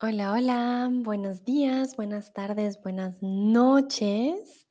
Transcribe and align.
Hola, 0.00 0.32
hola, 0.32 0.88
buenos 0.92 1.44
días, 1.44 1.96
buenas 1.96 2.32
tardes, 2.32 2.80
buenas 2.80 3.20
noches 3.20 4.68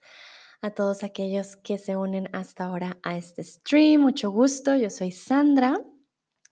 a 0.61 0.69
todos 0.69 1.03
aquellos 1.03 1.57
que 1.57 1.77
se 1.77 1.97
unen 1.97 2.29
hasta 2.31 2.63
ahora 2.63 2.97
a 3.03 3.17
este 3.17 3.43
stream. 3.43 3.99
Mucho 3.99 4.31
gusto, 4.31 4.77
yo 4.77 4.89
soy 4.89 5.11
Sandra, 5.11 5.81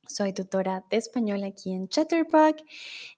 soy 0.10 0.34
tutora 0.34 0.84
de 0.90 0.98
español 0.98 1.46
aquí 1.46 1.72
en 1.72 1.88
Chatterbox 1.88 2.62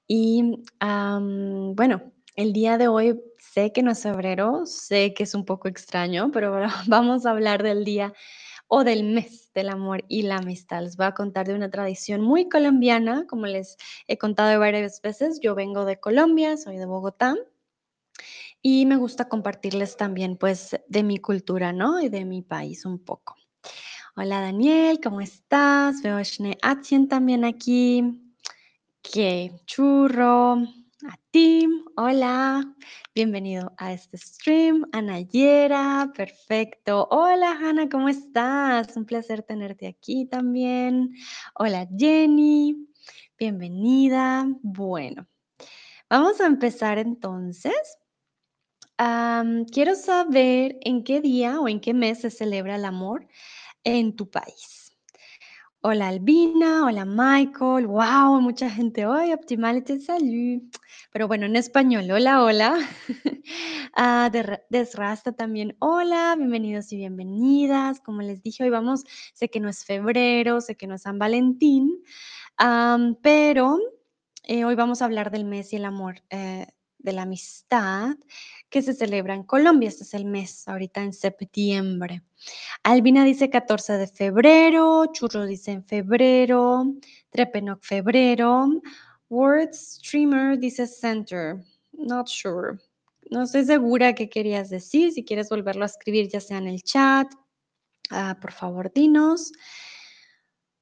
y 0.06 0.62
bueno, 0.80 2.14
el 2.36 2.54
día 2.54 2.78
de 2.78 2.88
hoy 2.88 3.20
sé 3.40 3.74
que 3.74 3.82
no 3.82 3.90
es 3.90 4.04
febrero, 4.04 4.68
sé 4.68 5.16
que 5.16 5.24
es 5.24 5.34
un 5.34 5.44
poco 5.44 5.68
extraño, 5.68 6.30
pero 6.32 6.56
vamos 6.88 7.26
a 7.26 7.32
hablar 7.32 7.64
del 7.64 7.84
día 7.84 8.14
o 8.68 8.84
del 8.84 9.04
mes 9.04 9.52
del 9.54 9.70
amor 9.70 10.04
y 10.08 10.24
la 10.24 10.38
amistad. 10.38 10.84
Les 10.84 10.98
voy 10.98 11.08
a 11.08 11.14
contar 11.14 11.48
de 11.48 11.56
una 11.56 11.70
tradición 11.70 12.22
muy 12.22 12.50
colombiana, 12.50 13.26
como 13.28 13.46
les 13.46 13.78
he 14.08 14.18
contado 14.18 14.60
varias 14.60 15.02
veces. 15.02 15.40
Yo 15.42 15.56
vengo 15.56 15.86
de 15.86 16.00
Colombia, 16.00 16.58
soy 16.58 16.78
de 16.78 16.86
Bogotá 16.86 17.36
y 18.62 18.86
me 18.86 18.98
gusta 18.98 19.30
compartirles 19.30 19.98
también 19.98 20.38
pues 20.38 20.80
de 20.88 21.04
mi 21.04 21.18
cultura, 21.20 21.74
¿no? 21.74 22.02
Y 22.02 22.10
de 22.10 22.26
mi 22.26 22.42
país 22.42 22.86
un 22.86 23.00
poco. 23.00 23.36
Hola 24.16 24.42
Daniel, 24.42 25.00
¿cómo 25.02 25.22
estás? 25.22 26.02
Veo 26.02 26.18
a 26.18 26.24
Shne 26.24 26.58
Atien 26.62 27.08
también 27.08 27.46
aquí. 27.46 28.04
Qué 29.02 29.52
churro. 29.66 30.58
A 31.06 31.16
Tim, 31.30 31.86
hola. 31.96 32.74
Bienvenido 33.14 33.72
a 33.78 33.94
este 33.94 34.18
stream. 34.18 34.84
Anayera, 34.92 36.12
perfecto. 36.16 37.08
Hola 37.12 37.52
Hanna, 37.52 37.88
¿cómo 37.88 38.10
estás? 38.10 38.98
Un 38.98 39.06
placer 39.06 39.44
tenerte 39.44 39.86
aquí 39.86 40.26
también. 40.26 41.14
Hola 41.54 41.88
Jenny, 41.96 42.88
bienvenida. 43.38 44.48
Bueno, 44.64 45.28
vamos 46.10 46.42
a 46.42 46.48
empezar 46.48 46.98
entonces. 46.98 47.76
Quiero 48.98 49.94
saber 49.94 50.80
en 50.82 51.04
qué 51.04 51.22
día 51.22 51.60
o 51.60 51.68
en 51.68 51.80
qué 51.80 51.94
mes 51.94 52.22
se 52.22 52.32
celebra 52.32 52.76
el 52.76 52.86
amor 52.86 53.28
en 53.84 54.16
tu 54.16 54.32
país. 54.32 54.77
Hola 55.82 56.10
Albina, 56.10 56.86
hola 56.86 57.06
Michael, 57.06 57.88
wow, 57.88 58.42
mucha 58.42 58.70
gente 58.70 59.06
hoy, 59.06 59.32
Optimality, 59.32 60.00
salud. 60.02 60.62
Pero 61.12 61.28
bueno, 61.28 61.46
en 61.46 61.56
español, 61.56 62.10
hola, 62.12 62.44
hola. 62.44 62.78
Ah, 64.00 64.30
de- 64.32 64.62
Desrasta 64.70 65.32
también, 65.32 65.76
hola, 65.80 66.36
bienvenidos 66.38 66.92
y 66.92 66.98
bienvenidas. 66.98 68.00
Como 68.02 68.22
les 68.22 68.44
dije, 68.44 68.64
hoy 68.64 68.70
vamos, 68.70 69.04
sé 69.34 69.50
que 69.50 69.60
no 69.60 69.70
es 69.70 69.86
febrero, 69.86 70.62
sé 70.62 70.76
que 70.76 70.86
no 70.88 70.96
es 70.96 71.04
San 71.04 71.18
Valentín, 71.18 72.04
pero 73.22 73.80
eh, 74.44 74.66
hoy 74.66 74.76
vamos 74.76 75.02
a 75.02 75.06
hablar 75.06 75.32
del 75.32 75.46
mes 75.46 75.74
y 75.74 75.78
el 75.78 75.86
amor, 75.86 76.22
eh, 76.30 76.68
de 77.08 77.14
la 77.14 77.22
amistad 77.22 78.18
que 78.70 78.82
se 78.82 78.94
celebra 78.94 79.34
en 79.34 79.44
Colombia. 79.44 79.88
Este 79.88 80.04
es 80.04 80.14
el 80.14 80.26
mes, 80.26 80.68
ahorita 80.68 81.02
en 81.02 81.14
septiembre. 81.14 82.22
Albina 82.84 83.24
dice 83.24 83.50
14 83.50 83.94
de 83.94 84.08
febrero, 84.08 85.06
Churro 85.14 85.46
dice 85.46 85.72
en 85.72 85.86
febrero, 85.86 86.86
Trepenoc 87.30 87.82
febrero, 87.82 88.68
Word 89.30 89.74
Streamer 89.74 90.60
dice 90.60 90.86
center. 90.86 91.64
Not 91.94 92.28
sure. 92.28 92.78
No 93.32 93.44
estoy 93.44 93.64
segura 93.64 94.14
qué 94.14 94.30
querías 94.30 94.70
decir. 94.70 95.14
Si 95.14 95.24
quieres 95.24 95.50
volverlo 95.50 95.84
a 95.84 95.88
escribir, 95.88 96.28
ya 96.28 96.42
sea 96.42 96.58
en 96.58 96.68
el 96.68 96.84
chat, 96.84 97.28
ah, 98.10 98.38
por 98.42 98.52
favor, 98.52 98.92
dinos. 98.94 99.54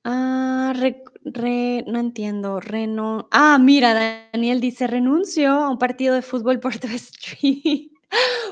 Ah, 0.07 0.71
re- 0.75 1.03
re- 1.23 1.83
no 1.87 1.99
entiendo. 1.99 2.59
Reno. 2.59 3.27
Ah, 3.31 3.57
mira, 3.59 3.93
Daniel 4.31 4.61
dice 4.61 4.85
renuncio 4.87 5.51
a 5.51 5.69
un 5.69 5.79
partido 5.79 6.13
de 6.15 6.21
fútbol 6.21 6.59
por 6.59 6.77
tu 6.77 6.87
stream. 6.97 7.89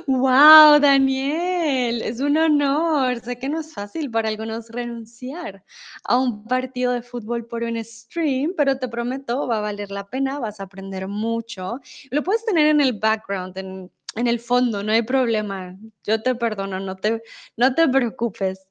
Wow, 0.07 0.79
Daniel, 0.81 2.01
es 2.01 2.19
un 2.19 2.35
honor. 2.37 3.19
Sé 3.21 3.37
que 3.39 3.47
no 3.49 3.59
es 3.61 3.73
fácil 3.73 4.11
para 4.11 4.27
algunos 4.29 4.69
renunciar 4.69 5.63
a 6.03 6.17
un 6.17 6.43
partido 6.45 6.91
de 6.91 7.01
fútbol 7.03 7.45
por 7.47 7.63
un 7.63 7.81
stream, 7.83 8.53
pero 8.57 8.77
te 8.79 8.89
prometo, 8.89 9.47
va 9.47 9.59
a 9.59 9.61
valer 9.61 9.91
la 9.91 10.09
pena, 10.09 10.39
vas 10.39 10.59
a 10.59 10.63
aprender 10.63 11.07
mucho. 11.07 11.79
Lo 12.11 12.23
puedes 12.23 12.45
tener 12.45 12.65
en 12.67 12.81
el 12.81 12.93
background, 12.99 13.57
en, 13.57 13.91
en 14.15 14.27
el 14.27 14.39
fondo, 14.39 14.83
no 14.83 14.91
hay 14.91 15.03
problema. 15.03 15.77
Yo 16.03 16.21
te 16.21 16.35
perdono, 16.35 16.79
no 16.81 16.95
te, 16.97 17.21
no 17.55 17.73
te 17.75 17.87
preocupes. 17.87 18.67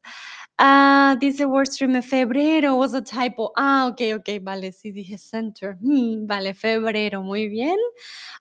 Ah, 0.59 1.17
dice 1.19 1.45
Wordstream 1.47 2.01
febrero, 2.03 2.77
was 2.77 2.95
a 2.95 3.03
typo. 3.03 3.53
Ah, 3.57 3.89
ok, 3.91 4.01
ok, 4.19 4.29
vale, 4.43 4.71
sí 4.73 4.93
dije 4.93 5.19
center. 5.19 5.77
Mm, 5.81 6.27
vale, 6.27 6.55
febrero, 6.55 7.23
muy 7.23 7.49
bien. 7.49 7.77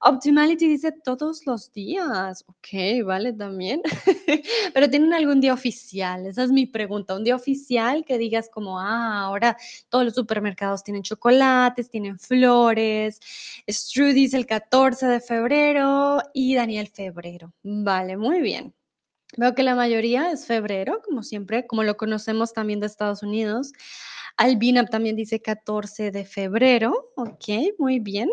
Optimality 0.01 0.67
dice 0.67 0.91
todos 1.03 1.45
los 1.47 1.71
días. 1.73 2.43
Ok, 2.47 3.03
vale, 3.05 3.33
también. 3.33 3.81
Pero 4.73 4.89
tienen 4.89 5.13
algún 5.13 5.41
día 5.41 5.53
oficial, 5.53 6.25
esa 6.27 6.43
es 6.43 6.51
mi 6.51 6.65
pregunta. 6.67 7.15
Un 7.15 7.23
día 7.23 7.35
oficial 7.35 8.05
que 8.05 8.17
digas 8.17 8.49
como, 8.49 8.79
ah, 8.79 9.21
ahora 9.21 9.57
todos 9.89 10.05
los 10.05 10.13
supermercados 10.15 10.83
tienen 10.83 11.03
chocolates, 11.03 11.89
tienen 11.89 12.19
flores. 12.19 13.19
Stru 13.67 14.07
dice 14.13 14.37
el 14.37 14.45
14 14.45 15.07
de 15.07 15.21
febrero 15.21 16.19
y 16.33 16.55
Daniel 16.55 16.87
febrero. 16.87 17.53
Vale, 17.63 18.17
muy 18.17 18.41
bien. 18.41 18.73
Veo 19.37 19.55
que 19.55 19.63
la 19.63 19.75
mayoría 19.75 20.31
es 20.31 20.45
febrero, 20.45 21.01
como 21.03 21.23
siempre, 21.23 21.65
como 21.65 21.83
lo 21.83 21.95
conocemos 21.95 22.53
también 22.53 22.79
de 22.79 22.87
Estados 22.87 23.23
Unidos. 23.23 23.71
Albina 24.37 24.85
también 24.85 25.15
dice 25.15 25.41
14 25.41 26.11
de 26.11 26.25
febrero. 26.25 27.11
Ok, 27.15 27.45
muy 27.77 27.99
bien. 27.99 28.29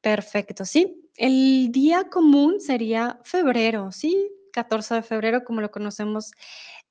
Perfecto, 0.00 0.64
sí. 0.64 1.10
El 1.16 1.72
día 1.72 2.08
común 2.10 2.60
sería 2.60 3.18
febrero, 3.24 3.90
¿sí? 3.90 4.30
14 4.52 4.94
de 4.94 5.02
febrero, 5.02 5.44
como 5.44 5.60
lo 5.60 5.70
conocemos 5.70 6.30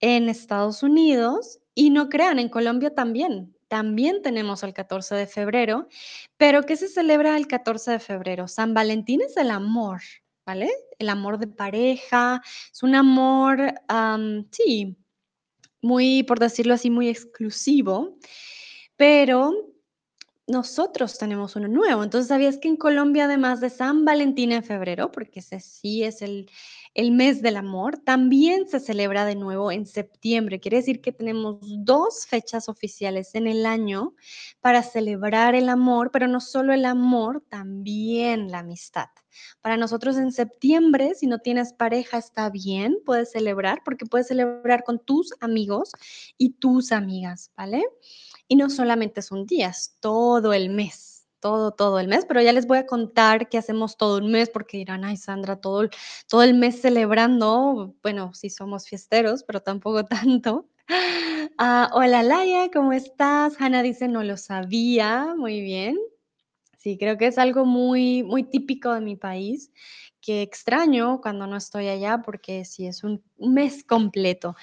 en 0.01 0.29
Estados 0.29 0.83
Unidos. 0.83 1.59
Y 1.73 1.89
no 1.91 2.09
crean, 2.09 2.39
en 2.39 2.49
Colombia 2.49 2.93
también. 2.93 3.55
También 3.67 4.21
tenemos 4.21 4.63
el 4.63 4.73
14 4.73 5.15
de 5.15 5.27
febrero. 5.27 5.87
Pero 6.37 6.63
¿qué 6.63 6.75
se 6.75 6.87
celebra 6.87 7.37
el 7.37 7.47
14 7.47 7.91
de 7.91 7.99
febrero? 7.99 8.47
San 8.47 8.73
Valentín 8.73 9.21
es 9.21 9.37
el 9.37 9.51
amor, 9.51 10.01
¿vale? 10.47 10.71
El 10.97 11.09
amor 11.09 11.37
de 11.37 11.47
pareja. 11.47 12.41
Es 12.71 12.81
un 12.81 12.95
amor, 12.95 13.73
am, 13.89 14.47
sí, 14.49 14.97
muy, 15.81 16.23
por 16.23 16.39
decirlo 16.39 16.73
así, 16.73 16.89
muy 16.89 17.09
exclusivo. 17.09 18.17
Pero 18.95 19.51
nosotros 20.47 21.17
tenemos 21.17 21.57
uno 21.57 21.67
nuevo. 21.67 22.01
Entonces, 22.01 22.29
¿sabías 22.29 22.57
que 22.57 22.69
en 22.69 22.77
Colombia, 22.77 23.25
además 23.25 23.59
de 23.59 23.69
San 23.69 24.05
Valentín 24.05 24.53
en 24.53 24.63
febrero, 24.63 25.11
porque 25.11 25.41
ese 25.41 25.59
sí 25.59 26.03
es 26.03 26.21
el, 26.21 26.49
el 26.97 27.11
mes 27.11 27.43
del 27.43 27.57
amor, 27.57 27.99
también 27.99 28.67
se 28.67 28.79
celebra 28.79 29.23
de 29.23 29.35
nuevo 29.35 29.71
en 29.71 29.85
septiembre? 29.85 30.59
Quiere 30.59 30.77
decir 30.77 30.99
que 30.99 31.11
tenemos 31.11 31.59
dos 31.61 32.25
fechas 32.25 32.67
oficiales 32.69 33.35
en 33.35 33.45
el 33.45 33.67
año 33.67 34.15
para 34.61 34.81
celebrar 34.81 35.53
el 35.53 35.69
amor, 35.69 36.09
pero 36.11 36.27
no 36.27 36.41
solo 36.41 36.73
el 36.73 36.85
amor, 36.85 37.43
también 37.49 38.49
la 38.49 38.59
amistad. 38.59 39.09
Para 39.61 39.77
nosotros 39.77 40.17
en 40.17 40.31
septiembre, 40.31 41.13
si 41.13 41.27
no 41.27 41.37
tienes 41.37 41.71
pareja, 41.71 42.17
está 42.17 42.49
bien, 42.49 42.97
puedes 43.05 43.31
celebrar, 43.31 43.83
porque 43.85 44.07
puedes 44.07 44.27
celebrar 44.27 44.83
con 44.83 44.97
tus 44.97 45.35
amigos 45.39 45.91
y 46.35 46.53
tus 46.53 46.91
amigas, 46.91 47.51
¿vale? 47.55 47.83
Y 48.47 48.55
no 48.55 48.71
solamente 48.71 49.21
son 49.21 49.45
días, 49.45 49.97
todo 49.99 50.51
el 50.51 50.71
mes, 50.71 51.16
todo, 51.39 51.71
todo 51.71 51.99
el 51.99 52.07
mes, 52.07 52.25
pero 52.25 52.41
ya 52.41 52.53
les 52.53 52.67
voy 52.67 52.79
a 52.79 52.85
contar 52.85 53.49
qué 53.49 53.57
hacemos 53.57 53.97
todo 53.97 54.17
un 54.17 54.31
mes, 54.31 54.49
porque 54.49 54.77
dirán, 54.77 55.03
ay, 55.05 55.17
Sandra, 55.17 55.59
todo 55.59 55.81
el, 55.83 55.89
todo 56.27 56.43
el 56.43 56.53
mes 56.53 56.81
celebrando, 56.81 57.95
bueno, 58.03 58.33
sí 58.33 58.49
somos 58.49 58.87
fiesteros, 58.87 59.43
pero 59.43 59.61
tampoco 59.61 60.05
tanto. 60.05 60.69
Ah, 61.57 61.89
hola, 61.93 62.23
Laia, 62.23 62.69
¿cómo 62.71 62.93
estás? 62.93 63.59
Hanna 63.59 63.83
dice, 63.83 64.07
no 64.07 64.23
lo 64.23 64.37
sabía, 64.37 65.35
muy 65.37 65.61
bien. 65.61 65.97
Sí, 66.77 66.97
creo 66.97 67.17
que 67.17 67.27
es 67.27 67.37
algo 67.37 67.65
muy, 67.65 68.23
muy 68.23 68.43
típico 68.43 68.93
de 68.93 69.01
mi 69.01 69.15
país, 69.15 69.71
que 70.27 70.41
extraño 70.41 71.21
cuando 71.21 71.47
no 71.47 71.55
estoy 71.55 71.87
allá, 71.87 72.21
porque 72.21 72.65
sí 72.65 72.85
es 72.85 73.05
un 73.05 73.23
mes 73.37 73.85
completo. 73.85 74.57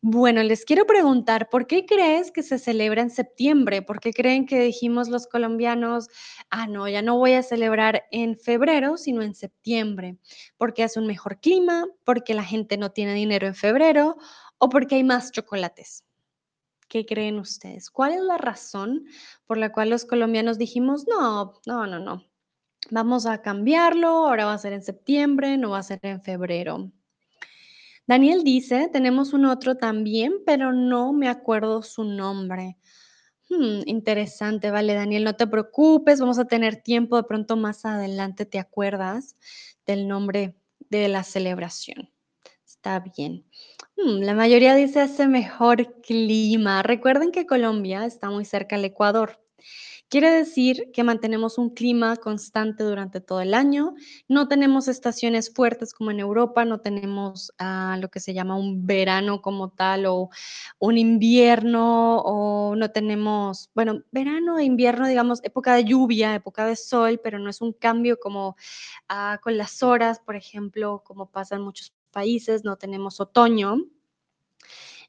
Bueno, 0.00 0.42
les 0.42 0.64
quiero 0.64 0.86
preguntar, 0.86 1.50
¿por 1.50 1.66
qué 1.66 1.84
crees 1.84 2.30
que 2.30 2.42
se 2.42 2.58
celebra 2.58 3.02
en 3.02 3.10
septiembre? 3.10 3.82
¿Por 3.82 4.00
qué 4.00 4.14
creen 4.14 4.46
que 4.46 4.58
dijimos 4.58 5.10
los 5.10 5.26
colombianos, 5.26 6.08
ah, 6.48 6.66
no, 6.66 6.88
ya 6.88 7.02
no 7.02 7.18
voy 7.18 7.34
a 7.34 7.42
celebrar 7.42 8.04
en 8.10 8.38
febrero, 8.38 8.96
sino 8.96 9.20
en 9.20 9.34
septiembre? 9.34 10.16
¿Porque 10.56 10.82
hace 10.82 10.98
un 10.98 11.06
mejor 11.06 11.40
clima? 11.40 11.84
¿Porque 12.04 12.32
la 12.32 12.44
gente 12.44 12.78
no 12.78 12.92
tiene 12.92 13.12
dinero 13.12 13.46
en 13.46 13.54
febrero? 13.54 14.16
¿O 14.56 14.70
porque 14.70 14.94
hay 14.94 15.04
más 15.04 15.30
chocolates? 15.30 16.04
¿Qué 16.88 17.04
creen 17.04 17.38
ustedes? 17.38 17.90
¿Cuál 17.90 18.12
es 18.12 18.22
la 18.22 18.38
razón 18.38 19.04
por 19.44 19.58
la 19.58 19.72
cual 19.72 19.90
los 19.90 20.06
colombianos 20.06 20.56
dijimos, 20.56 21.04
no, 21.06 21.60
no, 21.66 21.86
no, 21.86 21.98
no, 21.98 22.31
vamos 22.90 23.26
a 23.26 23.42
cambiarlo, 23.42 24.08
ahora 24.08 24.46
va 24.46 24.54
a 24.54 24.58
ser 24.58 24.72
en 24.72 24.82
septiembre, 24.82 25.56
no 25.58 25.70
va 25.70 25.78
a 25.78 25.82
ser 25.82 26.00
en 26.02 26.22
febrero? 26.22 26.90
Daniel 28.06 28.42
dice, 28.42 28.88
tenemos 28.92 29.32
un 29.32 29.44
otro 29.44 29.76
también, 29.76 30.34
pero 30.44 30.72
no 30.72 31.12
me 31.12 31.28
acuerdo 31.28 31.82
su 31.82 32.04
nombre. 32.04 32.76
Mm, 33.48 33.82
interesante, 33.86 34.70
vale, 34.70 34.94
Daniel, 34.94 35.24
no 35.24 35.36
te 35.36 35.46
preocupes, 35.46 36.20
vamos 36.20 36.38
a 36.38 36.46
tener 36.46 36.82
tiempo, 36.82 37.16
de 37.16 37.24
pronto 37.24 37.56
más 37.56 37.84
adelante 37.84 38.46
te 38.46 38.58
acuerdas 38.58 39.36
del 39.86 40.08
nombre 40.08 40.56
de 40.90 41.08
la 41.08 41.22
celebración. 41.22 42.10
Está 42.66 43.00
bien. 43.00 43.44
Mm, 43.96 44.22
la 44.22 44.34
mayoría 44.34 44.74
dice 44.74 45.00
hace 45.00 45.26
mejor 45.28 46.00
clima. 46.00 46.82
Recuerden 46.82 47.30
que 47.30 47.46
Colombia 47.46 48.06
está 48.06 48.30
muy 48.30 48.44
cerca 48.44 48.76
al 48.76 48.84
Ecuador. 48.84 49.41
Quiere 50.12 50.30
decir 50.30 50.90
que 50.92 51.04
mantenemos 51.04 51.56
un 51.56 51.70
clima 51.70 52.18
constante 52.18 52.84
durante 52.84 53.22
todo 53.22 53.40
el 53.40 53.54
año, 53.54 53.94
no 54.28 54.46
tenemos 54.46 54.86
estaciones 54.86 55.50
fuertes 55.54 55.94
como 55.94 56.10
en 56.10 56.20
Europa, 56.20 56.66
no 56.66 56.80
tenemos 56.80 57.50
ah, 57.58 57.96
lo 57.98 58.10
que 58.10 58.20
se 58.20 58.34
llama 58.34 58.56
un 58.56 58.86
verano 58.86 59.40
como 59.40 59.70
tal 59.70 60.04
o 60.04 60.28
un 60.78 60.98
invierno 60.98 62.18
o 62.18 62.76
no 62.76 62.90
tenemos, 62.90 63.70
bueno, 63.74 64.02
verano 64.10 64.58
e 64.58 64.64
invierno, 64.64 65.08
digamos, 65.08 65.40
época 65.44 65.76
de 65.76 65.84
lluvia, 65.84 66.34
época 66.34 66.66
de 66.66 66.76
sol, 66.76 67.18
pero 67.24 67.38
no 67.38 67.48
es 67.48 67.62
un 67.62 67.72
cambio 67.72 68.20
como 68.20 68.54
ah, 69.08 69.40
con 69.42 69.56
las 69.56 69.82
horas, 69.82 70.20
por 70.20 70.36
ejemplo, 70.36 71.02
como 71.06 71.30
pasa 71.30 71.56
en 71.56 71.62
muchos 71.62 71.94
países, 72.10 72.64
no 72.64 72.76
tenemos 72.76 73.18
otoño 73.18 73.78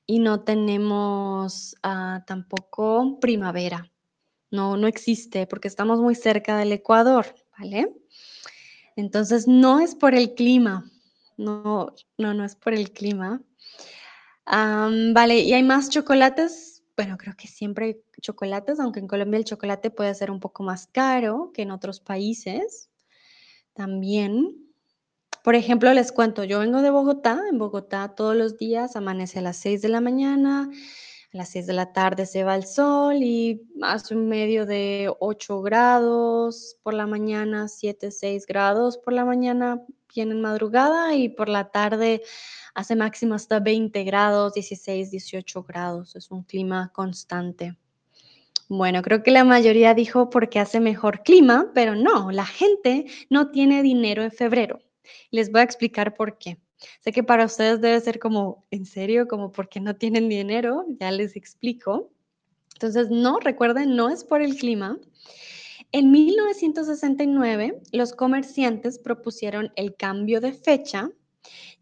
y 0.06 0.20
no 0.20 0.46
tenemos 0.46 1.76
ah, 1.84 2.24
tampoco 2.26 3.20
primavera. 3.20 3.93
No, 4.54 4.78
no 4.78 4.86
existe 4.86 5.48
porque 5.48 5.68
estamos 5.68 6.00
muy 6.00 6.14
cerca 6.14 6.56
del 6.56 6.72
Ecuador, 6.72 7.26
¿vale? 7.58 7.92
Entonces, 8.96 9.48
no 9.48 9.80
es 9.80 9.96
por 9.96 10.14
el 10.14 10.36
clima. 10.36 10.92
No, 11.38 11.88
no, 12.20 12.36
no 12.36 12.46
es 12.46 12.56
por 12.56 12.76
el 12.76 12.92
clima. 12.92 13.42
vale, 14.46 15.40
¿y 15.40 15.54
hay 15.54 15.64
más 15.64 15.90
chocolates? 15.90 16.84
Bueno, 16.96 17.18
creo 17.18 17.36
que 17.36 17.48
siempre 17.48 17.86
hay 17.88 18.02
chocolates, 18.22 18.80
aunque 18.80 19.00
en 19.00 19.08
Colombia 19.08 19.40
el 19.40 19.44
chocolate 19.44 19.90
puede 19.90 20.14
ser 20.14 20.30
un 20.30 20.40
poco 20.40 20.62
más 20.62 20.86
caro 20.86 21.50
que 21.52 21.64
en 21.64 21.72
otros 21.72 22.00
países. 22.00 22.92
También. 23.74 24.72
Por 25.44 25.56
ejemplo, 25.56 25.92
les 25.96 26.12
cuento, 26.12 26.44
yo 26.44 26.60
vengo 26.60 26.84
de 26.84 26.92
Bogotá. 26.92 27.42
En 27.50 27.58
Bogotá 27.58 28.14
todos 28.16 28.36
los 28.36 28.60
días 28.60 28.96
amanece 28.96 29.40
a 29.40 29.42
las 29.42 29.58
6 29.58 29.82
de 29.82 29.90
la 29.90 30.00
mañana, 30.00 30.70
a 31.34 31.38
las 31.38 31.50
6 31.50 31.66
de 31.66 31.74
la 31.74 31.92
tarde 31.94 32.26
se 32.26 32.44
va 32.44 32.56
el 32.56 32.66
sol 32.66 33.16
y 33.22 33.64
hace 33.82 34.16
un 34.16 34.28
medio 34.28 34.66
de 34.66 35.12
8 35.20 35.62
grados 35.62 36.78
por 36.84 36.94
la 36.94 37.08
mañana, 37.08 37.68
7, 37.68 38.12
6 38.12 38.46
grados 38.46 39.00
por 39.00 39.14
la 39.14 39.26
mañana, 39.26 39.82
bien 40.14 40.32
en 40.32 40.42
madrugada 40.42 41.16
y 41.16 41.30
por 41.30 41.50
la 41.50 41.72
tarde 41.72 42.22
hace 42.76 42.96
máximo 42.96 43.34
hasta 43.34 43.60
20 43.60 44.04
grados, 44.04 44.54
16, 44.54 45.10
18 45.10 45.64
grados. 45.64 46.16
Es 46.16 46.30
un 46.30 46.44
clima 46.44 46.92
constante. 46.94 47.78
Bueno, 48.70 49.02
creo 49.02 49.24
que 49.24 49.32
la 49.32 49.44
mayoría 49.44 49.94
dijo 49.94 50.30
porque 50.30 50.60
hace 50.60 50.80
mejor 50.80 51.24
clima, 51.24 51.72
pero 51.74 51.96
no, 51.96 52.32
la 52.32 52.46
gente 52.46 53.06
no 53.30 53.50
tiene 53.50 53.82
dinero 53.82 54.24
en 54.24 54.32
febrero. 54.32 54.82
Les 55.32 55.52
voy 55.52 55.62
a 55.62 55.66
explicar 55.66 56.14
por 56.14 56.38
qué. 56.38 56.63
Sé 57.02 57.12
que 57.12 57.24
para 57.24 57.46
ustedes 57.46 57.82
debe 57.82 58.00
ser 58.00 58.20
como, 58.20 58.66
¿en 58.72 58.86
serio? 58.86 59.28
Como 59.28 59.52
porque 59.52 59.80
no 59.80 59.96
tienen 59.96 60.30
dinero, 60.30 60.86
ya 61.00 61.12
les 61.12 61.36
explico. 61.36 62.12
Entonces, 62.74 63.10
no, 63.10 63.40
recuerden, 63.40 63.96
no 63.96 64.10
es 64.10 64.24
por 64.24 64.42
el 64.42 64.56
clima. 64.56 65.00
En 65.92 66.12
1969, 66.12 67.82
los 67.92 68.14
comerciantes 68.14 68.98
propusieron 68.98 69.72
el 69.76 69.96
cambio 69.96 70.42
de 70.42 70.54
fecha, 70.54 71.12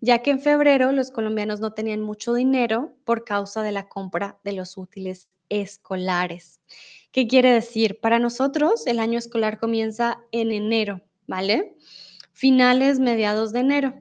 ya 0.01 0.19
que 0.19 0.31
en 0.31 0.41
febrero 0.41 0.91
los 0.91 1.11
colombianos 1.11 1.59
no 1.59 1.73
tenían 1.73 2.01
mucho 2.01 2.33
dinero 2.33 2.93
por 3.05 3.23
causa 3.23 3.63
de 3.63 3.71
la 3.71 3.87
compra 3.87 4.37
de 4.43 4.53
los 4.53 4.77
útiles 4.77 5.29
escolares. 5.49 6.59
¿Qué 7.11 7.27
quiere 7.27 7.53
decir? 7.53 7.99
Para 7.99 8.19
nosotros 8.19 8.85
el 8.87 8.99
año 8.99 9.17
escolar 9.17 9.59
comienza 9.59 10.19
en 10.31 10.51
enero, 10.51 11.01
¿vale? 11.27 11.75
Finales, 12.33 12.99
mediados 12.99 13.53
de 13.53 13.59
enero 13.59 13.93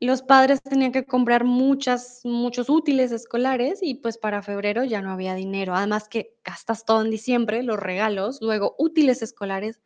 los 0.00 0.22
padres 0.22 0.62
tenían 0.62 0.92
que 0.92 1.06
comprar 1.06 1.44
muchas, 1.44 2.20
muchos 2.24 2.68
útiles 2.68 3.12
escolares 3.12 3.78
y 3.82 3.94
pues 3.94 4.18
para 4.18 4.42
febrero 4.42 4.84
ya 4.84 5.00
no 5.00 5.10
había 5.10 5.34
dinero. 5.34 5.74
Además 5.74 6.08
que 6.08 6.34
gastas 6.44 6.84
todo 6.84 7.02
en 7.02 7.10
diciembre, 7.10 7.62
los 7.62 7.78
regalos, 7.78 8.38
luego 8.42 8.74
útiles 8.78 9.22
escolares 9.22 9.80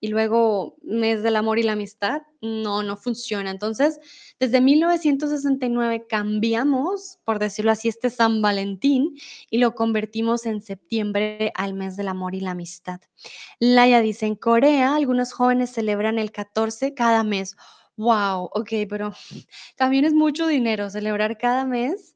y 0.00 0.08
luego 0.08 0.76
mes 0.82 1.22
del 1.22 1.36
amor 1.36 1.58
y 1.58 1.62
la 1.62 1.72
amistad. 1.72 2.22
No, 2.42 2.82
no 2.82 2.96
funciona. 2.96 3.50
Entonces, 3.50 4.00
desde 4.38 4.60
1969 4.60 6.06
cambiamos, 6.08 7.20
por 7.24 7.38
decirlo 7.38 7.70
así, 7.70 7.88
este 7.88 8.10
San 8.10 8.42
Valentín 8.42 9.14
y 9.48 9.58
lo 9.58 9.74
convertimos 9.74 10.46
en 10.46 10.60
septiembre 10.60 11.52
al 11.54 11.72
mes 11.72 11.96
del 11.96 12.08
amor 12.08 12.34
y 12.34 12.40
la 12.40 12.50
amistad. 12.50 13.00
Laia 13.60 14.00
dice, 14.00 14.26
en 14.26 14.34
Corea 14.34 14.94
algunos 14.94 15.32
jóvenes 15.32 15.70
celebran 15.70 16.18
el 16.18 16.32
14 16.32 16.92
cada 16.92 17.24
mes. 17.24 17.56
Wow, 17.96 18.50
ok, 18.52 18.70
pero 18.88 19.12
también 19.76 20.04
es 20.04 20.12
mucho 20.14 20.46
dinero 20.46 20.90
celebrar 20.90 21.38
cada 21.38 21.64
mes. 21.64 22.14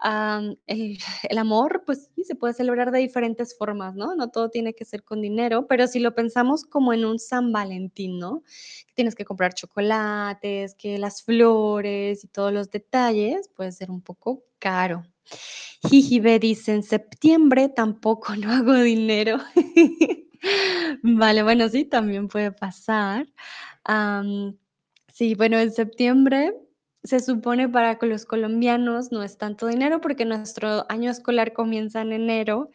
el, 0.66 1.38
amor, 1.38 1.82
pues 1.84 2.10
sí, 2.14 2.24
se 2.24 2.34
puede 2.34 2.54
celebrar 2.54 2.92
de 2.92 3.00
diferentes 3.00 3.56
formas, 3.56 3.94
¿no? 3.96 4.14
No 4.14 4.30
todo 4.30 4.48
tiene 4.48 4.74
que 4.74 4.84
ser 4.84 5.02
con 5.02 5.20
dinero, 5.20 5.66
pero 5.66 5.86
si 5.86 5.98
lo 5.98 6.14
pensamos 6.14 6.64
como 6.64 6.92
en 6.92 7.04
un 7.04 7.18
San 7.18 7.52
Valentín, 7.52 8.18
¿no? 8.18 8.42
Tienes 8.94 9.14
que 9.14 9.24
comprar 9.24 9.54
chocolates, 9.54 10.74
que 10.74 10.98
las 10.98 11.22
flores 11.22 12.24
y 12.24 12.28
todos 12.28 12.52
los 12.52 12.70
detalles, 12.70 13.48
puede 13.48 13.72
ser 13.72 13.90
un 13.90 14.00
poco 14.02 14.44
caro. 14.58 15.04
Jijibe 15.88 16.38
dice, 16.38 16.72
en 16.72 16.82
septiembre 16.82 17.68
tampoco 17.68 18.34
no 18.36 18.52
hago 18.52 18.74
dinero. 18.74 19.38
vale, 21.02 21.42
bueno, 21.42 21.68
sí, 21.68 21.84
también 21.84 22.28
puede 22.28 22.52
pasar. 22.52 23.26
Sí, 25.18 25.34
bueno, 25.34 25.58
en 25.58 25.72
septiembre 25.72 26.54
se 27.02 27.18
supone 27.18 27.68
para 27.68 27.98
los 28.02 28.24
colombianos 28.24 29.10
no 29.10 29.24
es 29.24 29.36
tanto 29.36 29.66
dinero 29.66 30.00
porque 30.00 30.24
nuestro 30.24 30.86
año 30.88 31.10
escolar 31.10 31.52
comienza 31.52 32.02
en 32.02 32.12
enero 32.12 32.70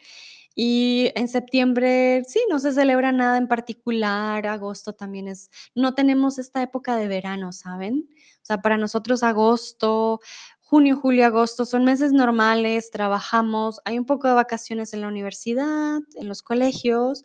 y 0.54 1.10
en 1.14 1.28
septiembre 1.28 2.22
sí, 2.28 2.40
no 2.50 2.58
se 2.58 2.72
celebra 2.72 3.12
nada 3.12 3.38
en 3.38 3.48
particular, 3.48 4.46
agosto 4.46 4.92
también 4.92 5.26
es, 5.26 5.50
no 5.74 5.94
tenemos 5.94 6.38
esta 6.38 6.62
época 6.62 6.96
de 6.96 7.08
verano, 7.08 7.50
¿saben? 7.50 8.10
O 8.42 8.44
sea, 8.44 8.60
para 8.60 8.76
nosotros 8.76 9.22
agosto, 9.22 10.20
junio, 10.60 10.98
julio, 10.98 11.24
agosto 11.24 11.64
son 11.64 11.84
meses 11.84 12.12
normales, 12.12 12.90
trabajamos, 12.90 13.80
hay 13.86 13.98
un 13.98 14.04
poco 14.04 14.28
de 14.28 14.34
vacaciones 14.34 14.92
en 14.92 15.00
la 15.00 15.08
universidad, 15.08 16.00
en 16.14 16.28
los 16.28 16.42
colegios, 16.42 17.24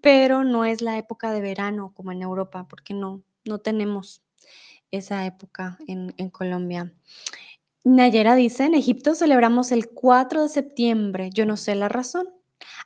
pero 0.00 0.44
no 0.44 0.64
es 0.64 0.80
la 0.80 0.96
época 0.96 1.30
de 1.30 1.42
verano 1.42 1.92
como 1.94 2.10
en 2.10 2.22
Europa, 2.22 2.66
porque 2.70 2.94
no, 2.94 3.22
no 3.44 3.58
tenemos 3.58 4.22
esa 4.90 5.26
época 5.26 5.78
en, 5.86 6.30
Colombia. 6.30 6.92
Nayera 7.84 8.34
dice, 8.34 8.64
en 8.64 8.74
Egipto 8.74 9.14
celebramos 9.14 9.72
el 9.72 9.88
4 9.88 10.44
de 10.44 10.48
septiembre, 10.48 11.30
yo 11.32 11.46
no 11.46 11.56
sé 11.56 11.74
la 11.74 11.88
razón. 11.88 12.28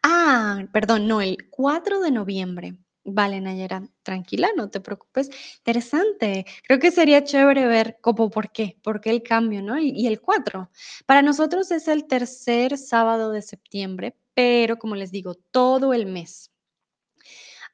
Ah, 0.03 0.65
perdón, 0.73 1.09
no, 1.09 1.21
el 1.21 1.49
4 1.51 2.01
de 2.01 2.11
noviembre. 2.11 2.77
Vale, 3.05 3.41
Nayera, 3.41 3.89
tranquila, 4.03 4.51
no 4.57 4.69
te 4.71 4.81
preocupes. 4.81 5.31
Interesante. 5.59 6.45
Creo 6.67 6.79
que 6.79 6.91
sería 6.91 7.25
chévere 7.25 7.67
ver 7.67 7.99
cómo, 8.03 8.31
por 8.31 8.53
qué, 8.53 8.79
por 8.83 9.01
qué 9.01 9.11
el 9.11 9.23
cambio, 9.23 9.63
¿no? 9.63 9.79
Y, 9.81 9.91
y 9.91 10.07
el 10.07 10.21
4. 10.21 10.71
Para 11.07 11.23
nosotros 11.23 11.71
es 11.71 11.89
el 11.89 12.07
tercer 12.07 12.77
sábado 12.77 13.31
de 13.33 13.43
septiembre, 13.43 14.17
pero 14.35 14.79
como 14.79 14.97
les 14.97 15.11
digo, 15.13 15.35
todo 15.35 15.95
el 15.95 16.07
mes. 16.07 16.50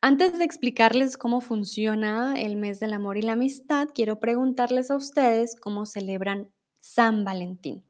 Antes 0.02 0.38
de 0.38 0.44
explicarles 0.44 1.16
cómo 1.16 1.40
funciona 1.40 2.34
el 2.38 2.56
mes 2.56 2.80
del 2.80 2.92
amor 2.92 3.16
y 3.16 3.22
la 3.22 3.32
amistad, 3.32 3.88
quiero 3.94 4.20
preguntarles 4.20 4.90
a 4.90 4.96
ustedes 4.96 5.56
cómo 5.56 5.86
celebran 5.86 6.50
San 6.80 7.24
Valentín. 7.24 7.82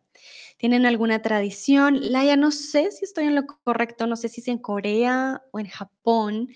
¿Tienen 0.56 0.86
alguna 0.86 1.20
tradición? 1.20 2.12
Laia, 2.12 2.36
no 2.36 2.50
sé 2.50 2.90
si 2.90 3.04
estoy 3.04 3.24
en 3.26 3.34
lo 3.34 3.46
correcto, 3.46 4.06
no 4.06 4.16
sé 4.16 4.28
si 4.28 4.40
es 4.40 4.48
en 4.48 4.58
Corea 4.58 5.42
o 5.50 5.58
en 5.58 5.66
Japón, 5.66 6.48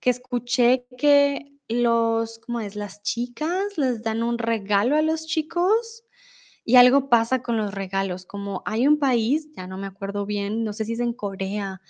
que 0.00 0.10
escuché 0.10 0.86
que 0.98 1.54
los, 1.68 2.38
¿cómo 2.40 2.60
es? 2.60 2.76
Las 2.76 3.02
chicas 3.02 3.78
les 3.78 4.02
dan 4.02 4.22
un 4.22 4.38
regalo 4.38 4.96
a 4.96 5.02
los 5.02 5.26
chicos 5.26 6.04
y 6.64 6.76
algo 6.76 7.08
pasa 7.08 7.42
con 7.42 7.56
los 7.56 7.72
regalos, 7.72 8.26
como 8.26 8.62
hay 8.66 8.86
un 8.86 8.98
país, 8.98 9.48
ya 9.56 9.66
no 9.66 9.78
me 9.78 9.86
acuerdo 9.86 10.26
bien, 10.26 10.64
no 10.64 10.74
sé 10.74 10.84
si 10.84 10.92
es 10.92 11.00
en 11.00 11.14
Corea, 11.14 11.80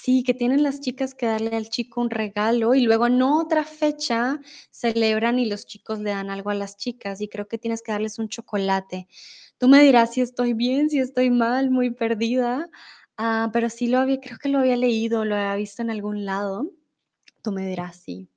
Sí, 0.00 0.22
que 0.22 0.32
tienen 0.32 0.62
las 0.62 0.80
chicas 0.80 1.12
que 1.12 1.26
darle 1.26 1.56
al 1.56 1.70
chico 1.70 2.00
un 2.00 2.08
regalo 2.10 2.76
y 2.76 2.82
luego 2.82 3.08
en 3.08 3.20
otra 3.20 3.64
fecha 3.64 4.38
celebran 4.70 5.40
y 5.40 5.46
los 5.46 5.66
chicos 5.66 5.98
le 5.98 6.10
dan 6.10 6.30
algo 6.30 6.50
a 6.50 6.54
las 6.54 6.76
chicas 6.76 7.20
y 7.20 7.28
creo 7.28 7.48
que 7.48 7.58
tienes 7.58 7.82
que 7.82 7.90
darles 7.90 8.20
un 8.20 8.28
chocolate. 8.28 9.08
Tú 9.58 9.66
me 9.66 9.82
dirás 9.82 10.12
si 10.14 10.20
estoy 10.20 10.52
bien, 10.52 10.88
si 10.88 11.00
estoy 11.00 11.30
mal, 11.30 11.72
muy 11.72 11.90
perdida, 11.90 12.70
ah, 13.16 13.50
pero 13.52 13.68
sí 13.68 13.88
lo 13.88 13.98
había, 13.98 14.20
creo 14.20 14.38
que 14.38 14.48
lo 14.48 14.60
había 14.60 14.76
leído, 14.76 15.24
lo 15.24 15.34
había 15.34 15.56
visto 15.56 15.82
en 15.82 15.90
algún 15.90 16.24
lado. 16.24 16.70
Tú 17.42 17.50
me 17.50 17.66
dirás 17.66 17.96
si, 17.96 18.28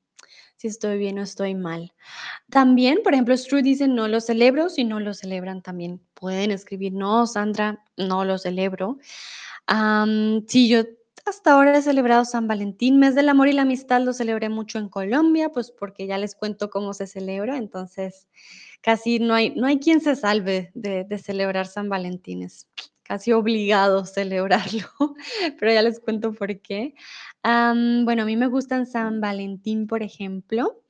si 0.57 0.67
estoy 0.67 0.97
bien 0.97 1.19
o 1.19 1.21
estoy 1.21 1.53
mal. 1.53 1.93
También, 2.49 3.01
por 3.03 3.13
ejemplo, 3.13 3.37
Stru 3.37 3.61
dice 3.61 3.87
no 3.87 4.07
lo 4.07 4.19
celebro, 4.19 4.69
si 4.69 4.83
no 4.83 4.99
lo 4.99 5.13
celebran 5.13 5.61
también 5.61 6.01
pueden 6.15 6.49
escribir 6.49 6.93
no, 6.93 7.27
Sandra, 7.27 7.85
no 7.97 8.25
lo 8.25 8.39
celebro. 8.39 8.97
Sí, 10.47 10.67
yo 10.67 10.83
hasta 11.25 11.53
ahora 11.53 11.77
he 11.77 11.81
celebrado 11.81 12.25
San 12.25 12.47
Valentín, 12.47 12.99
mes 12.99 13.15
del 13.15 13.29
amor 13.29 13.47
y 13.47 13.53
la 13.53 13.63
amistad, 13.63 14.01
lo 14.01 14.13
celebré 14.13 14.49
mucho 14.49 14.79
en 14.79 14.89
Colombia, 14.89 15.49
pues, 15.49 15.71
porque 15.71 16.07
ya 16.07 16.17
les 16.17 16.35
cuento 16.35 16.69
cómo 16.69 16.93
se 16.93 17.07
celebra, 17.07 17.57
entonces, 17.57 18.27
casi 18.81 19.19
no 19.19 19.33
hay 19.33 19.51
no 19.51 19.67
hay 19.67 19.79
quien 19.79 20.01
se 20.01 20.15
salve 20.15 20.71
de 20.73 21.17
celebrar 21.17 21.67
San 21.67 21.89
Valentín, 21.89 22.43
es 22.43 22.67
casi 23.11 23.33
obligado 23.33 24.05
celebrarlo, 24.05 24.87
pero 25.59 25.73
ya 25.73 25.81
les 25.81 25.99
cuento 25.99 26.33
por 26.33 26.61
qué. 26.61 26.93
Bueno, 27.43 28.23
a 28.23 28.25
mí 28.25 28.37
me 28.37 28.47
gustan 28.47 28.85
San 28.85 29.19
Valentín, 29.19 29.85
por 29.85 30.01
ejemplo, 30.01 30.81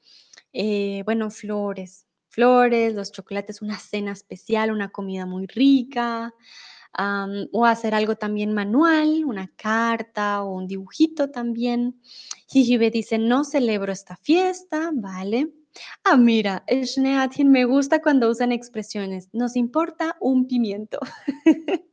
eh, 0.53 1.01
bueno, 1.05 1.31
flores, 1.31 2.05
flores, 2.29 2.93
los 2.93 3.11
chocolates, 3.11 3.63
una 3.63 3.79
cena 3.79 4.11
especial, 4.11 4.69
una 4.71 4.89
comida 4.89 5.25
muy 5.25 5.47
rica, 5.47 6.33
am, 6.93 7.48
o 7.53 7.65
hacer 7.65 7.95
algo 7.95 8.15
también 8.15 8.53
manual, 8.53 9.24
una 9.25 9.48
carta 9.55 10.43
o 10.43 10.55
un 10.55 10.67
dibujito 10.67 11.29
también. 11.31 12.00
Jijibe 12.48 12.91
dice: 12.91 13.17
"No 13.19 13.43
celebro 13.43 13.91
esta 13.93 14.15
fiesta", 14.17 14.91
vale. 14.93 15.51
Ah, 16.03 16.17
mira, 16.17 16.63
Shneatin, 16.69 17.50
me 17.50 17.63
gusta 17.65 18.01
cuando 18.01 18.29
usan 18.29 18.51
expresiones, 18.51 19.29
nos 19.33 19.55
importa 19.55 20.17
un 20.19 20.48
pimiento. 20.48 21.00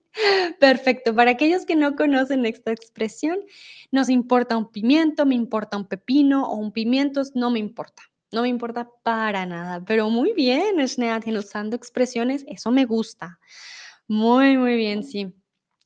Perfecto, 0.61 1.15
para 1.15 1.33
aquellos 1.33 1.65
que 1.67 1.77
no 1.77 1.97
conocen 1.97 2.47
esta 2.47 2.73
expresión, 2.73 3.39
nos 3.93 4.09
importa 4.11 4.57
un 4.57 4.71
pimiento, 4.71 5.27
me 5.27 5.35
importa 5.37 5.77
un 5.77 5.87
pepino 5.87 6.49
o 6.49 6.57
un 6.57 6.73
pimientos, 6.73 7.33
no 7.37 7.51
me 7.51 7.61
importa, 7.61 8.03
no 8.33 8.43
me 8.43 8.49
importa 8.49 8.91
para 9.05 9.47
nada, 9.47 9.85
pero 9.85 10.11
muy 10.11 10.33
bien, 10.35 10.77
Shneatin, 10.79 11.37
usando 11.39 11.77
expresiones, 11.77 12.45
eso 12.49 12.71
me 12.73 12.85
gusta. 12.87 13.39
Muy, 14.11 14.57
muy 14.57 14.77
bien, 14.77 15.05
sí. 15.05 15.35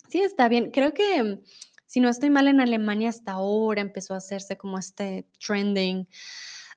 Sí, 0.09 0.21
está 0.21 0.49
bien. 0.49 0.71
Creo 0.71 0.95
que, 0.95 1.41
si 1.87 1.99
no 2.01 2.09
estoy 2.09 2.31
mal, 2.31 2.47
en 2.49 2.61
Alemania 2.61 3.09
hasta 3.09 3.33
ahora 3.33 3.81
empezó 3.83 4.15
a 4.15 4.19
hacerse 4.19 4.57
como 4.57 4.79
este 4.79 5.27
trending, 5.45 6.07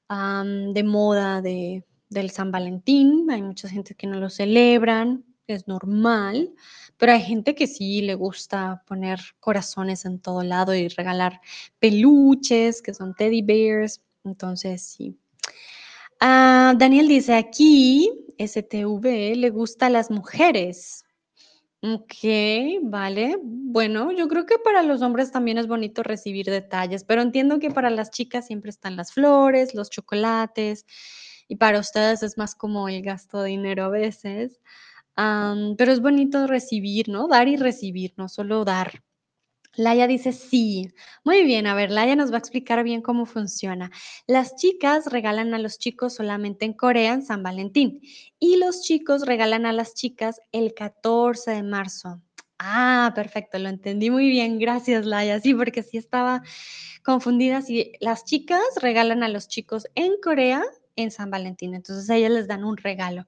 de 0.09 0.83
moda 0.83 1.41
de 1.41 1.85
del 2.09 2.31
San 2.31 2.51
Valentín. 2.51 3.27
Hay 3.31 3.41
mucha 3.43 3.69
gente 3.69 3.93
que 3.95 4.07
no 4.07 4.19
lo 4.19 4.29
celebran, 4.31 5.23
es 5.47 5.67
normal, 5.67 6.53
pero 6.97 7.11
hay 7.13 7.21
gente 7.21 7.53
que 7.55 7.67
sí 7.67 8.01
le 8.01 8.15
gusta 8.15 8.83
poner 8.87 9.19
corazones 9.39 10.05
en 10.05 10.19
todo 10.19 10.43
lado 10.43 10.73
y 10.75 10.87
regalar 10.89 11.41
peluches, 11.79 12.81
que 12.81 12.93
son 12.95 13.13
teddy 13.15 13.41
bears, 13.43 14.01
entonces 14.23 14.81
sí. 14.83 15.19
Ah, 16.21 16.73
Daniel 16.77 17.07
dice: 17.09 17.35
"Aquí, 17.35 18.09
STV, 18.37 19.35
le 19.35 19.49
gusta 19.49 19.87
a 19.87 19.89
las 19.89 20.09
mujeres". 20.11 21.04
Okey, 21.93 22.79
vale. 22.81 23.37
Bueno, 23.43 24.11
yo 24.11 24.27
creo 24.27 24.45
que 24.47 24.57
para 24.57 24.81
los 24.81 25.01
hombres 25.03 25.31
también 25.31 25.57
es 25.59 25.67
bonito 25.67 26.01
recibir 26.01 26.47
detalles, 26.47 27.03
pero 27.03 27.21
entiendo 27.21 27.59
que 27.59 27.69
para 27.69 27.91
las 27.91 28.09
chicas 28.11 28.47
siempre 28.47 28.71
están 28.71 28.95
las 28.95 29.11
flores, 29.13 29.75
los 29.75 29.89
chocolates, 29.91 30.85
y 31.47 31.57
para 31.57 31.79
ustedes 31.79 32.23
es 32.23 32.37
más 32.37 32.55
como 32.55 32.89
el 32.89 33.03
gasto 33.03 33.41
de 33.41 33.49
dinero 33.51 33.83
a 33.85 33.89
veces. 33.89 34.59
Pero 35.15 35.91
es 35.91 36.01
bonito 36.01 36.47
recibir, 36.47 37.09
¿no? 37.09 37.27
Dar 37.27 37.47
y 37.47 37.57
recibir, 37.57 38.13
no 38.17 38.29
solo 38.29 38.65
dar. 38.65 39.03
Laia 39.77 40.07
dice: 40.07 40.31
"Sí". 40.33 40.89
Muy 41.23 41.43
bien, 41.43 41.67
a 41.67 41.73
ver, 41.75 41.91
Laia 41.91 42.15
nos 42.15 42.31
va 42.31 42.35
a 42.35 42.39
explicar 42.39 42.83
bien 42.83 43.01
cómo 43.01 43.25
funciona. 43.25 43.91
Las 44.27 44.55
chicas 44.55 45.07
regalan 45.11 45.53
a 45.53 45.59
los 45.59 45.77
chicos 45.79 46.13
solamente 46.15 46.65
en 46.65 46.73
Corea 46.73 47.13
en 47.13 47.23
San 47.23 47.43
Valentín, 47.43 47.99
y 48.39 48.57
los 48.57 48.81
chicos 48.83 49.25
regalan 49.25 49.65
a 49.65 49.73
las 49.73 49.93
chicas 49.93 50.39
el 50.51 50.73
14 50.73 51.51
de 51.51 51.63
marzo. 51.63 52.21
Ah, 52.59 53.11
perfecto, 53.15 53.59
lo 53.59 53.67
entendí 53.69 54.09
muy 54.09 54.29
bien. 54.29 54.59
Gracias, 54.59 55.05
Laia. 55.05 55.39
Sí, 55.41 55.53
porque 55.53 55.83
sí 55.83 55.97
estaba 55.97 56.41
confundida. 57.03 57.61
Sí, 57.61 57.91
las 57.99 58.25
chicas 58.25 58.61
regalan 58.81 59.23
a 59.23 59.29
los 59.29 59.47
chicos 59.49 59.87
en 59.95 60.13
Corea 60.23 60.63
en 60.97 61.11
San 61.11 61.29
Valentín, 61.31 61.73
entonces 61.75 62.09
ellas 62.09 62.31
les 62.31 62.47
dan 62.47 62.63
un 62.63 62.77
regalo. 62.77 63.27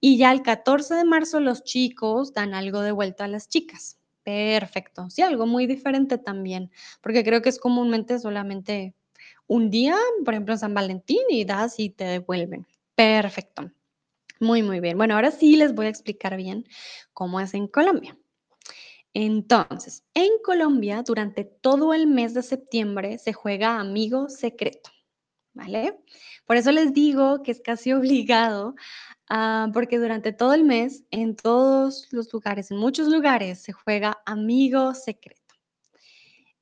Y 0.00 0.18
ya 0.18 0.32
el 0.32 0.42
14 0.42 0.94
de 0.94 1.04
marzo 1.04 1.40
los 1.40 1.64
chicos 1.64 2.32
dan 2.34 2.54
algo 2.54 2.82
de 2.82 2.92
vuelta 2.92 3.24
a 3.26 3.28
las 3.28 3.48
chicas. 3.48 3.98
Perfecto. 4.24 5.10
Sí, 5.10 5.20
algo 5.22 5.46
muy 5.46 5.66
diferente 5.66 6.16
también, 6.16 6.70
porque 7.02 7.22
creo 7.22 7.42
que 7.42 7.50
es 7.50 7.58
comúnmente 7.58 8.18
solamente 8.18 8.94
un 9.46 9.68
día, 9.70 9.96
por 10.24 10.32
ejemplo, 10.34 10.56
San 10.56 10.72
Valentín, 10.72 11.20
y 11.28 11.44
das 11.44 11.78
y 11.78 11.90
te 11.90 12.04
devuelven. 12.04 12.66
Perfecto. 12.94 13.70
Muy, 14.40 14.62
muy 14.62 14.80
bien. 14.80 14.98
Bueno, 14.98 15.14
ahora 15.14 15.30
sí 15.30 15.56
les 15.56 15.74
voy 15.74 15.86
a 15.86 15.90
explicar 15.90 16.36
bien 16.36 16.66
cómo 17.14 17.40
es 17.40 17.54
en 17.54 17.68
Colombia. 17.68 18.16
Entonces, 19.14 20.04
en 20.14 20.30
Colombia, 20.44 21.02
durante 21.06 21.44
todo 21.44 21.94
el 21.94 22.06
mes 22.06 22.34
de 22.34 22.42
septiembre 22.42 23.18
se 23.18 23.32
juega 23.32 23.80
amigo 23.80 24.28
secreto, 24.28 24.90
¿vale? 25.54 25.98
Por 26.46 26.56
eso 26.56 26.72
les 26.72 26.94
digo 26.94 27.42
que 27.42 27.52
es 27.52 27.60
casi 27.62 27.92
obligado, 27.92 28.74
ah, 29.30 29.68
porque 29.72 29.98
durante 29.98 30.32
todo 30.32 30.54
el 30.54 30.64
mes, 30.64 31.04
en 31.10 31.36
todos 31.36 32.08
los 32.12 32.32
lugares, 32.32 32.70
en 32.70 32.78
muchos 32.78 33.08
lugares, 33.08 33.60
se 33.62 33.72
juega 33.72 34.18
amigo 34.26 34.94
secreto. 34.94 35.54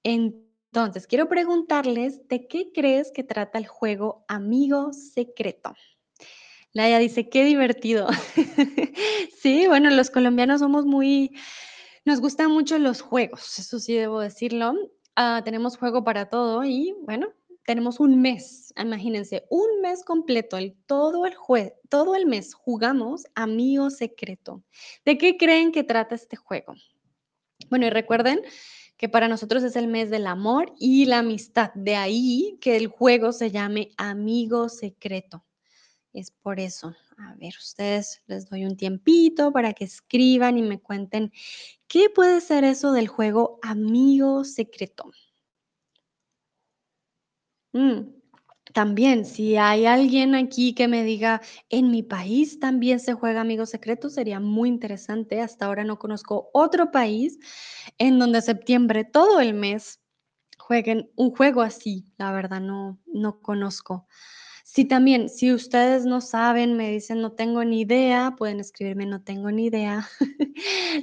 Entonces, 0.04 1.06
quiero 1.06 1.28
preguntarles, 1.28 2.26
¿de 2.28 2.46
qué 2.48 2.72
crees 2.74 3.12
que 3.12 3.22
trata 3.24 3.58
el 3.58 3.66
juego 3.66 4.24
amigo 4.28 4.92
secreto? 4.92 5.74
Laia 6.72 6.98
dice: 6.98 7.28
"Qué 7.28 7.44
divertido". 7.44 8.08
Sí, 9.42 9.66
bueno, 9.68 9.90
los 9.90 10.10
colombianos 10.10 10.60
somos 10.60 10.86
muy 10.86 11.32
nos 12.06 12.20
gustan 12.20 12.50
mucho 12.52 12.78
los 12.78 13.02
juegos, 13.02 13.58
eso 13.58 13.78
sí 13.80 13.94
debo 13.94 14.20
decirlo. 14.20 14.74
Ah, 15.16 15.42
tenemos 15.44 15.76
juego 15.78 16.04
para 16.04 16.28
todo 16.30 16.64
y, 16.64 16.94
bueno, 17.02 17.28
tenemos 17.64 18.00
un 18.00 18.20
mes, 18.20 18.72
imagínense, 18.76 19.44
un 19.50 19.80
mes 19.80 20.04
completo, 20.04 20.56
el 20.56 20.74
todo 20.86 21.26
el 21.26 21.34
jue 21.34 21.78
todo 21.88 22.14
el 22.16 22.26
mes 22.26 22.54
jugamos 22.54 23.24
amigo 23.34 23.90
secreto. 23.90 24.62
¿De 25.04 25.18
qué 25.18 25.36
creen 25.36 25.72
que 25.72 25.84
trata 25.84 26.14
este 26.14 26.36
juego? 26.36 26.74
Bueno, 27.68 27.86
y 27.86 27.90
recuerden 27.90 28.40
que 28.96 29.08
para 29.08 29.28
nosotros 29.28 29.62
es 29.62 29.76
el 29.76 29.88
mes 29.88 30.10
del 30.10 30.26
amor 30.26 30.72
y 30.78 31.06
la 31.06 31.18
amistad, 31.18 31.72
de 31.74 31.96
ahí 31.96 32.56
que 32.60 32.76
el 32.76 32.86
juego 32.86 33.32
se 33.32 33.50
llame 33.50 33.90
amigo 33.96 34.68
secreto. 34.68 35.44
Es 36.12 36.30
por 36.30 36.60
eso. 36.60 36.94
A 37.18 37.34
ver, 37.34 37.54
ustedes 37.58 38.22
les 38.26 38.48
doy 38.48 38.64
un 38.64 38.76
tiempito 38.76 39.52
para 39.52 39.72
que 39.72 39.84
escriban 39.84 40.58
y 40.58 40.62
me 40.62 40.80
cuenten, 40.80 41.32
¿qué 41.88 42.10
puede 42.10 42.40
ser 42.40 42.64
eso 42.64 42.92
del 42.92 43.08
juego 43.08 43.58
amigo 43.62 44.44
secreto? 44.44 45.10
Mm, 47.74 48.02
también, 48.74 49.24
si 49.24 49.56
hay 49.56 49.86
alguien 49.86 50.34
aquí 50.34 50.74
que 50.74 50.88
me 50.88 51.04
diga: 51.04 51.40
"En 51.70 51.90
mi 51.90 52.02
país 52.02 52.60
también 52.60 53.00
se 53.00 53.14
juega 53.14 53.40
amigo 53.40 53.64
secreto", 53.66 54.10
sería 54.10 54.40
muy 54.40 54.68
interesante. 54.68 55.40
Hasta 55.40 55.66
ahora 55.66 55.84
no 55.84 55.98
conozco 55.98 56.50
otro 56.52 56.90
país 56.90 57.38
en 57.98 58.18
donde 58.18 58.42
septiembre, 58.42 59.04
todo 59.04 59.40
el 59.40 59.54
mes, 59.54 60.00
jueguen 60.58 61.10
un 61.16 61.32
juego 61.36 61.62
así, 61.62 62.06
la 62.18 62.32
verdad 62.32 62.60
no 62.60 63.00
no 63.06 63.40
conozco. 63.42 64.06
Sí, 64.64 64.84
también, 64.86 65.28
si 65.30 65.52
ustedes 65.54 66.06
no 66.06 66.20
saben, 66.22 66.76
me 66.76 66.90
dicen: 66.92 67.20
"No 67.22 67.32
tengo 67.32 67.64
ni 67.64 67.82
idea", 67.82 68.34
pueden 68.38 68.60
escribirme: 68.60 69.06
"No 69.06 69.22
tengo 69.22 69.50
ni 69.52 69.66
idea". 69.66 70.08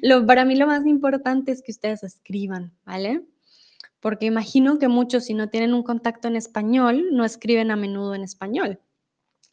Lo 0.03 0.25
para 0.27 0.45
mí 0.45 0.55
lo 0.57 0.67
más 0.67 0.85
importante 0.87 1.51
es 1.53 1.61
que 1.63 1.71
ustedes 1.73 2.03
escriban, 2.03 2.73
¿vale? 2.85 3.23
Porque 4.03 4.25
imagino 4.27 4.79
que 4.79 4.87
muchos, 4.87 5.25
si 5.25 5.33
no 5.33 5.49
tienen 5.49 5.73
un 5.73 5.83
contacto 5.83 6.27
en 6.29 6.35
español, 6.37 7.07
no 7.11 7.25
escriben 7.25 7.71
a 7.71 7.75
menudo 7.75 8.15
en 8.15 8.23
español. 8.23 8.79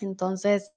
Entonces, 0.00 0.72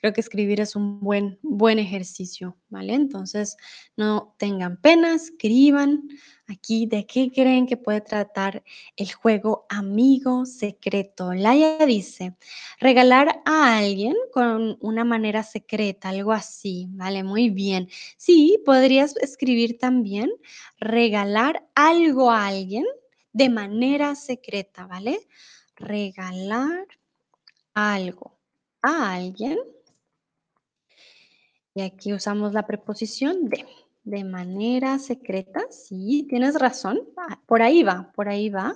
creo 0.00 0.12
que 0.14 0.20
escribir 0.22 0.60
es 0.60 0.76
un 0.76 1.00
buen 1.00 1.38
buen 1.42 1.78
ejercicio, 1.80 2.56
¿vale? 2.70 2.94
Entonces, 2.94 3.56
no 3.96 4.34
tengan 4.38 4.80
pena, 4.80 5.14
escriban 5.14 6.08
aquí 6.48 6.86
de 6.86 7.06
qué 7.06 7.32
creen 7.32 7.66
que 7.66 7.76
puede 7.78 8.00
tratar 8.02 8.64
el 8.96 9.12
juego 9.12 9.66
amigo 9.70 10.46
secreto. 10.46 11.34
Laia 11.34 11.86
dice: 11.86 12.36
"Regalar 12.80 13.42
a 13.46 13.78
alguien 13.78 14.14
con 14.32 14.78
una 14.82 15.04
manera 15.04 15.42
secreta", 15.44 16.10
algo 16.10 16.32
así, 16.32 16.88
vale, 16.92 17.24
muy 17.24 17.50
bien. 17.50 17.88
Sí, 18.18 18.60
podrías 18.66 19.16
escribir 19.18 19.78
también, 19.78 20.30
regalar 20.80 21.66
algo 21.74 22.30
a 22.30 22.46
alguien 22.48 22.86
de 23.32 23.48
manera 23.48 24.14
secreta, 24.14 24.86
¿vale? 24.86 25.18
Regalar 25.76 26.86
algo 27.74 28.38
a 28.82 29.14
alguien 29.14 29.58
y 31.74 31.82
aquí 31.82 32.12
usamos 32.12 32.52
la 32.52 32.66
preposición 32.66 33.48
de, 33.48 33.64
de 34.04 34.24
manera 34.24 34.98
secreta, 34.98 35.62
sí, 35.70 36.26
tienes 36.28 36.58
razón, 36.58 37.00
ah, 37.16 37.40
por 37.46 37.62
ahí 37.62 37.82
va, 37.82 38.12
por 38.14 38.28
ahí 38.28 38.50
va. 38.50 38.74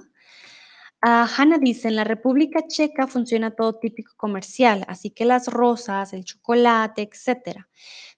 Ah, 1.02 1.28
Hannah 1.36 1.58
dice: 1.58 1.88
"En 1.88 1.96
la 1.96 2.04
República 2.04 2.66
Checa 2.66 3.06
funciona 3.06 3.54
todo 3.54 3.78
típico 3.78 4.12
comercial, 4.16 4.84
así 4.88 5.10
que 5.10 5.24
las 5.24 5.48
rosas, 5.48 6.12
el 6.12 6.24
chocolate, 6.24 7.02
etcétera. 7.02 7.68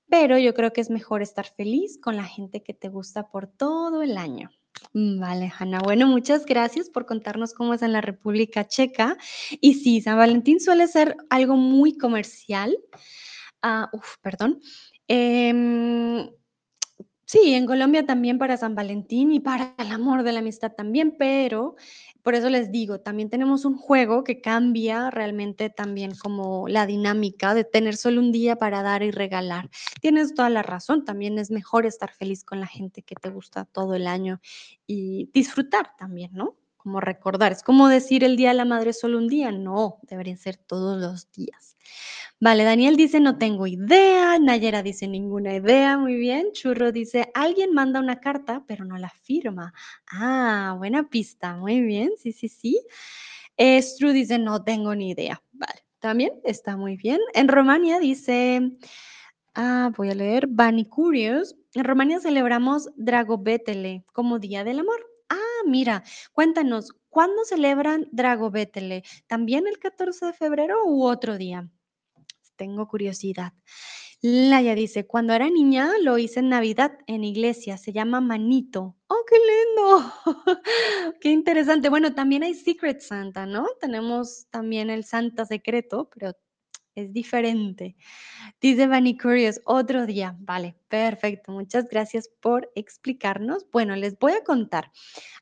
Pero 0.08 0.38
yo 0.38 0.54
creo 0.54 0.72
que 0.72 0.82
es 0.82 0.90
mejor 0.90 1.22
estar 1.22 1.46
feliz 1.46 1.98
con 2.02 2.16
la 2.16 2.24
gente 2.24 2.62
que 2.62 2.74
te 2.74 2.88
gusta 2.88 3.28
por 3.30 3.48
todo 3.48 4.02
el 4.02 4.16
año". 4.18 4.50
Mm, 4.92 5.20
vale, 5.20 5.52
Hanna. 5.58 5.80
Bueno, 5.80 6.06
muchas 6.06 6.46
gracias 6.46 6.88
por 6.90 7.06
contarnos 7.06 7.54
cómo 7.54 7.74
es 7.74 7.82
en 7.82 7.92
la 7.92 8.00
República 8.00 8.66
Checa. 8.66 9.16
Y 9.60 9.74
sí, 9.74 10.00
San 10.00 10.16
Valentín 10.16 10.60
suele 10.60 10.86
ser 10.88 11.16
algo 11.30 11.56
muy 11.56 11.96
comercial. 11.96 12.76
Ah, 13.62 13.88
uf, 13.92 14.16
perdón. 14.22 14.60
Em, 15.08 16.28
sí, 17.26 17.54
en 17.54 17.66
Colombia 17.66 18.06
también 18.06 18.38
para 18.38 18.56
San 18.56 18.74
Valentín 18.74 19.32
y 19.32 19.40
para 19.40 19.74
el 19.78 19.92
amor 19.92 20.22
de 20.22 20.32
la 20.32 20.40
amistad 20.40 20.72
también, 20.72 21.16
pero 21.18 21.76
por 22.26 22.34
eso 22.34 22.50
les 22.50 22.72
digo, 22.72 22.98
también 22.98 23.30
tenemos 23.30 23.64
un 23.64 23.76
juego 23.76 24.24
que 24.24 24.40
cambia 24.40 25.12
realmente 25.12 25.70
también 25.70 26.12
como 26.16 26.66
la 26.66 26.84
dinámica 26.84 27.54
de 27.54 27.62
tener 27.62 27.96
solo 27.96 28.20
un 28.20 28.32
día 28.32 28.56
para 28.56 28.82
dar 28.82 29.04
y 29.04 29.12
regalar. 29.12 29.70
Tienes 30.00 30.34
toda 30.34 30.50
la 30.50 30.64
razón, 30.64 31.04
también 31.04 31.38
es 31.38 31.52
mejor 31.52 31.86
estar 31.86 32.10
feliz 32.10 32.42
con 32.42 32.58
la 32.58 32.66
gente 32.66 33.02
que 33.02 33.14
te 33.14 33.30
gusta 33.30 33.64
todo 33.64 33.94
el 33.94 34.08
año 34.08 34.40
y 34.88 35.30
disfrutar 35.34 35.92
también, 35.96 36.32
¿no? 36.32 36.56
Como 36.76 36.98
recordar, 37.00 37.52
es 37.52 37.62
como 37.62 37.86
decir 37.86 38.24
el 38.24 38.36
Día 38.36 38.48
de 38.48 38.56
la 38.56 38.64
Madre 38.64 38.92
solo 38.92 39.18
un 39.18 39.28
día, 39.28 39.52
no, 39.52 39.98
deberían 40.02 40.38
ser 40.38 40.56
todos 40.56 41.00
los 41.00 41.30
días. 41.30 41.76
Vale, 42.40 42.64
Daniel 42.64 42.96
dice: 42.96 43.18
"No 43.20 43.38
tengo 43.38 43.66
idea", 43.66 44.38
Nayera 44.38 44.82
dice: 44.82 45.08
"Ninguna 45.08 45.54
idea", 45.54 45.96
muy 45.96 46.16
bien. 46.16 46.52
Churro 46.52 46.92
dice: 46.92 47.30
"Alguien 47.34 47.72
manda 47.72 47.98
una 47.98 48.20
carta, 48.20 48.62
pero 48.66 48.84
no 48.84 48.98
la 48.98 49.08
firma". 49.08 49.72
Ah, 50.10 50.74
buena 50.76 51.08
pista, 51.08 51.56
muy 51.56 51.80
bien, 51.80 52.10
sí, 52.18 52.32
sí, 52.32 52.48
sí. 52.48 52.78
Eh, 53.56 53.80
Stru 53.82 54.10
dice: 54.12 54.38
"No 54.38 54.62
tengo 54.64 54.94
ni 54.94 55.10
idea". 55.10 55.42
Vale, 55.52 55.80
también 56.00 56.32
está 56.44 56.76
muy 56.76 56.96
bien. 56.96 57.20
En 57.34 57.48
Romania 57.48 57.98
dice, 58.00 58.60
ah, 59.54 59.90
voy 59.96 60.10
a 60.10 60.14
leer, 60.14 60.46
Bunny 60.48 60.84
Curious, 60.86 61.56
en 61.74 61.84
Romania 61.84 62.20
celebramos 62.20 62.90
Dragobetele 62.96 64.04
como 64.12 64.38
Día 64.40 64.64
del 64.64 64.80
Amor. 64.80 65.06
Ah, 65.30 65.38
mira, 65.66 66.04
cuéntanos, 66.32 66.92
¿cuándo 67.10 67.44
celebran 67.44 68.08
Dragobetele? 68.12 69.04
¿También 69.26 69.66
el 69.68 69.78
14 69.78 70.26
de 70.26 70.32
febrero 70.34 70.84
u 70.86 71.04
otro 71.06 71.38
día? 71.38 71.70
Tengo 72.56 72.88
curiosidad. 72.88 73.52
Laia 74.22 74.74
dice, 74.74 75.06
cuando 75.06 75.34
era 75.34 75.50
niña 75.50 75.90
lo 76.02 76.18
hice 76.18 76.40
en 76.40 76.48
Navidad 76.48 76.98
en 77.06 77.22
iglesia, 77.22 77.76
se 77.76 77.92
llama 77.92 78.20
Manito. 78.20 78.96
¡Oh, 79.08 79.24
qué 79.28 79.36
lindo! 79.36 80.12
Qué 81.20 81.30
interesante. 81.30 81.90
Bueno, 81.90 82.14
también 82.14 82.42
hay 82.42 82.54
Secret 82.54 83.00
Santa, 83.00 83.46
¿no? 83.46 83.66
Tenemos 83.80 84.46
también 84.50 84.90
el 84.90 85.04
Santa 85.04 85.44
secreto, 85.44 86.08
pero 86.12 86.32
es 86.96 87.12
diferente. 87.12 87.94
Dice 88.60 88.88
Bunny 88.88 89.16
Curious, 89.18 89.60
otro 89.64 90.06
día. 90.06 90.34
Vale, 90.40 90.76
perfecto. 90.88 91.52
Muchas 91.52 91.88
gracias 91.88 92.30
por 92.40 92.72
explicarnos. 92.74 93.66
Bueno, 93.70 93.94
les 93.96 94.18
voy 94.18 94.32
a 94.32 94.42
contar. 94.42 94.90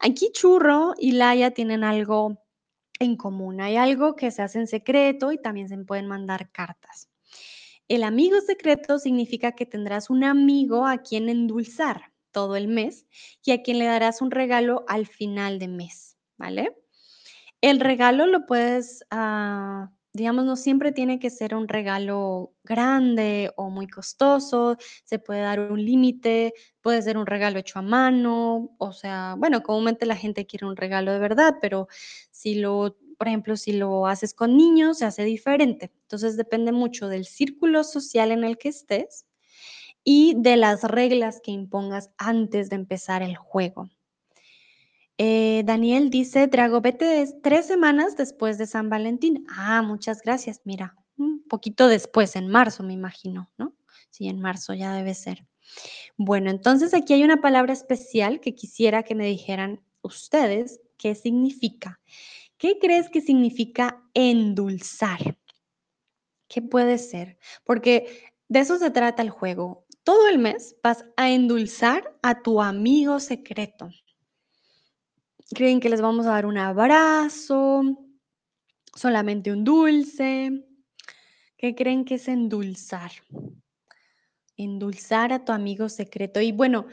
Aquí 0.01 0.31
Churro 0.33 0.95
y 0.99 1.13
Laia 1.13 1.53
tienen 1.53 1.85
algo 1.85 2.44
en 2.99 3.17
común. 3.17 3.61
Hay 3.61 3.77
algo 3.77 4.17
que 4.17 4.31
se 4.31 4.43
hace 4.43 4.59
en 4.59 4.67
secreto 4.67 5.33
y 5.33 5.39
también 5.39 5.69
se 5.69 5.79
pueden 5.79 6.07
mandar 6.07 6.51
cartas. 6.51 7.09
El 7.89 8.03
amigo 8.03 8.41
secreto 8.41 8.99
significa 8.99 9.53
que 9.53 9.67
tendrás 9.67 10.09
un 10.09 10.25
amigo 10.25 10.87
a 10.87 10.99
quien 10.99 11.29
endulzar 11.29 12.13
todo 12.31 12.57
el 12.57 12.67
mes 12.69 13.07
y 13.45 13.53
a 13.53 13.63
quien 13.63 13.79
le 13.79 13.85
darás 13.85 14.23
un 14.23 14.31
regalo 14.31 14.85
al 14.89 15.07
final 15.07 15.59
de 15.59 15.69
mes, 15.69 16.17
¿vale? 16.37 16.77
El 17.61 17.81
regalo 17.81 18.27
lo 18.27 18.47
puedes, 18.47 19.05
ah, 19.11 19.91
digamos, 20.15 20.45
no 20.45 20.55
siempre 20.57 20.93
tiene 20.93 21.19
que 21.19 21.29
ser 21.29 21.55
un 21.57 21.67
regalo 21.69 22.55
grande 22.63 23.53
o 23.57 23.69
muy 23.69 23.89
costoso, 23.89 24.77
se 25.05 25.19
puede 25.19 25.41
dar 25.41 25.61
un 25.61 25.85
límite, 25.85 26.55
puede 26.81 27.03
ser 27.03 27.19
un 27.19 27.27
regalo 27.27 27.59
hecho 27.59 27.81
a 27.81 27.83
mano, 27.83 28.75
o 28.79 28.93
sea, 28.93 29.35
bueno, 29.37 29.63
comúnmente 29.65 30.07
la 30.07 30.17
gente 30.17 30.47
quiere 30.47 30.67
un 30.67 30.77
regalo 30.77 31.13
de 31.13 31.19
verdad, 31.19 31.57
pero 31.61 31.89
si 32.31 32.55
lo, 32.55 32.97
por 33.19 33.27
ejemplo, 33.29 33.57
si 33.57 33.73
lo 33.73 34.07
haces 34.07 34.35
con 34.35 34.57
niños, 34.57 34.99
se 34.99 35.05
hace 35.05 35.25
diferente. 35.25 35.93
Entonces 36.03 36.37
depende 36.37 36.71
mucho 36.73 37.09
del 37.09 37.25
círculo 37.27 37.83
social 37.85 38.31
en 38.31 38.45
el 38.45 38.57
que 38.57 38.69
estés 38.69 39.27
y 40.05 40.35
de 40.39 40.57
las 40.57 40.85
reglas 40.85 41.41
que 41.43 41.51
impongas 41.53 42.11
antes 42.19 42.71
de 42.71 42.77
empezar 42.77 43.23
el 43.23 43.37
juego. 43.37 43.89
Eh, 45.19 45.63
Daniel 45.65 46.11
dice, 46.11 46.49
Dragobete 46.49 47.23
es 47.23 47.41
tres 47.41 47.67
semanas 47.67 48.17
después 48.17 48.59
de 48.59 48.67
San 48.67 48.91
Valentín. 48.91 49.47
Ah, 49.49 49.83
muchas 49.83 50.23
gracias. 50.23 50.61
Mira, 50.65 50.97
un 51.17 51.45
poquito 51.49 51.87
después, 51.89 52.35
en 52.35 52.49
marzo, 52.49 52.83
me 52.83 52.95
imagino, 52.95 53.51
¿no? 53.57 53.75
Sí, 54.11 54.29
en 54.29 54.41
marzo 54.41 54.75
ya 54.75 54.93
debe 54.95 55.15
ser. 55.15 55.47
Bueno, 56.17 56.51
entonces 56.51 56.95
aquí 56.95 57.15
hay 57.15 57.25
una 57.25 57.41
palabra 57.41 57.73
especial 57.73 58.41
que 58.41 58.55
quisiera 58.55 59.05
que 59.05 59.15
me 59.15 59.27
dijeran 59.27 59.83
ustedes 60.03 60.81
qué 60.99 61.15
significa. 61.15 62.01
¿Qué 62.59 62.79
crees 62.81 63.09
que 63.09 63.21
significa 63.21 64.03
endulzar? 64.15 65.39
¿Qué 66.49 66.63
puede 66.63 66.99
ser? 66.99 67.39
Porque 67.65 68.33
de 68.49 68.61
eso 68.61 68.79
se 68.79 68.91
trata 68.91 69.23
el 69.23 69.31
juego. 69.31 69.87
Todo 70.03 70.29
el 70.29 70.39
mes 70.39 70.77
vas 70.83 71.05
a 71.17 71.31
endulzar 71.31 72.17
a 72.23 72.43
tu 72.43 72.61
amigo 72.61 73.21
secreto. 73.21 73.91
¿Creen 75.55 75.79
que 75.79 75.89
les 75.89 76.01
vamos 76.01 76.27
a 76.27 76.31
dar 76.31 76.47
un 76.47 76.59
abrazo? 76.59 77.83
¿Solamente 78.93 79.53
un 79.53 79.63
dulce? 79.63 80.67
¿Qué 81.57 81.77
creen 81.77 82.05
que 82.05 82.17
es 82.17 82.27
endulzar? 82.27 83.13
Endulzar 84.57 85.33
a 85.33 85.45
tu 85.45 85.53
amigo 85.53 85.89
secreto. 85.89 86.41
Y 86.41 86.51
bueno, 86.51 86.87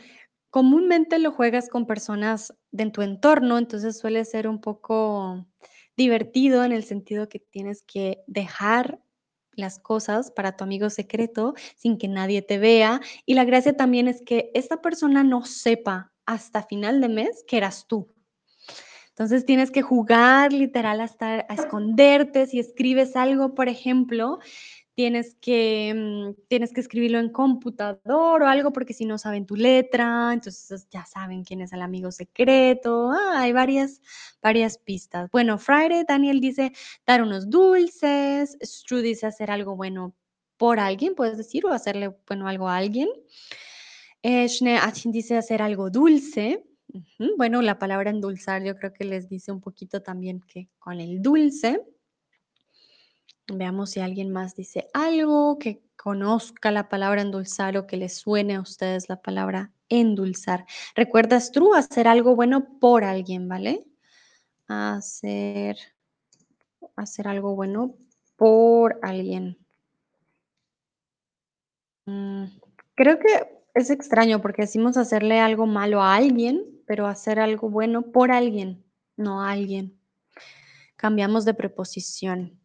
comúnmente 0.51 1.17
lo 1.17 1.31
juegas 1.31 1.69
con 1.69 1.87
personas 1.87 2.53
de 2.71 2.91
tu 2.91 3.01
entorno, 3.01 3.57
entonces 3.57 3.97
suele 3.97 4.23
ser 4.25 4.47
un 4.47 4.61
poco 4.61 5.47
divertido 5.97 6.63
en 6.63 6.71
el 6.71 6.83
sentido 6.83 7.29
que 7.29 7.39
tienes 7.39 7.81
que 7.81 8.23
dejar 8.27 9.01
las 9.53 9.79
cosas 9.79 10.29
para 10.29 10.55
tu 10.55 10.63
amigo 10.63 10.91
secreto 10.91 11.55
sin 11.75 11.97
que 11.97 12.07
nadie 12.07 12.43
te 12.43 12.59
vea. 12.59 13.01
Y 13.25 13.33
la 13.33 13.43
gracia 13.43 13.75
también 13.75 14.07
es 14.07 14.21
que 14.21 14.51
esta 14.53 14.81
persona 14.83 15.23
no 15.23 15.45
sepa 15.45 16.13
hasta 16.27 16.61
final 16.61 17.01
de 17.01 17.09
mes 17.09 17.43
que 17.47 17.57
eras 17.57 17.87
tú. 17.87 18.13
Entonces 19.11 19.45
tienes 19.45 19.71
que 19.71 19.81
jugar 19.81 20.53
literal 20.53 21.01
hasta 21.01 21.45
a 21.47 21.53
esconderte. 21.53 22.47
Si 22.47 22.59
escribes 22.59 23.15
algo, 23.15 23.53
por 23.55 23.67
ejemplo, 23.69 24.39
tienes 24.95 25.35
que, 25.41 25.93
mm, 25.95 26.47
tienes 26.47 26.73
que 26.73 26.81
escribirlo 26.81 27.19
en 27.19 27.29
computador 27.29 28.43
o 28.43 28.47
algo 28.47 28.71
porque 28.71 28.93
si 28.93 29.05
no 29.05 29.17
saben 29.17 29.45
tu 29.45 29.55
letra, 29.55 30.31
entonces 30.33 30.87
ya 30.89 31.05
saben 31.05 31.43
quién 31.43 31.61
es 31.61 31.73
el 31.73 31.81
amigo 31.81 32.11
secreto. 32.11 33.11
Ah, 33.11 33.41
hay 33.41 33.53
varias, 33.53 34.01
varias 34.41 34.77
pistas. 34.77 35.29
Bueno, 35.31 35.57
Friday, 35.57 36.03
Daniel 36.07 36.39
dice 36.39 36.71
dar 37.05 37.21
unos 37.21 37.49
dulces. 37.49 38.57
Stru 38.61 38.99
dice 39.01 39.27
hacer 39.27 39.51
algo 39.51 39.75
bueno 39.75 40.13
por 40.57 40.79
alguien, 40.79 41.15
puedes 41.15 41.37
decir, 41.37 41.65
o 41.65 41.73
hacerle 41.73 42.15
bueno 42.27 42.47
algo 42.47 42.67
a 42.67 42.77
alguien. 42.77 43.09
Eh, 44.23 44.47
Shne 44.47 44.77
Achin 44.77 45.11
dice 45.11 45.35
hacer 45.37 45.61
algo 45.61 45.89
dulce. 45.89 46.63
Bueno, 47.37 47.61
la 47.61 47.79
palabra 47.79 48.09
endulzar 48.09 48.63
yo 48.63 48.75
creo 48.75 48.93
que 48.93 49.05
les 49.05 49.29
dice 49.29 49.51
un 49.51 49.61
poquito 49.61 50.01
también 50.01 50.41
que 50.41 50.69
con 50.79 50.99
el 50.99 51.21
dulce. 51.21 51.81
Veamos 53.47 53.91
si 53.91 53.99
alguien 53.99 54.31
más 54.31 54.55
dice 54.55 54.87
algo 54.93 55.57
que 55.57 55.83
conozca 55.95 56.71
la 56.71 56.89
palabra 56.89 57.21
endulzar 57.21 57.77
o 57.77 57.85
que 57.85 57.97
les 57.97 58.15
suene 58.15 58.55
a 58.55 58.61
ustedes 58.61 59.09
la 59.09 59.21
palabra 59.21 59.71
endulzar. 59.89 60.65
¿Recuerdas 60.95 61.51
tú 61.51 61.73
hacer 61.73 62.07
algo 62.07 62.35
bueno 62.35 62.79
por 62.79 63.03
alguien, 63.03 63.47
¿vale? 63.47 63.85
Hacer, 64.67 65.77
hacer 66.95 67.27
algo 67.27 67.55
bueno 67.55 67.95
por 68.35 68.99
alguien. 69.01 69.57
Mm, 72.05 72.45
creo 72.95 73.19
que 73.19 73.60
es 73.73 73.89
extraño 73.89 74.41
porque 74.41 74.63
decimos 74.63 74.97
hacerle 74.97 75.39
algo 75.39 75.65
malo 75.65 76.01
a 76.01 76.15
alguien, 76.15 76.81
pero 76.85 77.07
hacer 77.07 77.39
algo 77.39 77.69
bueno 77.69 78.11
por 78.11 78.31
alguien, 78.31 78.83
no 79.17 79.41
a 79.41 79.51
alguien. 79.51 79.97
Cambiamos 80.95 81.45
de 81.45 81.53
preposición. 81.53 82.59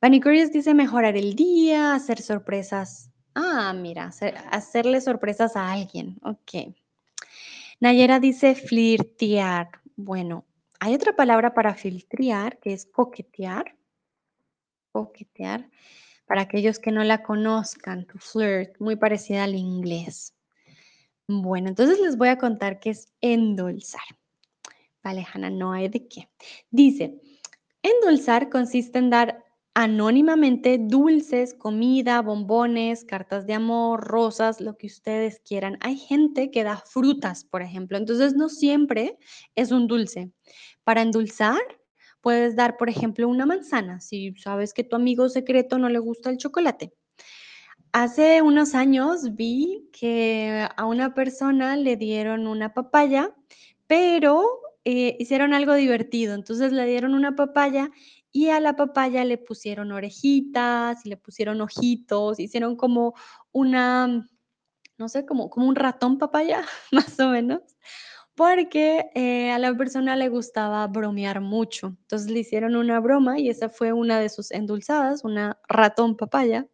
Bunny 0.00 0.20
Curious 0.20 0.52
dice 0.52 0.74
mejorar 0.74 1.16
el 1.16 1.34
día, 1.34 1.94
hacer 1.94 2.20
sorpresas. 2.20 3.10
Ah, 3.34 3.72
mira, 3.74 4.04
hacer- 4.06 4.36
hacerle 4.50 5.00
sorpresas 5.00 5.56
a 5.56 5.70
alguien. 5.72 6.18
Ok. 6.22 6.74
Nayera 7.80 8.20
dice 8.20 8.54
flirtear. 8.54 9.70
Bueno, 9.96 10.44
hay 10.80 10.94
otra 10.94 11.14
palabra 11.16 11.54
para 11.54 11.74
filtrear 11.74 12.58
que 12.58 12.72
es 12.72 12.86
coquetear. 12.86 13.76
Coquetear. 14.92 15.70
Para 16.26 16.42
aquellos 16.42 16.78
que 16.78 16.92
no 16.92 17.02
la 17.04 17.22
conozcan, 17.22 18.06
to 18.06 18.18
flirt, 18.18 18.78
muy 18.80 18.96
parecida 18.96 19.44
al 19.44 19.54
inglés. 19.54 20.34
Bueno, 21.40 21.68
entonces 21.68 22.00
les 22.00 22.16
voy 22.18 22.28
a 22.28 22.36
contar 22.36 22.78
qué 22.78 22.90
es 22.90 23.12
endulzar. 23.20 24.02
Vale, 25.02 25.26
Hanna, 25.32 25.50
no 25.50 25.72
hay 25.72 25.88
de 25.88 26.06
qué. 26.06 26.28
Dice, 26.70 27.20
endulzar 27.82 28.50
consiste 28.50 28.98
en 28.98 29.10
dar 29.10 29.44
anónimamente 29.74 30.78
dulces, 30.78 31.54
comida, 31.54 32.20
bombones, 32.20 33.04
cartas 33.04 33.46
de 33.46 33.54
amor, 33.54 34.04
rosas, 34.04 34.60
lo 34.60 34.76
que 34.76 34.86
ustedes 34.86 35.40
quieran. 35.40 35.78
Hay 35.80 35.96
gente 35.96 36.50
que 36.50 36.64
da 36.64 36.76
frutas, 36.76 37.44
por 37.44 37.62
ejemplo, 37.62 37.96
entonces 37.96 38.34
no 38.34 38.48
siempre 38.50 39.18
es 39.54 39.72
un 39.72 39.86
dulce. 39.86 40.30
Para 40.84 41.00
endulzar, 41.02 41.60
puedes 42.20 42.54
dar, 42.56 42.76
por 42.76 42.90
ejemplo, 42.90 43.28
una 43.28 43.46
manzana, 43.46 44.00
si 44.00 44.34
sabes 44.36 44.74
que 44.74 44.84
tu 44.84 44.96
amigo 44.96 45.28
secreto 45.30 45.78
no 45.78 45.88
le 45.88 45.98
gusta 45.98 46.28
el 46.30 46.36
chocolate. 46.36 46.92
Hace 47.94 48.40
unos 48.40 48.74
años 48.74 49.34
vi 49.36 49.86
que 49.92 50.66
a 50.78 50.86
una 50.86 51.12
persona 51.12 51.76
le 51.76 51.96
dieron 51.98 52.46
una 52.46 52.72
papaya, 52.72 53.34
pero, 53.86 54.46
eh, 54.86 55.14
hicieron 55.18 55.52
algo 55.52 55.74
divertido. 55.74 56.34
Entonces, 56.34 56.72
le 56.72 56.86
dieron 56.86 57.12
una 57.14 57.36
papaya 57.36 57.90
y 58.32 58.48
a 58.48 58.60
la 58.60 58.76
papaya 58.76 59.26
le 59.26 59.36
pusieron 59.36 59.92
orejitas 59.92 61.04
y 61.04 61.10
le 61.10 61.18
pusieron 61.18 61.60
ojitos, 61.60 62.40
hicieron 62.40 62.76
como 62.76 63.12
una, 63.52 64.26
no 64.98 65.08
sé, 65.10 65.26
como 65.26 65.50
como 65.50 65.68
un 65.68 65.76
ratón 65.76 66.18
papaya, 66.18 66.62
más 66.92 67.20
o 67.20 67.28
menos, 67.30 67.62
porque, 68.36 69.06
eh, 69.14 69.52
a 69.52 69.58
la 69.58 69.74
persona 69.76 70.16
le 70.16 70.28
gustaba 70.30 70.86
bromear 70.88 71.40
mucho. 71.42 71.88
Entonces, 72.02 72.30
le 72.30 72.40
hicieron 72.40 72.76
una 72.76 73.00
broma 73.00 73.38
y 73.40 73.50
esa 73.50 73.68
fue 73.70 73.92
una 73.92 74.20
de 74.20 74.28
sus 74.30 74.50
endulzadas, 74.52 75.24
una 75.24 75.58
ratón 75.68 76.16
papaya. 76.16 76.68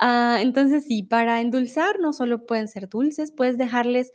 Ah, 0.00 0.38
entonces 0.40 0.84
sí, 0.86 1.02
para 1.04 1.40
endulzar 1.40 2.00
no 2.00 2.12
solo 2.12 2.46
pueden 2.46 2.66
ser 2.68 2.88
dulces, 2.88 3.30
puedes 3.30 3.56
dejarles 3.58 4.12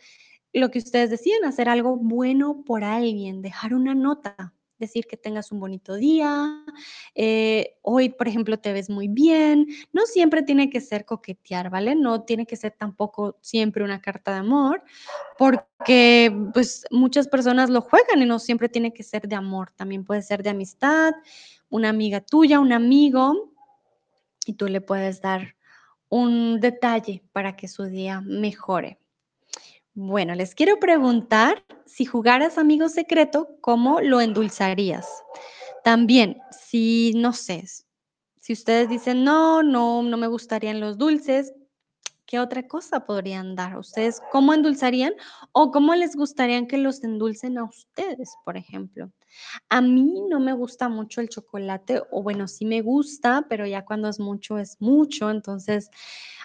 lo 0.53 0.71
que 0.71 0.79
ustedes 0.79 1.09
decían, 1.09 1.45
hacer 1.45 1.69
algo 1.69 1.95
bueno 1.97 2.63
por 2.65 2.83
alguien, 2.83 3.41
dejar 3.41 3.73
una 3.73 3.95
nota, 3.95 4.53
decir 4.79 5.05
que 5.07 5.15
tengas 5.17 5.51
un 5.51 5.59
bonito 5.59 5.95
día, 5.95 6.65
eh, 7.15 7.77
hoy, 7.81 8.09
por 8.09 8.27
ejemplo, 8.27 8.57
te 8.59 8.73
ves 8.73 8.89
muy 8.89 9.07
bien. 9.09 9.67
No 9.93 10.05
siempre 10.05 10.41
tiene 10.43 10.69
que 10.69 10.81
ser 10.81 11.05
coquetear, 11.05 11.69
¿vale? 11.69 11.95
No 11.95 12.23
tiene 12.23 12.45
que 12.45 12.55
ser 12.57 12.73
tampoco 12.77 13.37
siempre 13.41 13.83
una 13.83 14.01
carta 14.01 14.31
de 14.33 14.39
amor, 14.39 14.83
porque, 15.37 16.33
pues, 16.53 16.85
muchas 16.91 17.27
personas 17.29 17.69
lo 17.69 17.81
juegan 17.81 18.21
y 18.21 18.25
no 18.25 18.39
siempre 18.39 18.69
tiene 18.69 18.93
que 18.93 19.03
ser 19.03 19.27
de 19.29 19.35
amor, 19.35 19.71
también 19.73 20.05
puede 20.05 20.21
ser 20.23 20.43
de 20.43 20.49
amistad, 20.51 21.13
una 21.69 21.89
amiga 21.89 22.21
tuya, 22.21 22.59
un 22.59 22.73
amigo, 22.73 23.53
y 24.47 24.53
tú 24.53 24.67
le 24.67 24.81
puedes 24.81 25.21
dar 25.21 25.55
un 26.09 26.59
detalle 26.59 27.23
para 27.33 27.55
que 27.55 27.67
su 27.67 27.85
día 27.85 28.21
mejore. 28.21 28.99
Bueno, 29.95 30.35
les 30.35 30.55
quiero 30.55 30.79
preguntar, 30.79 31.63
si 31.85 32.05
jugaras 32.05 32.57
amigo 32.57 32.89
secreto, 32.89 33.49
¿cómo 33.61 34.01
lo 34.01 34.21
endulzarías? 34.21 35.07
También, 35.83 36.37
si, 36.51 37.13
no 37.15 37.33
sé, 37.33 37.65
si 38.39 38.53
ustedes 38.53 38.89
dicen: 38.89 39.23
"No, 39.23 39.63
no, 39.63 40.03
no 40.03 40.17
me 40.17 40.27
gustarían 40.27 40.79
los 40.81 40.97
dulces", 40.97 41.53
¿qué 42.27 42.39
otra 42.39 42.67
cosa 42.67 43.05
podrían 43.05 43.55
dar? 43.55 43.77
¿Ustedes 43.79 44.21
cómo 44.31 44.53
endulzarían 44.53 45.13
o 45.53 45.71
cómo 45.71 45.95
les 45.95 46.15
gustarían 46.15 46.67
que 46.67 46.77
los 46.79 47.03
endulcen 47.03 47.57
a 47.59 47.65
ustedes, 47.65 48.31
por 48.45 48.57
ejemplo? 48.57 49.11
A 49.69 49.81
mí 49.81 50.23
no 50.29 50.39
me 50.39 50.53
gusta 50.53 50.89
mucho 50.89 51.21
el 51.21 51.29
chocolate, 51.29 52.01
o 52.11 52.23
bueno, 52.23 52.47
sí 52.47 52.65
me 52.65 52.81
gusta, 52.81 53.45
pero 53.49 53.65
ya 53.65 53.85
cuando 53.85 54.09
es 54.09 54.19
mucho, 54.19 54.57
es 54.57 54.79
mucho. 54.81 55.29
Entonces, 55.29 55.89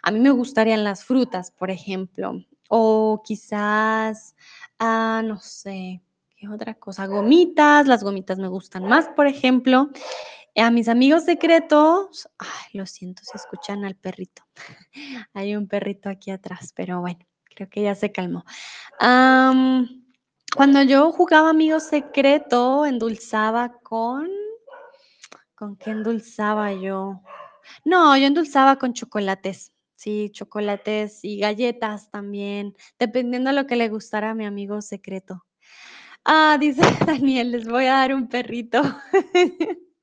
a 0.02 0.10
mí 0.10 0.20
me 0.20 0.30
gustarían 0.30 0.84
las 0.84 1.04
frutas, 1.04 1.50
por 1.50 1.70
ejemplo, 1.70 2.44
o 2.68 3.22
quizás, 3.24 4.36
ah, 4.78 5.22
no 5.24 5.38
sé, 5.40 6.02
¿qué 6.36 6.48
otra 6.48 6.74
cosa? 6.74 7.06
Gomitas, 7.06 7.86
las 7.86 8.02
gomitas 8.04 8.38
me 8.38 8.48
gustan 8.48 8.84
más, 8.84 9.08
por 9.08 9.26
ejemplo. 9.26 9.90
A 10.56 10.70
mis 10.70 10.88
amigos 10.88 11.24
secretos 11.24 12.28
lo 12.72 12.86
siento 12.86 13.22
si 13.24 13.36
escuchan 13.36 13.84
al 13.84 13.96
perrito. 13.96 14.42
Hay 15.34 15.56
un 15.56 15.66
perrito 15.66 16.08
aquí 16.08 16.30
atrás, 16.30 16.72
pero 16.76 17.00
bueno, 17.00 17.20
creo 17.44 17.68
que 17.68 17.82
ya 17.82 17.94
se 17.94 18.12
calmó. 18.12 18.44
Cuando 20.54 20.82
yo 20.82 21.10
jugaba 21.12 21.50
amigo 21.50 21.80
secreto, 21.80 22.86
endulzaba 22.86 23.72
con 23.82 24.28
¿con 25.54 25.76
qué 25.76 25.90
endulzaba 25.90 26.72
yo? 26.72 27.20
No, 27.84 28.16
yo 28.16 28.26
endulzaba 28.26 28.76
con 28.76 28.92
chocolates. 28.94 29.72
Sí, 29.96 30.30
chocolates 30.32 31.20
y 31.24 31.38
galletas 31.38 32.10
también, 32.10 32.74
dependiendo 32.98 33.50
de 33.50 33.56
lo 33.56 33.66
que 33.66 33.76
le 33.76 33.88
gustara 33.88 34.30
a 34.30 34.34
mi 34.34 34.44
amigo 34.46 34.82
secreto. 34.82 35.44
Ah, 36.24 36.58
dice 36.60 36.82
Daniel: 37.06 37.52
"Les 37.52 37.66
voy 37.68 37.86
a 37.86 37.94
dar 37.94 38.14
un 38.14 38.28
perrito". 38.28 38.82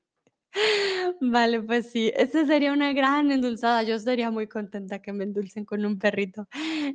Vale, 1.20 1.62
pues 1.62 1.90
sí, 1.90 2.12
esa 2.16 2.46
sería 2.46 2.72
una 2.72 2.92
gran 2.92 3.30
endulzada. 3.30 3.82
Yo 3.82 3.94
estaría 3.94 4.30
muy 4.30 4.46
contenta 4.48 5.00
que 5.00 5.12
me 5.12 5.24
endulcen 5.24 5.64
con 5.64 5.84
un 5.84 5.98
perrito. 5.98 6.48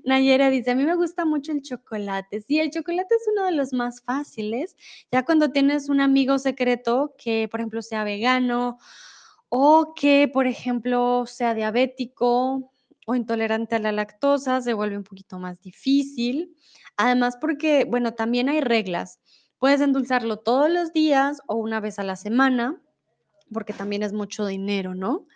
Nayera 0.05 0.49
dice: 0.49 0.71
"A 0.71 0.75
mí 0.75 0.83
me 0.85 0.95
gusta 0.95 1.25
mucho 1.25 1.51
el 1.51 1.61
chocolate". 1.61 2.41
Sí, 2.41 2.59
el 2.59 2.69
chocolate 2.71 3.15
es 3.15 3.27
uno 3.33 3.45
de 3.45 3.51
los 3.53 3.73
más 3.73 4.01
fáciles, 4.01 4.75
ya 5.11 5.23
cuando 5.23 5.51
tienes 5.51 5.89
un 5.89 6.01
amigo 6.01 6.37
secreto 6.39 7.15
que, 7.17 7.47
por 7.49 7.59
ejemplo, 7.61 7.81
sea 7.81 8.03
vegano 8.03 8.77
o 9.49 9.93
que, 9.95 10.29
por 10.31 10.47
ejemplo, 10.47 11.25
sea 11.25 11.53
diabético 11.55 12.71
o 13.07 13.15
intolerante 13.15 13.75
a 13.75 13.79
la 13.79 13.91
lactosa, 13.93 14.61
se 14.61 14.73
vuelve 14.73 14.97
un 14.97 15.03
poquito 15.03 15.39
más 15.39 15.59
difícil. 15.61 16.55
Además, 16.97 17.37
porque, 17.39 17.85
bueno, 17.85 18.13
también 18.13 18.49
hay 18.49 18.61
reglas. 18.61 19.19
Puedes 19.59 19.81
endulzarlo 19.81 20.37
todos 20.39 20.69
los 20.69 20.93
días 20.93 21.41
o 21.47 21.55
una 21.55 21.79
vez 21.79 21.97
a 21.99 22.03
la 22.03 22.15
semana, 22.17 22.81
porque 23.53 23.73
también 23.73 24.03
es 24.03 24.13
mucho 24.13 24.45
dinero, 24.47 24.95
¿no? 24.95 25.27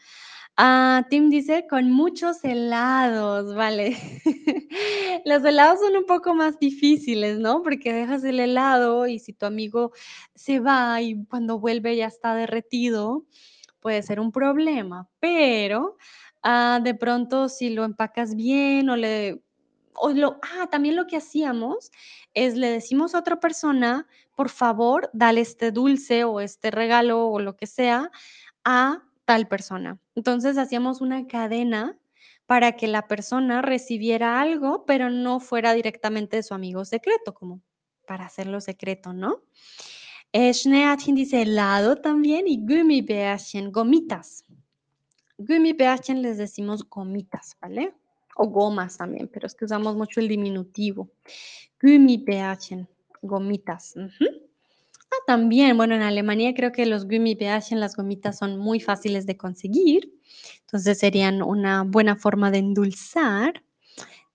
Ah, 0.58 1.06
Tim 1.10 1.30
dice: 1.32 1.68
"Con 1.70 1.92
muchos 1.92 2.44
helados", 2.46 3.56
vale. 3.56 3.98
Los 5.26 5.46
helados 5.46 5.80
son 5.82 5.98
un 5.98 6.06
poco 6.06 6.36
más 6.36 6.60
difíciles, 6.60 7.40
¿no? 7.40 7.64
Porque 7.64 7.94
dejas 7.94 8.24
el 8.26 8.40
helado 8.42 9.08
y 9.08 9.20
si 9.20 9.34
tu 9.34 9.46
amigo 9.48 9.92
se 10.36 10.60
va 10.60 11.02
y 11.02 11.26
cuando 11.28 11.60
vuelve 11.60 11.96
ya 11.98 12.08
está 12.08 12.36
derretido, 12.36 13.26
puede 13.82 14.04
ser 14.04 14.20
un 14.22 14.32
problema, 14.34 15.10
pero, 15.22 15.98
ah, 16.44 16.80
de 16.84 16.96
pronto, 16.96 17.50
si 17.50 17.70
lo 17.72 17.86
empacas 17.86 18.36
bien 18.36 18.90
o 18.92 18.98
le 18.98 19.42
o 19.96 20.12
lo 20.12 20.40
ah, 20.44 20.68
también 20.72 20.96
lo 20.98 21.08
que 21.08 21.18
hacíamos 21.18 21.92
es 22.36 22.56
le 22.58 22.70
decimos 22.72 23.16
a 23.16 23.20
otra 23.20 23.40
persona: 23.42 24.08
"Por 24.42 24.50
favor, 24.50 25.08
dale 25.14 25.42
este 25.42 25.72
dulce 25.72 26.24
o 26.24 26.42
este 26.42 26.72
regalo 26.72 27.28
o 27.28 27.40
lo 27.40 27.56
que 27.56 27.68
sea 27.68 28.10
a 28.66 29.04
tal 29.24 29.48
persona". 29.48 30.00
Entonces, 30.16 30.58
hacíamos 30.58 31.00
una 31.00 31.28
cadena 31.28 32.00
para 32.48 32.72
que 32.72 32.88
la 32.88 33.08
persona 33.08 33.62
recibiera 33.62 34.42
algo, 34.42 34.84
pero 34.88 35.12
no 35.12 35.40
fuera 35.40 35.74
directamente 35.74 36.38
de 36.38 36.42
su 36.44 36.56
amigo 36.56 36.86
secreto, 36.86 37.36
como 37.36 37.62
para 38.08 38.26
hacerlo 38.26 38.62
secreto, 38.62 39.14
¿no? 39.14 39.44
Eh, 40.34 40.54
dice: 41.14 41.44
"Helado 41.44 41.98
también 41.98 42.48
y 42.48 42.58
Gummibärchen, 42.66 43.72
gomitas". 43.72 44.44
Gummibärchen 45.38 46.24
les 46.24 46.40
decimos 46.40 46.90
gomitas, 46.90 47.58
¿vale? 47.62 47.94
O 48.38 48.48
gomas 48.48 48.98
también, 48.98 49.30
pero 49.32 49.46
es 49.46 49.54
que 49.54 49.66
usamos 49.66 49.96
mucho 49.96 50.20
el 50.20 50.28
diminutivo. 50.28 51.12
Gummibärchen, 51.80 52.88
gomitas. 53.22 53.96
Ah, 55.12 55.18
también, 55.28 55.76
bueno, 55.78 55.96
en 55.96 56.02
Alemania 56.04 56.54
creo 56.56 56.72
que 56.72 56.86
los 56.86 57.06
Gummibärchen, 57.06 57.80
las 57.80 57.96
gomitas 57.98 58.38
son 58.38 58.58
muy 58.58 58.80
fáciles 58.80 59.26
de 59.26 59.38
conseguir, 59.38 60.14
entonces 60.62 61.00
serían 61.00 61.42
una 61.44 61.84
buena 61.84 62.16
forma 62.16 62.50
de 62.52 62.60
endulzar. 62.60 63.64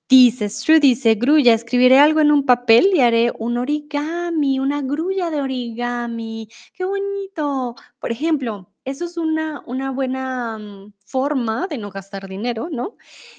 Dice, 0.08 0.48
Stru 0.48 0.80
dice: 0.80 1.14
"Grulla, 1.16 1.54
escribiré 1.54 1.98
algo 1.98 2.20
en 2.20 2.32
un 2.32 2.46
papel 2.46 2.90
y 2.94 3.00
haré 3.00 3.32
un 3.38 3.58
origami, 3.58 4.58
una 4.60 4.82
grulla 4.82 5.30
de 5.30 5.42
origami, 5.42 6.48
qué 6.74 6.84
bonito". 6.84 7.74
Por 8.00 8.12
ejemplo, 8.12 8.70
eso 8.84 9.04
es 9.06 9.16
una 9.18 9.62
una 9.66 9.90
buena, 9.92 10.58
mm, 10.58 10.92
forma 11.06 11.66
de 11.68 11.78
no 11.78 11.90
gastar 11.90 12.28
dinero, 12.28 12.68
¿no? 12.70 12.96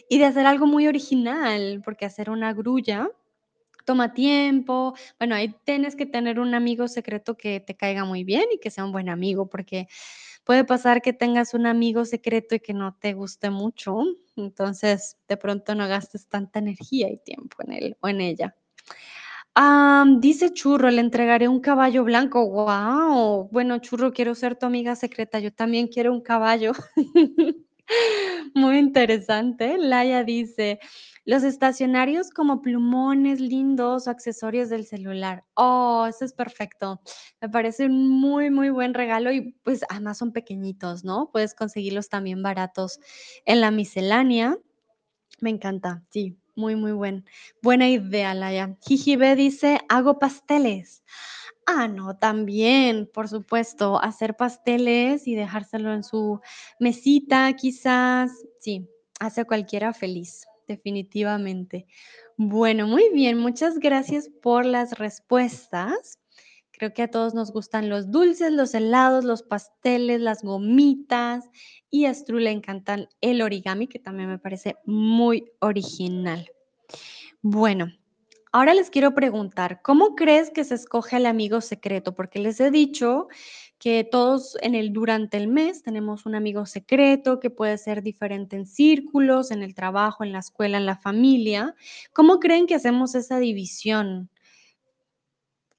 Y 0.09 0.19
de 0.19 0.25
hacer 0.25 0.45
algo 0.47 0.67
muy 0.67 0.87
original, 0.87 1.81
porque 1.85 2.05
hacer 2.05 2.29
una 2.31 2.53
grulla 2.53 3.09
toma 3.87 4.13
tiempo. 4.13 4.95
Bueno, 5.19 5.35
ahí 5.35 5.55
tienes 5.65 5.97
que 5.97 6.05
tener 6.07 6.39
un 6.41 6.55
amigo 6.55 6.87
secreto 6.89 7.37
que 7.37 7.61
te 7.61 7.75
caiga 7.77 8.05
muy 8.05 8.25
bien 8.25 8.45
y 8.53 8.59
que 8.59 8.71
sea 8.71 8.85
un 8.85 8.93
buen 8.93 9.09
amigo, 9.09 9.49
porque 9.49 9.87
puede 10.45 10.65
pasar 10.65 11.01
que 11.03 11.13
tengas 11.13 11.53
un 11.55 11.67
amigo 11.67 12.05
secreto 12.05 12.55
y 12.55 12.61
que 12.61 12.73
no 12.75 12.95
te 12.99 13.13
guste 13.13 13.49
mucho, 13.51 13.99
entonces, 14.37 15.17
de 15.29 15.37
pronto 15.37 15.75
no 15.75 15.87
gastes 15.87 16.27
tanta 16.29 16.59
energía 16.59 17.09
y 17.11 17.17
tiempo 17.19 17.57
en 17.65 17.73
él 17.73 17.97
o 18.01 18.09
en 18.09 18.21
ella. 18.21 18.55
Dice 20.19 20.53
Churro: 20.53 20.89
"Le 20.91 21.01
entregaré 21.01 21.47
un 21.47 21.59
caballo 21.59 22.03
blanco". 22.03 22.43
Guau. 22.45 23.49
Bueno, 23.51 23.79
Churro, 23.79 24.11
quiero 24.13 24.35
ser 24.35 24.55
tu 24.55 24.65
amiga 24.67 24.95
secreta, 24.95 25.39
yo 25.39 25.51
también 25.53 25.87
quiero 25.87 26.11
un 26.13 26.21
caballo. 26.21 26.73
Muy 28.53 28.77
interesante. 28.77 29.77
Laia 29.77 30.23
dice, 30.23 30.79
los 31.25 31.43
estacionarios 31.43 32.29
como 32.29 32.61
plumones 32.61 33.39
lindos 33.39 34.07
o 34.07 34.09
accesorios 34.11 34.69
del 34.69 34.85
celular. 34.85 35.45
Oh, 35.55 36.05
eso 36.09 36.25
es 36.25 36.33
perfecto. 36.33 37.01
Me 37.41 37.49
parece 37.49 37.85
un 37.85 38.07
muy, 38.09 38.49
muy 38.49 38.69
buen 38.69 38.93
regalo 38.93 39.31
y 39.31 39.53
pues 39.63 39.81
además 39.89 40.17
son 40.17 40.31
pequeñitos, 40.33 41.03
¿no? 41.03 41.29
Puedes 41.31 41.53
conseguirlos 41.53 42.09
también 42.09 42.43
baratos 42.43 42.99
en 43.45 43.61
la 43.61 43.71
miscelánea. 43.71 44.57
Me 45.41 45.49
encanta, 45.51 46.03
sí, 46.11 46.37
muy, 46.55 46.75
muy 46.75 46.91
buen, 46.93 47.25
buena 47.61 47.89
idea, 47.89 48.33
Laia. 48.33 48.77
Jijibe 48.87 49.35
dice, 49.35 49.79
hago 49.89 50.19
pasteles. 50.19 51.03
Ah, 51.69 51.89
no, 51.89 52.17
también, 52.17 53.09
por 53.13 53.27
supuesto, 53.27 54.01
hacer 54.01 54.37
pasteles 54.37 55.27
y 55.27 55.35
dejárselo 55.35 55.93
en 55.93 56.01
su 56.01 56.39
mesita, 56.79 57.53
quizás, 57.57 58.31
sí, 58.61 58.89
hace 59.19 59.41
a 59.41 59.45
cualquiera 59.45 59.91
feliz, 59.93 60.47
definitivamente. 60.65 61.85
Bueno, 62.37 62.87
muy 62.87 63.09
bien, 63.13 63.37
muchas 63.37 63.79
gracias 63.79 64.29
por 64.41 64.65
las 64.65 64.97
respuestas. 64.97 66.19
Creo 66.71 66.93
que 66.93 67.03
a 67.03 67.11
todos 67.11 67.33
nos 67.33 67.51
gustan 67.51 67.89
los 67.89 68.11
dulces, 68.11 68.53
los 68.53 68.73
helados, 68.73 69.25
los 69.25 69.43
pasteles, 69.43 70.21
las 70.21 70.43
gomitas 70.43 71.49
y 71.89 72.05
a 72.05 72.13
Stru 72.13 72.37
le 72.39 72.51
encantan 72.51 73.09
el 73.19 73.41
origami, 73.41 73.87
que 73.87 73.99
también 73.99 74.29
me 74.29 74.39
parece 74.39 74.77
muy 74.85 75.51
original. 75.59 76.49
Bueno, 77.41 77.91
ahora 78.57 78.73
les 78.73 78.89
quiero 78.89 79.13
preguntar, 79.13 79.81
¿cómo 79.83 80.15
crees 80.15 80.49
que 80.49 80.63
se 80.63 80.73
escoge 80.73 81.15
al 81.15 81.27
amigo 81.27 81.61
secreto? 81.61 82.15
Porque 82.15 82.39
les 82.39 82.59
he 82.59 82.71
dicho 82.71 83.27
que 83.77 84.03
todos 84.03 84.57
en 84.61 84.73
el 84.73 84.91
durante 84.93 85.37
el 85.37 85.47
mes 85.47 85.83
tenemos 85.83 86.25
un 86.25 86.33
amigo 86.33 86.65
secreto 86.65 87.39
que 87.39 87.51
puede 87.51 87.77
ser 87.77 88.01
diferente 88.01 88.55
en 88.55 88.65
círculos, 88.65 89.51
en 89.51 89.61
el 89.61 89.75
trabajo, 89.75 90.23
en 90.23 90.31
la 90.31 90.39
escuela, 90.39 90.79
en 90.79 90.87
la 90.87 90.97
familia. 90.97 91.75
¿Cómo 92.13 92.39
creen 92.39 92.65
que 92.65 92.73
hacemos 92.73 93.13
esa 93.13 93.37
división? 93.37 94.31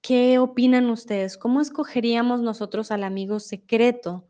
¿Qué 0.00 0.38
opinan 0.38 0.88
ustedes? 0.88 1.36
¿Cómo 1.36 1.60
escogeríamos 1.60 2.40
nosotros 2.42 2.92
al 2.92 3.02
amigo 3.02 3.40
secreto? 3.40 4.27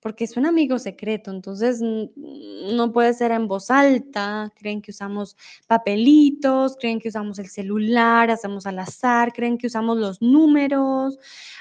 Porque 0.00 0.24
es 0.24 0.36
un 0.36 0.46
amigo 0.46 0.78
secreto, 0.78 1.30
entonces 1.30 1.80
no 1.82 2.92
puede 2.92 3.14
ser 3.14 3.32
en 3.32 3.48
voz 3.48 3.70
alta, 3.70 4.52
creen 4.54 4.80
que 4.82 4.90
usamos 4.90 5.36
papelitos, 5.66 6.76
creen 6.76 7.00
que 7.00 7.08
usamos 7.08 7.38
el 7.38 7.48
celular, 7.48 8.30
hacemos 8.30 8.66
al 8.66 8.78
azar, 8.78 9.32
creen 9.32 9.58
que 9.58 9.66
usamos 9.66 9.96
los 9.96 10.22
números, 10.22 11.18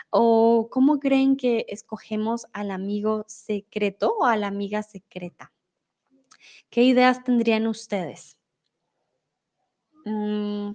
o 0.10 0.68
cómo 0.70 1.00
creen 1.00 1.38
que 1.38 1.66
escogemos 1.70 2.46
al 2.54 2.72
amigo 2.72 3.24
secreto 3.28 4.16
o 4.20 4.26
a 4.26 4.36
la 4.38 4.48
amiga 4.48 4.84
secreta. 4.84 5.52
¿Qué 6.70 6.84
ideas 6.84 7.24
tendrían 7.24 7.68
ustedes? 7.68 8.38
Mm, 10.06 10.72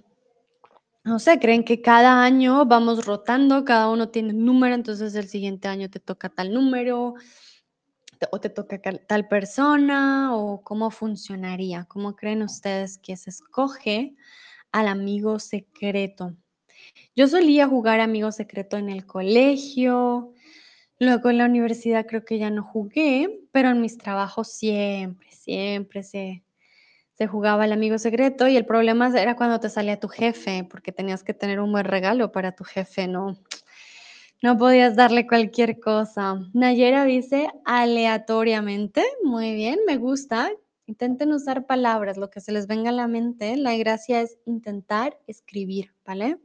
No 1.05 1.19
sé, 1.19 1.39
creen 1.39 1.65
que 1.65 1.81
cada 1.81 2.23
año 2.23 2.67
vamos 2.67 3.07
rotando, 3.07 3.65
cada 3.65 3.89
uno 3.89 4.11
tiene 4.11 4.35
un 4.35 4.45
número, 4.45 4.75
entonces 4.75 5.15
el 5.15 5.29
siguiente 5.29 5.67
año 5.67 5.89
te 5.89 5.99
toca 5.99 6.29
tal 6.29 6.53
número 6.53 7.15
o 8.31 8.41
te 8.41 8.51
toca 8.51 8.81
tal 8.81 9.29
persona 9.29 10.37
o 10.37 10.63
cómo 10.63 10.91
funcionaría, 10.91 11.85
cómo 11.85 12.17
creen 12.17 12.43
ustedes 12.43 12.99
que 12.99 13.17
se 13.17 13.31
escoge 13.31 14.15
al 14.73 14.89
amigo 14.89 15.39
secreto. 15.39 16.37
Yo 17.15 17.29
solía 17.29 17.67
jugar 17.67 18.01
amigo 18.01 18.33
secreto 18.33 18.77
en 18.77 18.89
el 18.89 19.07
colegio, 19.07 20.33
luego 20.99 21.31
en 21.31 21.39
la 21.39 21.47
universidad 21.47 22.07
creo 22.07 22.25
que 22.25 22.39
ya 22.39 22.51
no 22.51 22.63
jugué, 22.63 23.41
pero 23.53 23.71
en 23.71 23.81
mis 23.81 23.99
trabajos 23.99 24.49
siempre, 24.53 25.31
siempre 25.33 26.03
se, 26.03 26.45
se 27.15 27.27
jugaba 27.27 27.65
el 27.65 27.73
amigo 27.73 27.99
secreto 27.99 28.49
y 28.49 28.57
el 28.57 28.65
problema 28.65 29.09
era 29.09 29.37
cuando 29.37 29.61
te 29.61 29.69
salía 29.69 30.01
tu 30.01 30.09
jefe, 30.09 30.67
porque 30.71 30.93
tenías 30.93 31.23
que 31.23 31.35
tener 31.35 31.61
un 31.61 31.73
buen 31.73 31.85
regalo 31.85 32.33
para 32.33 32.53
tu 32.53 32.65
jefe, 32.65 33.09
¿no? 33.09 33.37
No 34.43 34.57
podías 34.57 34.97
darle 34.97 35.27
cualquier 35.27 35.81
cosa. 35.81 36.41
Nayera 36.55 37.05
dice 37.05 37.51
aleatoriamente. 37.67 39.05
Muy 39.23 39.55
bien, 39.55 39.81
me 39.87 39.99
gusta. 39.99 40.51
Intenten 40.87 41.33
usar 41.33 41.67
palabras, 41.67 42.17
lo 42.17 42.31
que 42.31 42.41
se 42.41 42.51
les 42.51 42.67
venga 42.67 42.89
a 42.89 42.95
la 42.95 43.07
mente. 43.07 43.57
La 43.59 43.77
gracia 43.77 44.23
es 44.23 44.39
intentar 44.47 45.19
escribir, 45.27 45.93
¿vale? 46.07 46.39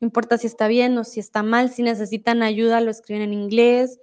No 0.00 0.06
importa 0.06 0.36
si 0.36 0.46
está 0.46 0.68
bien 0.68 0.96
o 0.98 1.04
si 1.04 1.18
está 1.18 1.42
mal, 1.42 1.70
si 1.70 1.82
necesitan 1.82 2.42
ayuda, 2.42 2.82
lo 2.82 2.90
escriben 2.90 3.22
en 3.22 3.32
inglés, 3.32 3.98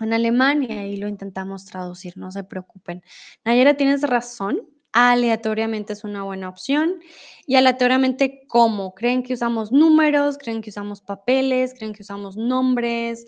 en 0.00 0.12
alemán 0.12 0.64
y 0.64 0.72
ahí 0.72 0.96
lo 0.96 1.06
intentamos 1.06 1.64
traducir, 1.64 2.16
no 2.16 2.32
se 2.32 2.42
preocupen. 2.42 3.02
Nayera, 3.44 3.76
tienes 3.76 4.02
razón. 4.02 4.68
Aleatoriamente 4.92 5.92
es 5.92 6.04
una 6.04 6.22
buena 6.22 6.48
opción. 6.48 7.00
Y 7.46 7.56
aleatoriamente, 7.56 8.42
¿cómo? 8.48 8.94
¿Creen 8.94 9.22
que 9.22 9.34
usamos 9.34 9.72
números? 9.72 10.38
¿Creen 10.38 10.62
que 10.62 10.70
usamos 10.70 11.00
papeles? 11.02 11.74
¿Creen 11.74 11.92
que 11.92 12.02
usamos 12.02 12.36
nombres? 12.36 13.26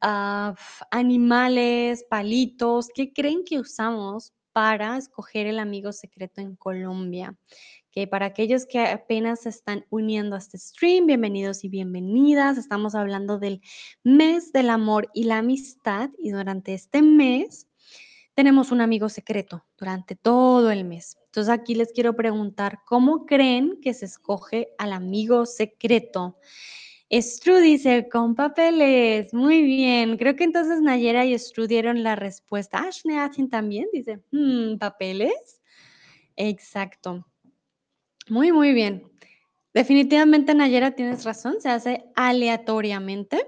ah, 0.00 0.54
animales, 0.90 2.04
palitos. 2.08 2.88
¿Qué 2.94 3.12
creen 3.12 3.44
que 3.44 3.58
usamos 3.58 4.32
para 4.52 4.96
escoger 4.96 5.46
el 5.46 5.58
amigo 5.58 5.92
secreto 5.92 6.40
en 6.40 6.56
Colombia? 6.56 7.36
Que 7.92 8.06
para 8.06 8.26
aquellos 8.26 8.66
que 8.66 8.80
apenas 8.80 9.40
se 9.40 9.48
están 9.48 9.84
uniendo 9.90 10.36
a 10.36 10.38
este 10.38 10.58
stream, 10.58 11.06
bienvenidos 11.06 11.64
y 11.64 11.68
bienvenidas. 11.68 12.56
Estamos 12.56 12.94
hablando 12.94 13.38
del 13.38 13.60
mes 14.04 14.52
del 14.52 14.70
amor 14.70 15.08
y 15.12 15.24
la 15.24 15.38
amistad 15.38 16.10
y 16.18 16.30
durante 16.30 16.74
este 16.74 17.02
mes 17.02 17.66
tenemos 18.34 18.72
un 18.72 18.80
amigo 18.80 19.08
secreto 19.08 19.64
durante 19.78 20.16
todo 20.16 20.70
el 20.70 20.84
mes. 20.84 21.18
Entonces 21.26 21.52
aquí 21.52 21.74
les 21.74 21.92
quiero 21.92 22.16
preguntar, 22.16 22.80
¿cómo 22.86 23.26
creen 23.26 23.78
que 23.82 23.94
se 23.94 24.06
escoge 24.06 24.68
al 24.78 24.92
amigo 24.92 25.46
secreto? 25.46 26.38
Stru 27.12 27.56
dice, 27.58 28.08
con 28.10 28.34
papeles. 28.36 29.34
Muy 29.34 29.62
bien. 29.62 30.16
Creo 30.16 30.36
que 30.36 30.44
entonces 30.44 30.80
Nayera 30.80 31.24
y 31.26 31.36
Stru 31.38 31.66
dieron 31.66 32.02
la 32.04 32.16
respuesta. 32.16 32.78
Ashley 32.78 33.16
Atkin 33.16 33.50
también 33.50 33.88
dice, 33.92 34.20
"Hmm, 34.30 34.76
¿papeles? 34.78 35.60
Exacto. 36.36 37.26
Muy, 38.28 38.52
muy 38.52 38.72
bien. 38.72 39.10
Definitivamente, 39.74 40.54
Nayera, 40.54 40.92
tienes 40.92 41.24
razón, 41.24 41.60
se 41.60 41.68
hace 41.70 42.04
aleatoriamente. 42.16 43.46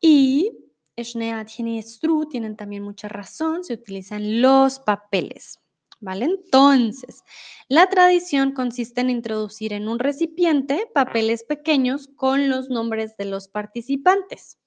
Y 0.00 0.52
Schneatchen 0.98 1.68
y 1.68 1.82
Stru 1.82 2.26
tienen 2.26 2.56
también 2.56 2.82
mucha 2.82 3.08
razón, 3.08 3.64
se 3.64 3.74
utilizan 3.74 4.42
los 4.42 4.78
papeles. 4.78 5.58
¿Vale? 6.00 6.24
Entonces, 6.24 7.22
la 7.68 7.88
tradición 7.88 8.50
consiste 8.52 9.02
en 9.02 9.10
introducir 9.10 9.72
en 9.72 9.86
un 9.86 10.00
recipiente 10.00 10.88
papeles 10.92 11.44
pequeños 11.44 12.08
con 12.16 12.48
los 12.48 12.68
nombres 12.70 13.16
de 13.16 13.24
los 13.26 13.46
participantes. 13.46 14.58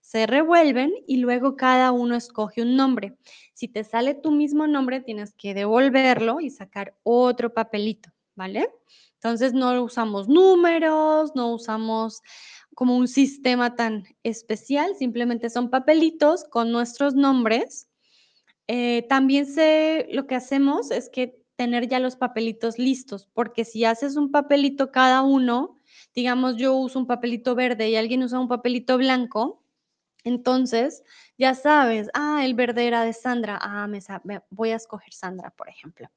Se 0.00 0.26
revuelven 0.26 0.92
y 1.06 1.18
luego 1.18 1.54
cada 1.54 1.92
uno 1.92 2.16
escoge 2.16 2.62
un 2.62 2.74
nombre. 2.74 3.16
Si 3.54 3.68
te 3.68 3.84
sale 3.84 4.14
tu 4.16 4.32
mismo 4.32 4.66
nombre, 4.66 5.00
tienes 5.00 5.32
que 5.34 5.54
devolverlo 5.54 6.40
y 6.40 6.50
sacar 6.50 6.96
otro 7.04 7.54
papelito, 7.54 8.10
¿vale? 8.34 8.68
Entonces 9.22 9.52
no 9.52 9.82
usamos 9.82 10.28
números, 10.28 11.32
no 11.34 11.52
usamos 11.52 12.22
como 12.74 12.96
un 12.96 13.06
sistema 13.06 13.76
tan 13.76 14.04
especial, 14.22 14.94
simplemente 14.96 15.50
son 15.50 15.68
papelitos 15.68 16.44
con 16.44 16.72
nuestros 16.72 17.14
nombres. 17.14 17.86
Eh, 18.66 19.04
también 19.10 19.44
sé, 19.44 20.08
lo 20.12 20.26
que 20.26 20.36
hacemos 20.36 20.90
es 20.90 21.10
que 21.10 21.38
tener 21.56 21.86
ya 21.86 21.98
los 21.98 22.16
papelitos 22.16 22.78
listos, 22.78 23.28
porque 23.34 23.66
si 23.66 23.84
haces 23.84 24.16
un 24.16 24.30
papelito 24.30 24.90
cada 24.90 25.20
uno, 25.20 25.76
digamos 26.14 26.56
yo 26.56 26.74
uso 26.74 26.98
un 26.98 27.06
papelito 27.06 27.54
verde 27.54 27.90
y 27.90 27.96
alguien 27.96 28.22
usa 28.22 28.40
un 28.40 28.48
papelito 28.48 28.96
blanco, 28.96 29.62
entonces 30.24 31.02
ya 31.36 31.54
sabes, 31.54 32.08
ah, 32.14 32.42
el 32.46 32.54
verde 32.54 32.86
era 32.86 33.04
de 33.04 33.12
Sandra, 33.12 33.58
ah, 33.60 33.86
me, 33.86 34.00
voy 34.48 34.70
a 34.70 34.76
escoger 34.76 35.12
Sandra, 35.12 35.50
por 35.50 35.68
ejemplo. 35.68 36.08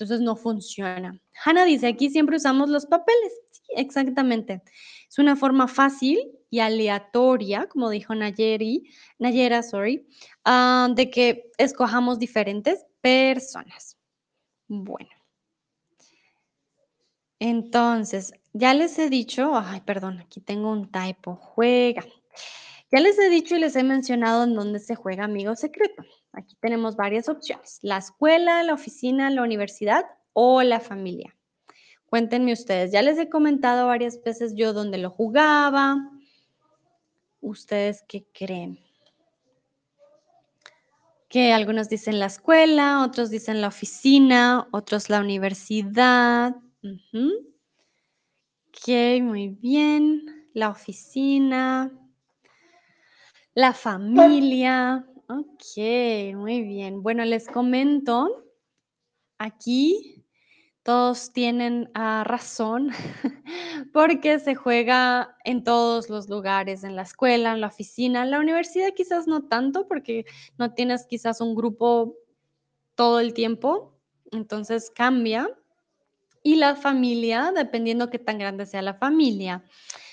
Entonces 0.00 0.22
no 0.22 0.34
funciona. 0.34 1.20
Hannah 1.44 1.66
dice, 1.66 1.86
aquí 1.86 2.08
siempre 2.08 2.38
usamos 2.38 2.70
los 2.70 2.86
papeles. 2.86 3.34
Sí, 3.50 3.62
exactamente. 3.76 4.62
Es 5.06 5.18
una 5.18 5.36
forma 5.36 5.68
fácil 5.68 6.18
y 6.48 6.60
aleatoria, 6.60 7.66
como 7.68 7.90
dijo 7.90 8.14
Nayeri, 8.14 8.90
Nayera, 9.18 9.62
sorry, 9.62 10.08
ah, 10.46 10.88
de 10.94 11.10
que 11.10 11.50
escojamos 11.58 12.18
diferentes 12.18 12.86
personas. 13.02 13.98
Bueno, 14.68 15.10
entonces, 17.38 18.32
ya 18.54 18.72
les 18.72 18.98
he 18.98 19.10
dicho, 19.10 19.52
ay, 19.54 19.82
perdón, 19.82 20.20
aquí 20.20 20.40
tengo 20.40 20.72
un 20.72 20.90
typo, 20.90 21.36
juega. 21.36 22.04
Ya 22.90 23.00
les 23.00 23.18
he 23.18 23.28
dicho 23.28 23.54
y 23.54 23.60
les 23.60 23.76
he 23.76 23.82
mencionado 23.82 24.44
en 24.44 24.54
dónde 24.54 24.78
se 24.78 24.94
juega 24.94 25.24
amigo 25.24 25.54
secreto. 25.56 26.04
Aquí 26.32 26.56
tenemos 26.60 26.96
varias 26.96 27.28
opciones, 27.28 27.78
la 27.82 27.98
escuela, 27.98 28.62
la 28.62 28.74
oficina, 28.74 29.30
la 29.30 29.42
universidad 29.42 30.04
o 30.32 30.62
la 30.62 30.80
familia. 30.80 31.36
Cuéntenme 32.06 32.52
ustedes, 32.52 32.92
ya 32.92 33.02
les 33.02 33.18
he 33.18 33.28
comentado 33.28 33.86
varias 33.86 34.22
veces 34.22 34.54
yo 34.54 34.72
dónde 34.72 34.98
lo 34.98 35.10
jugaba. 35.10 36.10
¿Ustedes 37.40 38.04
qué 38.08 38.26
creen? 38.32 38.78
que 41.30 41.52
algunos 41.52 41.88
dicen 41.88 42.18
la 42.18 42.26
escuela, 42.26 43.04
otros 43.04 43.30
dicen 43.30 43.60
la 43.60 43.68
oficina, 43.68 44.66
otros 44.72 45.08
la 45.08 45.20
universidad. 45.20 46.56
Ujú. 46.82 47.30
Ok, 48.68 49.22
muy 49.22 49.48
bien. 49.48 50.48
La 50.54 50.70
oficina. 50.70 51.92
La 53.54 53.72
familia. 53.72 55.06
Ok, 55.32 56.34
muy 56.34 56.62
bien. 56.62 57.04
Bueno, 57.04 57.24
les 57.24 57.46
comento, 57.46 58.46
aquí 59.38 60.24
todos 60.82 61.32
tienen 61.32 61.88
ah, 61.94 62.24
razón 62.26 62.90
porque 63.92 64.40
se 64.40 64.56
juega 64.56 65.36
en 65.44 65.62
todos 65.62 66.10
los 66.10 66.28
lugares, 66.28 66.82
en 66.82 66.96
la 66.96 67.02
escuela, 67.02 67.52
en 67.52 67.60
la 67.60 67.68
oficina, 67.68 68.24
en 68.24 68.32
la 68.32 68.40
universidad 68.40 68.88
quizás 68.96 69.28
no 69.28 69.46
tanto 69.46 69.86
porque 69.86 70.24
no 70.58 70.74
tienes 70.74 71.06
quizás 71.06 71.40
un 71.40 71.54
grupo 71.54 72.16
todo 72.96 73.20
el 73.20 73.32
tiempo, 73.32 74.00
entonces 74.32 74.90
cambia. 74.90 75.48
Y 76.42 76.56
la 76.56 76.74
familia, 76.74 77.52
dependiendo 77.54 78.10
qué 78.10 78.18
tan 78.18 78.38
grande 78.38 78.66
sea 78.66 78.82
la 78.82 78.94
familia. 78.94 79.62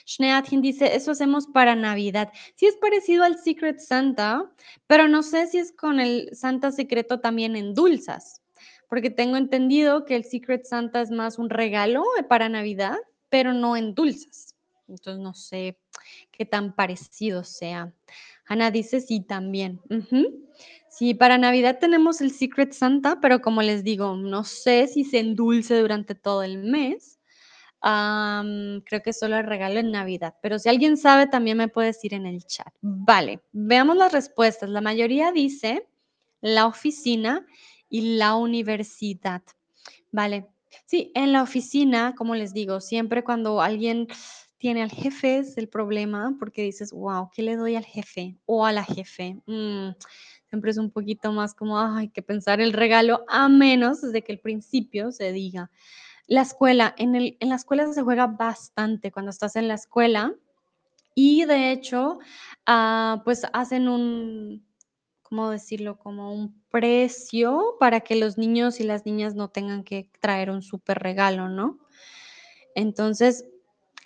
Schneathin 0.08 0.62
dice, 0.62 0.96
eso 0.96 1.12
hacemos 1.12 1.48
para 1.48 1.76
Navidad. 1.76 2.32
Sí 2.56 2.66
es 2.66 2.76
parecido 2.78 3.24
al 3.24 3.38
Secret 3.38 3.80
Santa, 3.80 4.50
pero 4.88 5.08
no 5.08 5.22
sé 5.22 5.48
si 5.48 5.58
es 5.58 5.74
con 5.74 6.00
el 6.00 6.30
Santa 6.34 6.72
secreto 6.72 7.20
también 7.20 7.56
en 7.58 7.74
dulzas, 7.74 8.42
porque 8.88 9.10
tengo 9.10 9.36
entendido 9.36 10.06
que 10.06 10.16
el 10.16 10.24
Secret 10.24 10.66
Santa 10.66 11.02
es 11.02 11.12
más 11.12 11.38
un 11.38 11.50
regalo 11.50 12.04
para 12.30 12.48
Navidad, 12.48 12.98
pero 13.30 13.54
no 13.54 13.76
en 13.76 13.94
dulzas. 13.94 14.56
Entonces 14.88 15.22
no 15.22 15.34
sé 15.34 15.78
qué 16.32 16.46
tan 16.46 16.74
parecido 16.74 17.44
sea. 17.44 17.94
Ana 18.46 18.72
dice 18.72 19.02
sí 19.02 19.20
también. 19.20 19.82
Sí, 20.90 21.14
para 21.14 21.38
Navidad 21.38 21.80
tenemos 21.80 22.22
el 22.22 22.32
Secret 22.32 22.72
Santa, 22.72 23.20
pero 23.20 23.42
como 23.42 23.62
les 23.62 23.84
digo, 23.84 24.16
no 24.16 24.46
sé 24.46 24.88
si 24.88 25.04
se 25.04 25.20
endulce 25.20 25.78
durante 25.78 26.16
todo 26.16 26.44
el 26.44 26.64
mes. 26.64 27.17
Creo 27.82 29.02
que 29.04 29.14
solo 29.14 29.38
el 29.38 29.46
regalo 29.46 29.80
en 29.80 29.92
Navidad, 29.92 30.36
pero 30.42 30.60
si 30.60 30.70
alguien 30.70 30.98
sabe 30.98 31.28
también 31.28 31.58
me 31.58 31.68
puede 31.68 31.88
decir 31.88 32.14
en 32.14 32.26
el 32.26 32.44
chat. 32.46 32.74
Vale, 32.82 33.42
veamos 33.52 33.98
las 33.98 34.12
respuestas. 34.12 34.70
La 34.70 34.82
mayoría 34.82 35.32
dice 35.32 35.88
la 36.42 36.66
oficina 36.66 37.46
y 37.90 38.18
la 38.18 38.36
universidad. 38.36 39.42
Vale, 40.12 40.48
sí, 40.86 41.12
en 41.16 41.34
la 41.34 41.44
oficina, 41.44 42.16
como 42.16 42.36
les 42.36 42.54
digo, 42.54 42.82
siempre 42.82 43.24
cuando 43.24 43.62
alguien 43.62 44.08
tiene 44.58 44.82
al 44.82 44.92
jefe 44.92 45.38
es 45.38 45.58
el 45.58 45.70
problema 45.70 46.36
porque 46.40 46.64
dices, 46.64 46.92
wow, 46.92 47.30
¿qué 47.34 47.44
le 47.44 47.56
doy 47.56 47.76
al 47.76 47.86
jefe 47.86 48.36
o 48.46 48.66
a 48.66 48.72
la 48.72 48.84
jefe? 48.84 49.38
Mm, 49.46 49.90
siempre 50.50 50.72
es 50.72 50.78
un 50.78 50.90
poquito 50.90 51.32
más 51.32 51.54
como, 51.54 51.80
hay 51.80 52.10
que 52.10 52.22
pensar 52.22 52.60
el 52.60 52.74
regalo, 52.74 53.24
a 53.28 53.50
menos 53.50 54.02
desde 54.02 54.24
que 54.24 54.32
el 54.32 54.40
principio 54.40 55.12
se 55.12 55.32
diga. 55.32 55.70
La 56.28 56.42
escuela, 56.42 56.94
en, 56.98 57.16
el, 57.16 57.38
en 57.40 57.50
la 57.50 57.56
escuela 57.56 57.92
se 57.94 58.04
juega 58.04 58.28
bastante 58.28 59.12
cuando 59.12 59.32
estás 59.32 59.56
en 59.56 59.68
la 59.68 59.76
escuela 59.76 60.36
y 61.16 61.46
de 61.46 61.72
hecho, 61.72 62.20
ah, 62.66 63.22
pues 63.26 63.44
hacen 63.54 63.88
un, 63.88 64.68
¿cómo 65.24 65.50
decirlo? 65.50 65.98
Como 65.98 66.34
un 66.34 66.62
precio 66.70 67.76
para 67.80 68.02
que 68.02 68.16
los 68.16 68.38
niños 68.38 68.80
y 68.80 68.84
las 68.84 69.06
niñas 69.06 69.34
no 69.34 69.50
tengan 69.50 69.84
que 69.84 70.12
traer 70.20 70.52
un 70.52 70.62
súper 70.62 71.00
regalo, 71.00 71.50
¿no? 71.50 71.80
Entonces, 72.76 73.46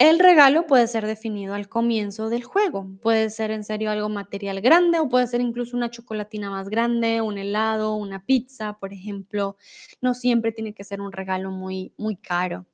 el 0.09 0.17
regalo 0.17 0.65
puede 0.65 0.87
ser 0.87 1.05
definido 1.05 1.53
al 1.53 1.69
comienzo 1.69 2.29
del 2.29 2.43
juego. 2.43 2.87
Puede 3.03 3.29
ser 3.29 3.51
en 3.51 3.63
serio 3.63 3.91
algo 3.91 4.09
material 4.09 4.59
grande 4.59 4.99
o 4.99 5.07
puede 5.07 5.27
ser 5.27 5.41
incluso 5.41 5.77
una 5.77 5.91
chocolatina 5.91 6.49
más 6.49 6.69
grande, 6.69 7.21
un 7.21 7.37
helado, 7.37 7.95
una 7.95 8.25
pizza, 8.25 8.79
por 8.79 8.93
ejemplo. 8.93 9.57
No 10.01 10.15
siempre 10.15 10.51
tiene 10.51 10.73
que 10.73 10.83
ser 10.83 11.01
un 11.01 11.11
regalo 11.11 11.51
muy, 11.51 11.93
muy 11.97 12.15
caro. 12.15 12.65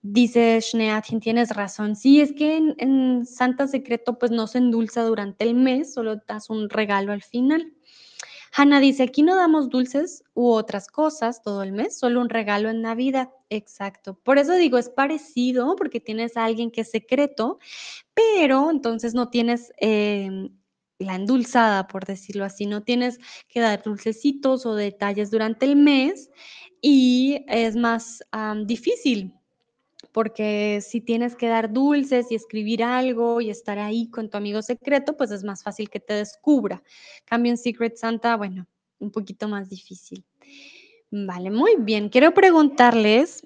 Dice 0.00 0.60
Schneatin, 0.60 1.18
tienes 1.18 1.50
razón. 1.50 1.96
Sí, 1.96 2.20
es 2.20 2.32
que 2.32 2.56
en, 2.56 2.76
en 2.78 3.26
Santa 3.26 3.66
Secreto 3.66 4.16
pues 4.16 4.30
no 4.30 4.46
se 4.46 4.58
endulza 4.58 5.02
durante 5.02 5.42
el 5.42 5.54
mes, 5.54 5.92
solo 5.92 6.16
das 6.28 6.50
un 6.50 6.70
regalo 6.70 7.12
al 7.12 7.22
final. 7.22 7.72
Hanna 8.52 8.78
dice, 8.78 9.02
aquí 9.02 9.22
no 9.24 9.34
damos 9.34 9.70
dulces 9.70 10.22
u 10.34 10.50
otras 10.50 10.86
cosas 10.86 11.42
todo 11.42 11.64
el 11.64 11.72
mes, 11.72 11.98
solo 11.98 12.20
un 12.20 12.28
regalo 12.28 12.70
en 12.70 12.82
Navidad. 12.82 13.30
Exacto. 13.50 14.14
Por 14.22 14.38
eso 14.38 14.54
digo, 14.54 14.78
es 14.78 14.88
parecido 14.88 15.74
porque 15.76 15.98
tienes 16.00 16.36
a 16.36 16.44
alguien 16.44 16.70
que 16.70 16.82
es 16.82 16.90
secreto, 16.90 17.58
pero 18.14 18.70
entonces 18.70 19.14
no 19.14 19.28
tienes 19.30 19.72
em, 19.78 20.50
la 20.98 21.16
endulzada, 21.16 21.88
por 21.88 22.04
decirlo 22.06 22.44
así, 22.44 22.66
no 22.66 22.82
tienes 22.84 23.18
que 23.48 23.60
dar 23.60 23.82
dulcecitos 23.82 24.66
o 24.66 24.74
detalles 24.76 25.30
durante 25.32 25.66
el 25.66 25.76
mes 25.76 26.30
y 26.80 27.44
es 27.48 27.76
más 27.76 28.22
difícil 28.66 29.34
porque 30.12 30.80
si 30.82 31.00
tienes 31.00 31.36
que 31.36 31.48
dar 31.48 31.72
dulces 31.72 32.30
y 32.30 32.34
escribir 32.34 32.82
algo 32.84 33.40
y 33.40 33.50
estar 33.50 33.78
ahí 33.78 34.08
con 34.10 34.30
tu 34.30 34.38
amigo 34.38 34.62
secreto, 34.62 35.16
pues 35.16 35.30
es 35.30 35.44
más 35.44 35.62
fácil 35.62 35.90
que 35.90 36.00
te 36.00 36.14
descubra. 36.14 36.82
Cambio 37.24 37.52
en 37.52 37.58
Secret 37.58 37.96
Santa, 37.96 38.36
bueno, 38.36 38.66
un 38.98 39.10
poquito 39.10 39.48
más 39.48 39.68
difícil. 39.68 40.24
Vale, 41.10 41.50
muy 41.50 41.74
bien. 41.76 42.08
Quiero 42.08 42.32
preguntarles, 42.34 43.42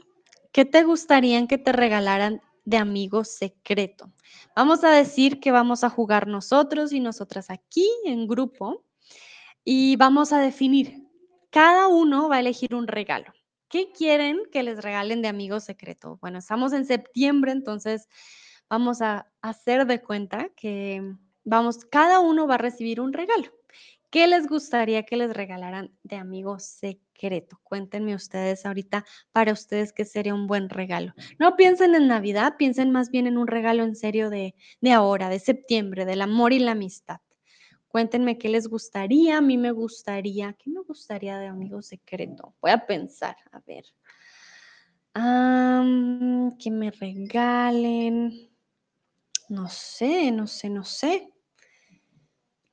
¿qué 0.52 0.66
te 0.66 0.82
gustaría 0.82 1.46
que 1.46 1.56
te 1.56 1.72
regalaran 1.72 2.42
de 2.66 2.76
amigo 2.76 3.24
secreto? 3.24 4.12
Vamos 4.54 4.84
a 4.84 4.90
decir 4.90 5.40
que 5.40 5.50
vamos 5.50 5.82
a 5.82 5.88
jugar 5.88 6.26
nosotros 6.28 6.92
y 6.92 7.00
nosotras 7.00 7.48
aquí 7.50 7.88
en 8.04 8.26
grupo 8.26 8.84
y 9.64 9.96
vamos 9.96 10.32
a 10.32 10.40
definir. 10.40 11.08
Cada 11.50 11.88
uno 11.88 12.28
va 12.28 12.36
a 12.36 12.40
elegir 12.40 12.74
un 12.74 12.86
regalo. 12.86 13.32
¿Qué 13.68 13.90
quieren 13.92 14.42
que 14.52 14.62
les 14.62 14.82
regalen 14.82 15.22
de 15.22 15.28
amigo 15.28 15.58
secreto? 15.58 16.18
Bueno, 16.20 16.38
estamos 16.38 16.74
en 16.74 16.84
septiembre, 16.84 17.52
entonces 17.52 18.08
vamos 18.68 19.00
a 19.00 19.26
hacer 19.40 19.86
de 19.86 20.02
cuenta 20.02 20.50
que 20.50 21.02
vamos, 21.44 21.84
cada 21.86 22.20
uno 22.20 22.46
va 22.46 22.56
a 22.56 22.58
recibir 22.58 23.00
un 23.00 23.14
regalo. 23.14 23.50
¿Qué 24.14 24.28
les 24.28 24.46
gustaría 24.46 25.02
que 25.02 25.16
les 25.16 25.34
regalaran 25.34 25.90
de 26.04 26.14
amigo 26.14 26.60
secreto? 26.60 27.58
Cuéntenme 27.64 28.14
ustedes 28.14 28.64
ahorita, 28.64 29.04
para 29.32 29.52
ustedes, 29.52 29.92
qué 29.92 30.04
sería 30.04 30.36
un 30.36 30.46
buen 30.46 30.68
regalo. 30.68 31.12
No 31.40 31.56
piensen 31.56 31.96
en 31.96 32.06
Navidad, 32.06 32.54
piensen 32.56 32.92
más 32.92 33.10
bien 33.10 33.26
en 33.26 33.36
un 33.36 33.48
regalo 33.48 33.82
en 33.82 33.96
serio 33.96 34.30
de, 34.30 34.54
de 34.80 34.92
ahora, 34.92 35.28
de 35.30 35.40
septiembre, 35.40 36.04
del 36.04 36.22
amor 36.22 36.52
y 36.52 36.60
la 36.60 36.70
amistad. 36.70 37.22
Cuéntenme 37.88 38.38
qué 38.38 38.48
les 38.48 38.68
gustaría. 38.68 39.38
A 39.38 39.40
mí 39.40 39.58
me 39.58 39.72
gustaría, 39.72 40.52
¿qué 40.52 40.70
me 40.70 40.82
gustaría 40.82 41.36
de 41.38 41.48
amigo 41.48 41.82
secreto? 41.82 42.54
Voy 42.62 42.70
a 42.70 42.86
pensar, 42.86 43.34
a 43.50 43.58
ver. 43.66 43.84
Am, 45.14 46.56
que 46.56 46.70
me 46.70 46.92
regalen. 46.92 48.48
No 49.48 49.68
sé, 49.68 50.30
no 50.30 50.46
sé, 50.46 50.70
no 50.70 50.84
sé. 50.84 51.33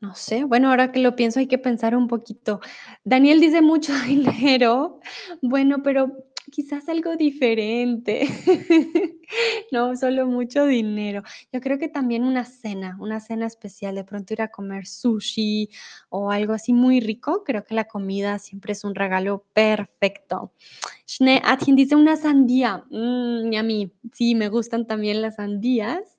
No 0.01 0.15
sé. 0.15 0.43
Bueno, 0.45 0.69
ahora 0.69 0.91
que 0.91 0.99
lo 0.99 1.15
pienso 1.15 1.39
hay 1.39 1.47
que 1.47 1.59
pensar 1.59 1.95
un 1.95 2.07
poquito. 2.07 2.59
Daniel 3.03 3.39
dice 3.39 3.61
mucho 3.61 3.93
dinero. 4.07 4.99
Bueno, 5.43 5.83
pero 5.83 6.11
quizás 6.51 6.89
algo 6.89 7.15
diferente. 7.15 8.27
No, 9.71 9.95
solo 9.95 10.25
mucho 10.27 10.65
dinero. 10.65 11.23
Yo 11.53 11.61
creo 11.61 11.79
que 11.79 11.87
también 11.87 12.25
una 12.25 12.43
cena, 12.43 12.97
una 12.99 13.21
cena 13.21 13.45
especial, 13.45 13.95
de 13.95 14.03
pronto 14.03 14.33
ir 14.33 14.41
a 14.41 14.49
comer 14.49 14.85
sushi 14.85 15.69
o 16.09 16.31
algo 16.31 16.51
así 16.51 16.73
muy 16.73 16.99
rico. 16.99 17.45
Creo 17.45 17.63
que 17.63 17.73
la 17.73 17.85
comida 17.85 18.39
siempre 18.39 18.73
es 18.73 18.83
un 18.83 18.93
regalo 18.93 19.45
perfecto. 19.53 20.51
Schnee 21.07 21.41
Atkin 21.45 21.77
dice 21.77 21.95
una 21.95 22.17
sandía. 22.17 22.83
Mm, 22.89 23.55
a 23.57 23.63
mí, 23.63 23.93
sí, 24.13 24.35
me 24.35 24.49
gustan 24.49 24.85
también 24.85 25.21
las 25.21 25.35
sandías. 25.37 26.17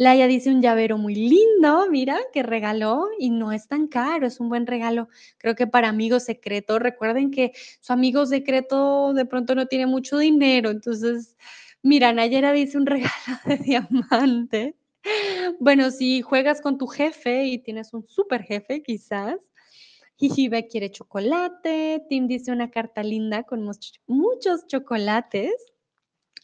Laia 0.00 0.26
dice 0.26 0.48
un 0.50 0.62
llavero 0.62 0.96
muy 0.96 1.14
lindo, 1.14 1.86
mira, 1.90 2.18
que 2.32 2.42
regaló 2.42 3.08
y 3.18 3.28
no 3.28 3.52
es 3.52 3.68
tan 3.68 3.86
caro, 3.86 4.26
es 4.26 4.40
un 4.40 4.48
buen 4.48 4.66
regalo. 4.66 5.08
Creo 5.36 5.54
que 5.54 5.66
para 5.66 5.90
amigos 5.90 6.24
secretos, 6.24 6.80
recuerden 6.80 7.30
que 7.30 7.52
su 7.80 7.92
amigo 7.92 8.24
secreto 8.24 9.12
de 9.12 9.26
pronto 9.26 9.54
no 9.54 9.66
tiene 9.66 9.84
mucho 9.86 10.16
dinero, 10.16 10.70
entonces, 10.70 11.36
mira, 11.82 12.14
Nayera 12.14 12.52
dice 12.52 12.78
un 12.78 12.86
regalo 12.86 13.12
de 13.44 13.56
diamante. 13.58 14.74
Bueno, 15.60 15.90
si 15.90 16.22
juegas 16.22 16.62
con 16.62 16.78
tu 16.78 16.86
jefe 16.86 17.44
y 17.44 17.58
tienes 17.58 17.92
un 17.92 18.06
super 18.08 18.42
jefe, 18.42 18.82
quizás. 18.82 19.36
Jijibe 20.16 20.68
quiere 20.68 20.90
chocolate. 20.90 22.04
Tim 22.08 22.26
dice 22.26 22.52
una 22.52 22.70
carta 22.70 23.02
linda 23.02 23.42
con 23.44 23.62
much- 23.66 24.00
muchos 24.06 24.66
chocolates. 24.66 25.52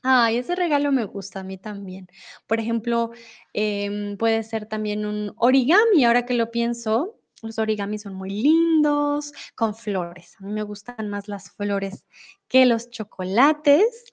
Ay, 0.08 0.36
ese 0.38 0.54
regalo 0.54 0.92
me 0.92 1.04
gusta 1.04 1.40
a 1.40 1.42
mí 1.42 1.58
también. 1.58 2.06
Por 2.46 2.60
ejemplo, 2.60 3.10
em, 3.52 4.16
puede 4.16 4.44
ser 4.44 4.66
también 4.66 5.04
un 5.04 5.32
origami, 5.36 6.04
ahora 6.04 6.24
que 6.24 6.34
lo 6.34 6.52
pienso, 6.52 7.18
los 7.42 7.58
origamis 7.58 8.02
son 8.02 8.14
muy 8.14 8.30
lindos, 8.30 9.32
con 9.56 9.74
flores. 9.74 10.36
A 10.38 10.44
mí 10.44 10.52
me 10.52 10.62
gustan 10.62 11.08
más 11.10 11.26
las 11.26 11.50
flores 11.50 12.04
que 12.46 12.66
los 12.66 12.88
chocolates. 12.90 14.04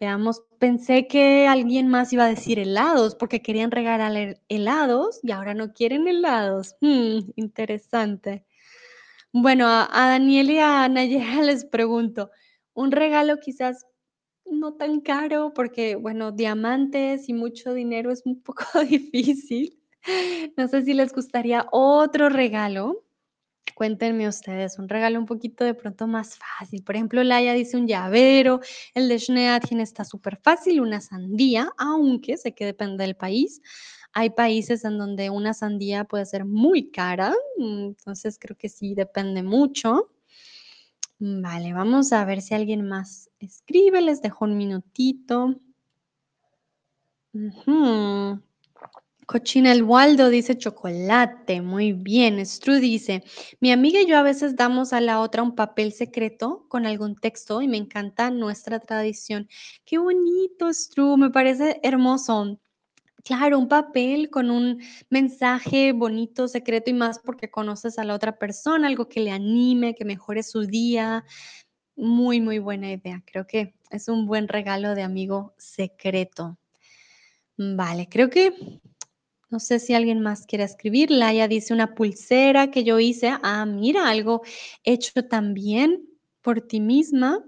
Veamos, 0.00 0.42
pensé 0.58 1.06
que 1.08 1.46
alguien 1.48 1.88
más 1.88 2.12
iba 2.12 2.24
a 2.24 2.28
decir 2.28 2.58
helados, 2.58 3.14
porque 3.14 3.42
querían 3.42 3.70
regalar 3.70 4.40
helados 4.48 5.20
y 5.22 5.30
ahora 5.32 5.54
no 5.54 5.72
quieren 5.72 6.08
helados. 6.08 6.74
Mm, 6.80 7.20
interesante. 7.36 8.44
Bueno, 9.32 9.66
a 9.68 9.88
a 9.92 10.08
Daniel 10.10 10.50
y 10.50 10.58
a 10.58 10.88
Nayera 10.88 11.42
les 11.44 11.64
pregunto, 11.64 12.30
un 12.74 12.90
regalo 12.92 13.38
quizás 13.38 13.86
no 14.50 14.74
tan 14.74 15.00
caro, 15.00 15.52
porque, 15.54 15.96
bueno, 15.96 16.32
diamantes 16.32 17.28
y 17.28 17.32
mucho 17.34 17.74
dinero 17.74 18.10
es 18.10 18.22
un 18.24 18.40
poco 18.42 18.64
difícil. 18.88 19.78
No 20.56 20.68
sé 20.68 20.84
si 20.84 20.94
les 20.94 21.12
gustaría 21.12 21.66
otro 21.72 22.28
regalo. 22.28 23.02
Cuéntenme 23.74 24.28
ustedes, 24.28 24.78
un 24.78 24.88
regalo 24.88 25.18
un 25.18 25.26
poquito 25.26 25.64
de 25.64 25.74
pronto 25.74 26.06
más 26.06 26.38
fácil. 26.38 26.82
Por 26.82 26.96
ejemplo, 26.96 27.22
Laia 27.22 27.52
dice 27.52 27.76
un 27.76 27.86
llavero, 27.86 28.60
el 28.94 29.08
de 29.08 29.18
Schneadchen 29.18 29.80
está 29.80 30.04
súper 30.04 30.38
fácil, 30.42 30.80
una 30.80 31.00
sandía, 31.00 31.70
aunque 31.76 32.38
sé 32.38 32.54
que 32.54 32.64
depende 32.64 33.04
del 33.04 33.16
país. 33.16 33.60
Hay 34.14 34.30
países 34.30 34.84
en 34.84 34.96
donde 34.96 35.28
una 35.28 35.52
sandía 35.52 36.04
puede 36.04 36.24
ser 36.24 36.46
muy 36.46 36.90
cara, 36.90 37.34
mm, 37.58 37.86
entonces 37.88 38.38
creo 38.40 38.56
que 38.56 38.70
sí 38.70 38.94
depende 38.94 39.42
mucho. 39.42 40.10
Mm, 41.18 41.42
Vale, 41.42 41.72
vamos 41.74 42.12
a 42.14 42.24
ver 42.24 42.40
si 42.40 42.54
alguien 42.54 42.88
más 42.88 43.28
escribe, 43.38 44.00
les 44.00 44.22
dejo 44.22 44.44
un 44.46 44.56
minutito. 44.56 45.54
Cochina 49.26 49.72
el 49.72 49.82
Waldo 49.82 50.28
dice 50.30 50.56
chocolate, 50.56 51.60
muy 51.60 51.92
bien. 51.92 52.44
Stru 52.46 52.74
dice, 52.76 53.24
mi 53.60 53.72
amiga 53.72 54.00
y 54.00 54.06
yo 54.06 54.16
a 54.16 54.22
veces 54.22 54.56
damos 54.56 54.92
a 54.92 55.00
la 55.00 55.20
otra 55.20 55.42
un 55.42 55.54
papel 55.56 55.92
secreto 55.92 56.64
con 56.68 56.86
algún 56.86 57.16
texto 57.16 57.60
y 57.60 57.68
me 57.68 57.76
encanta 57.76 58.30
nuestra 58.30 58.78
tradición. 58.80 59.48
Qué 59.84 59.98
bonito, 59.98 60.72
Stru, 60.72 61.16
me 61.16 61.30
parece 61.30 61.80
hermoso. 61.82 62.58
Claro, 63.26 63.58
un 63.58 63.66
papel 63.66 64.30
con 64.30 64.52
un 64.52 64.80
mensaje 65.10 65.90
bonito, 65.90 66.46
secreto 66.46 66.90
y 66.90 66.94
más 66.94 67.18
porque 67.18 67.50
conoces 67.50 67.98
a 67.98 68.04
la 68.04 68.14
otra 68.14 68.38
persona, 68.38 68.86
algo 68.86 69.08
que 69.08 69.18
le 69.18 69.32
anime, 69.32 69.96
que 69.96 70.04
mejore 70.04 70.44
su 70.44 70.60
día. 70.60 71.24
Muy, 71.96 72.40
muy 72.40 72.60
buena 72.60 72.92
idea. 72.92 73.24
Creo 73.26 73.44
que 73.44 73.74
es 73.90 74.06
un 74.06 74.26
buen 74.26 74.46
regalo 74.46 74.94
de 74.94 75.02
amigo 75.02 75.54
secreto. 75.58 76.56
Vale, 77.56 78.08
creo 78.08 78.30
que 78.30 78.52
no 79.50 79.58
sé 79.58 79.80
si 79.80 79.92
alguien 79.92 80.20
más 80.20 80.46
quiere 80.46 80.62
escribir. 80.62 81.10
Laia 81.10 81.48
dice 81.48 81.74
una 81.74 81.96
pulsera 81.96 82.70
que 82.70 82.84
yo 82.84 83.00
hice. 83.00 83.32
Ah, 83.42 83.66
mira, 83.66 84.08
algo 84.08 84.42
hecho 84.84 85.26
también 85.28 86.08
por 86.42 86.60
ti 86.60 86.78
misma. 86.78 87.44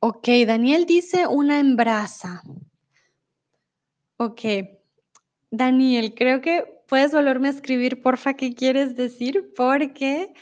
Ok, 0.00 0.26
Daniel 0.46 0.86
dice 0.86 1.26
una 1.26 1.60
embraza. 1.60 2.42
Ok, 4.24 4.40
Daniel, 5.50 6.14
creo 6.14 6.40
que 6.40 6.64
puedes 6.86 7.10
volverme 7.10 7.48
a 7.48 7.50
escribir, 7.50 8.02
porfa, 8.02 8.34
qué 8.34 8.54
quieres 8.54 8.94
decir, 8.94 9.52
porque 9.56 10.32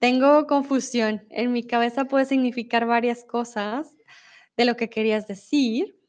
tengo 0.00 0.48
confusión. 0.48 1.24
En 1.30 1.52
mi 1.52 1.62
cabeza 1.62 2.06
puede 2.06 2.24
significar 2.24 2.84
varias 2.84 3.22
cosas 3.22 3.94
de 4.56 4.64
lo 4.64 4.76
que 4.76 4.90
querías 4.90 5.28
decir, 5.28 6.00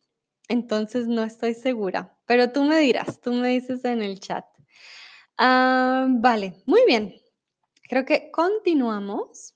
entonces 0.47 1.07
no 1.07 1.23
estoy 1.23 1.53
segura, 1.53 2.17
pero 2.25 2.51
tú 2.51 2.63
me 2.63 2.79
dirás, 2.79 3.21
tú 3.21 3.31
me 3.33 3.49
dices 3.49 3.85
en 3.85 4.01
el 4.01 4.19
chat. 4.19 4.45
Ah, 5.37 6.07
vale, 6.09 6.55
muy 6.65 6.81
bien. 6.87 7.13
Creo 7.83 8.05
que 8.05 8.31
continuamos 8.31 9.53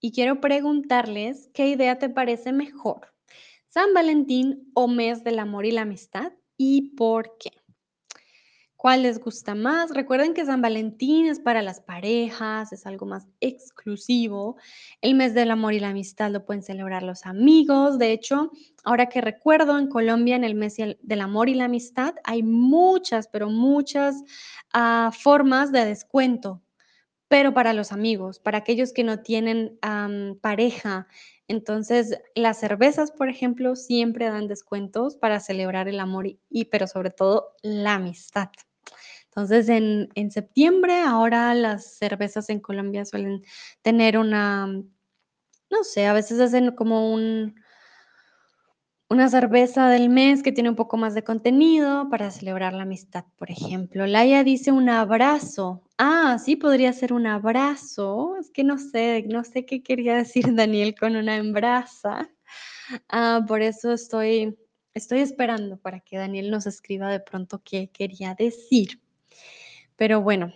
y 0.00 0.12
quiero 0.12 0.42
preguntarles 0.42 1.48
qué 1.54 1.68
idea 1.68 1.98
te 1.98 2.10
parece 2.10 2.52
mejor, 2.52 3.14
San 3.70 3.94
Valentín 3.94 4.70
o 4.74 4.86
mes 4.86 5.24
del 5.24 5.38
amor 5.38 5.64
y 5.64 5.70
la 5.70 5.80
amistad 5.82 6.34
y 6.58 6.90
por 6.96 7.38
qué. 7.38 7.50
¿Cuál 8.78 9.02
les 9.02 9.18
gusta 9.18 9.56
más? 9.56 9.90
Recuerden 9.90 10.34
que 10.34 10.44
San 10.44 10.62
Valentín 10.62 11.26
es 11.26 11.40
para 11.40 11.62
las 11.62 11.80
parejas, 11.80 12.72
es 12.72 12.86
algo 12.86 13.06
más 13.06 13.26
exclusivo. 13.40 14.56
El 15.00 15.16
mes 15.16 15.34
del 15.34 15.50
amor 15.50 15.74
y 15.74 15.80
la 15.80 15.88
amistad 15.88 16.30
lo 16.30 16.46
pueden 16.46 16.62
celebrar 16.62 17.02
los 17.02 17.26
amigos. 17.26 17.98
De 17.98 18.12
hecho, 18.12 18.52
ahora 18.84 19.08
que 19.08 19.20
recuerdo, 19.20 19.76
en 19.80 19.88
Colombia, 19.88 20.36
en 20.36 20.44
el 20.44 20.54
mes 20.54 20.76
del 20.76 21.20
amor 21.20 21.48
y 21.48 21.54
la 21.54 21.64
amistad, 21.64 22.14
hay 22.22 22.44
muchas, 22.44 23.26
pero 23.26 23.50
muchas 23.50 24.22
ah, 24.72 25.10
formas 25.12 25.72
de 25.72 25.84
descuento, 25.84 26.62
pero 27.26 27.52
para 27.52 27.72
los 27.72 27.90
amigos, 27.90 28.38
para 28.38 28.58
aquellos 28.58 28.92
que 28.92 29.02
no 29.02 29.18
tienen 29.18 29.76
pareja. 30.40 31.08
Entonces, 31.48 32.18
las 32.34 32.60
cervezas, 32.60 33.10
por 33.10 33.30
ejemplo, 33.30 33.74
siempre 33.74 34.26
dan 34.26 34.48
descuentos 34.48 35.16
para 35.16 35.40
celebrar 35.40 35.88
el 35.88 35.98
amor 35.98 36.26
y, 36.26 36.64
pero 36.66 36.86
sobre 36.86 37.10
todo 37.10 37.54
la 37.62 37.94
amistad. 37.94 38.50
Entonces, 39.26 39.68
en, 39.68 40.08
en 40.14 40.30
septiembre, 40.30 41.00
ahora 41.00 41.54
las 41.54 41.96
cervezas 41.96 42.50
en 42.50 42.60
Colombia 42.60 43.04
suelen 43.04 43.42
tener 43.82 44.18
una, 44.18 44.66
no 44.66 45.84
sé, 45.84 46.06
a 46.06 46.12
veces 46.12 46.40
hacen 46.40 46.74
como 46.74 47.12
un, 47.12 47.54
una 49.10 49.28
cerveza 49.30 49.88
del 49.88 50.10
mes 50.10 50.42
que 50.42 50.52
tiene 50.52 50.68
un 50.68 50.76
poco 50.76 50.98
más 50.98 51.14
de 51.14 51.24
contenido 51.24 52.08
para 52.10 52.30
celebrar 52.30 52.74
la 52.74 52.82
amistad, 52.82 53.24
por 53.38 53.50
ejemplo. 53.50 54.06
Laia 54.06 54.44
dice 54.44 54.70
un 54.70 54.90
abrazo. 54.90 55.82
Ah, 55.96 56.38
sí, 56.38 56.56
podría 56.56 56.92
ser 56.92 57.14
un 57.14 57.26
abrazo. 57.26 58.36
Es 58.38 58.50
que 58.50 58.64
no 58.64 58.78
sé, 58.78 59.24
no 59.28 59.44
sé 59.44 59.64
qué 59.64 59.82
quería 59.82 60.16
decir 60.16 60.44
Daniel 60.54 60.94
con 60.94 61.16
una 61.16 61.36
embraza. 61.36 62.28
Ah, 63.08 63.42
por 63.46 63.62
eso 63.62 63.92
estoy, 63.92 64.58
estoy 64.92 65.20
esperando 65.20 65.78
para 65.78 66.00
que 66.00 66.18
Daniel 66.18 66.50
nos 66.50 66.66
escriba 66.66 67.10
de 67.10 67.20
pronto 67.20 67.62
qué 67.64 67.88
quería 67.90 68.34
decir. 68.34 69.00
Pero 69.96 70.20
bueno, 70.20 70.52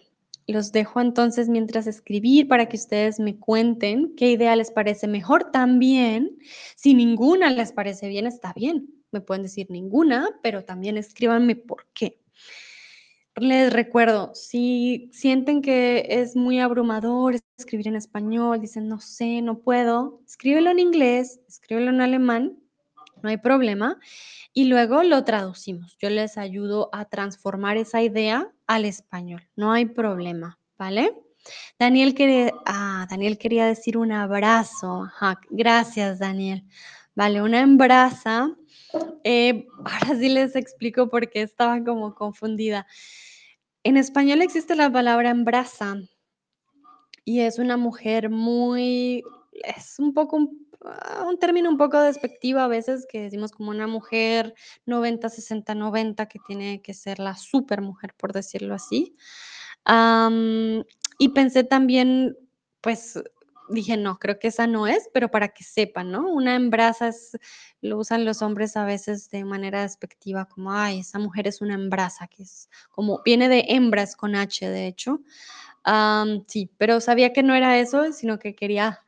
los 0.47 0.73
dejo 0.73 1.01
entonces 1.01 1.49
mientras 1.49 1.87
escribir 1.87 2.49
para 2.49 2.69
que 2.69 2.77
ustedes 2.77 3.21
me 3.21 3.39
cuenten 3.39 4.15
qué 4.17 4.31
idea 4.31 4.57
les 4.57 4.71
parece 4.71 5.07
mejor. 5.07 5.51
También, 5.51 6.39
si 6.77 6.95
ninguna 6.95 7.51
les 7.51 7.73
parece 7.73 8.09
bien, 8.09 8.27
está 8.27 8.53
bien. 8.53 8.89
Me 9.13 9.21
pueden 9.21 9.43
decir 9.43 9.67
ninguna, 9.71 10.29
pero 10.43 10.65
también 10.65 10.97
escríbanme 10.97 11.57
por 11.57 11.87
qué. 11.95 12.19
Les 13.37 13.73
recuerdo, 13.73 14.35
si 14.35 15.09
sienten 15.13 15.63
que 15.63 16.07
es 16.09 16.37
muy 16.37 16.61
abrumador 16.61 17.37
escribir 17.57 17.89
en 17.89 17.97
español, 17.97 18.61
dicen 18.61 18.89
no 18.89 19.01
sé, 19.01 19.41
no 19.41 19.61
puedo, 19.61 20.21
escríbelo 20.27 20.71
en 20.71 20.79
inglés, 20.79 21.41
escríbelo 21.49 21.91
en 21.91 22.03
alemán, 22.03 22.59
no 23.23 23.31
hay 23.31 23.39
problema 23.39 23.99
y 24.53 24.65
luego 24.65 25.03
lo 25.03 25.25
traducimos. 25.25 25.97
Yo 25.99 26.11
les 26.11 26.37
ayudo 26.37 26.91
a 26.93 27.07
transformar 27.07 27.77
esa 27.77 28.03
idea 28.03 28.53
al 28.75 28.85
español, 28.85 29.49
no 29.57 29.73
hay 29.73 29.87
problema, 29.87 30.59
¿vale? 30.79 31.15
Daniel 31.79 32.15
quería, 32.15 32.53
ah, 32.67 33.07
Daniel 33.11 33.39
quería 33.39 33.67
decir 33.67 33.97
un 33.97 34.13
abrazo. 34.13 35.11
Gracias, 35.51 36.19
Daniel. 36.19 36.65
Vale, 37.15 37.43
una 37.43 37.61
embraza. 37.61 38.55
eh, 39.25 39.67
ahora 39.85 40.19
sí 40.19 40.29
les 40.29 40.55
explico 40.57 41.09
por 41.09 41.31
qué 41.31 41.43
estaba 41.43 41.83
como 41.83 42.15
confundida. 42.15 42.87
En 43.83 43.97
español 43.97 44.43
existe 44.43 44.77
la 44.77 44.91
palabra 44.93 45.31
embraza 45.31 45.97
y 47.25 47.41
es 47.41 47.59
una 47.59 47.77
mujer 47.77 48.31
muy, 48.31 49.25
es 49.53 49.99
un 49.99 50.13
poco 50.13 50.51
un, 50.85 50.91
ah, 50.93 51.25
un 51.29 51.39
término 51.39 51.71
un 51.71 51.77
poco 51.79 52.01
despectivo 52.01 52.61
a 52.61 52.69
veces 52.69 53.07
que 53.11 53.23
decimos 53.23 53.53
como 53.53 53.71
una 53.71 53.87
mujer 53.87 54.55
90, 54.87 55.29
60, 55.29 55.75
90 55.75 56.27
que 56.27 56.39
tiene 56.47 56.83
que 56.83 56.95
ser 56.95 57.19
la 57.19 57.37
super 57.37 57.81
mujer, 57.81 58.15
por 58.17 58.33
decirlo 58.33 58.75
así. 58.75 59.17
Y 61.19 61.29
pensé 61.29 61.65
también, 61.65 62.37
pues 62.81 63.23
dije, 63.69 63.97
no, 63.97 64.19
creo 64.19 64.39
que 64.39 64.49
esa 64.49 64.67
no 64.67 64.87
es, 64.87 65.09
pero 65.15 65.31
para 65.31 65.49
que 65.49 65.65
sepan, 65.65 66.11
¿no? 66.11 66.29
Una 66.29 66.57
embraza 66.57 67.09
es, 67.09 67.39
lo 67.81 67.99
usan 67.99 68.25
los 68.25 68.43
hombres 68.43 68.77
a 68.77 68.85
veces 68.85 69.31
de 69.31 69.45
manera 69.45 69.83
despectiva, 69.83 70.47
como, 70.47 70.73
ay, 70.73 71.01
esa 71.01 71.19
mujer 71.19 71.47
es 71.47 71.61
una 71.61 71.75
embraza, 71.75 72.27
que 72.27 72.43
es 72.43 72.69
como, 72.91 73.23
viene 73.25 73.49
de 73.49 73.67
hembras 73.69 74.17
con 74.17 74.35
H, 74.35 74.69
de 74.69 74.87
hecho. 74.87 75.21
Sí, 76.49 76.71
pero 76.77 77.01
sabía 77.01 77.33
que 77.33 77.43
no 77.43 77.55
era 77.55 77.79
eso, 77.79 78.13
sino 78.13 78.39
que 78.39 78.55
quería 78.55 79.01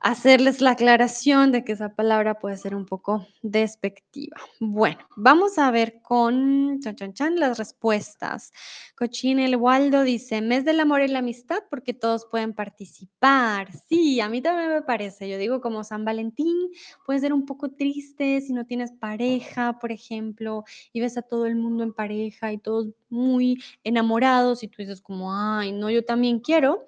hacerles 0.00 0.60
la 0.60 0.72
aclaración 0.72 1.52
de 1.52 1.64
que 1.64 1.72
esa 1.72 1.94
palabra 1.94 2.38
puede 2.38 2.56
ser 2.56 2.74
un 2.74 2.86
poco 2.86 3.26
despectiva. 3.42 4.36
Bueno, 4.60 4.98
vamos 5.16 5.58
a 5.58 5.70
ver 5.70 6.00
con 6.02 6.80
chan, 6.80 6.96
chan, 6.96 7.12
chan, 7.14 7.40
las 7.40 7.58
respuestas. 7.58 8.52
Cochín 8.96 9.38
el 9.38 9.56
Waldo 9.56 10.02
dice, 10.02 10.40
mes 10.40 10.64
del 10.64 10.80
amor 10.80 11.02
y 11.02 11.08
la 11.08 11.20
amistad 11.20 11.58
porque 11.70 11.94
todos 11.94 12.26
pueden 12.30 12.54
participar. 12.54 13.68
Sí, 13.88 14.20
a 14.20 14.28
mí 14.28 14.40
también 14.42 14.70
me 14.70 14.82
parece. 14.82 15.28
Yo 15.28 15.38
digo 15.38 15.60
como 15.60 15.84
San 15.84 16.04
Valentín 16.04 16.56
puede 17.04 17.20
ser 17.20 17.32
un 17.32 17.44
poco 17.44 17.70
triste 17.70 18.40
si 18.40 18.52
no 18.52 18.64
tienes 18.64 18.92
pareja, 18.92 19.78
por 19.78 19.92
ejemplo, 19.92 20.64
y 20.92 21.00
ves 21.00 21.16
a 21.16 21.22
todo 21.22 21.46
el 21.46 21.56
mundo 21.56 21.82
en 21.84 21.92
pareja 21.92 22.52
y 22.52 22.58
todos 22.58 22.88
muy 23.08 23.62
enamorados 23.84 24.62
y 24.62 24.68
tú 24.68 24.76
dices 24.78 25.00
como, 25.00 25.34
ay, 25.34 25.72
no, 25.72 25.90
yo 25.90 26.04
también 26.04 26.40
quiero. 26.40 26.86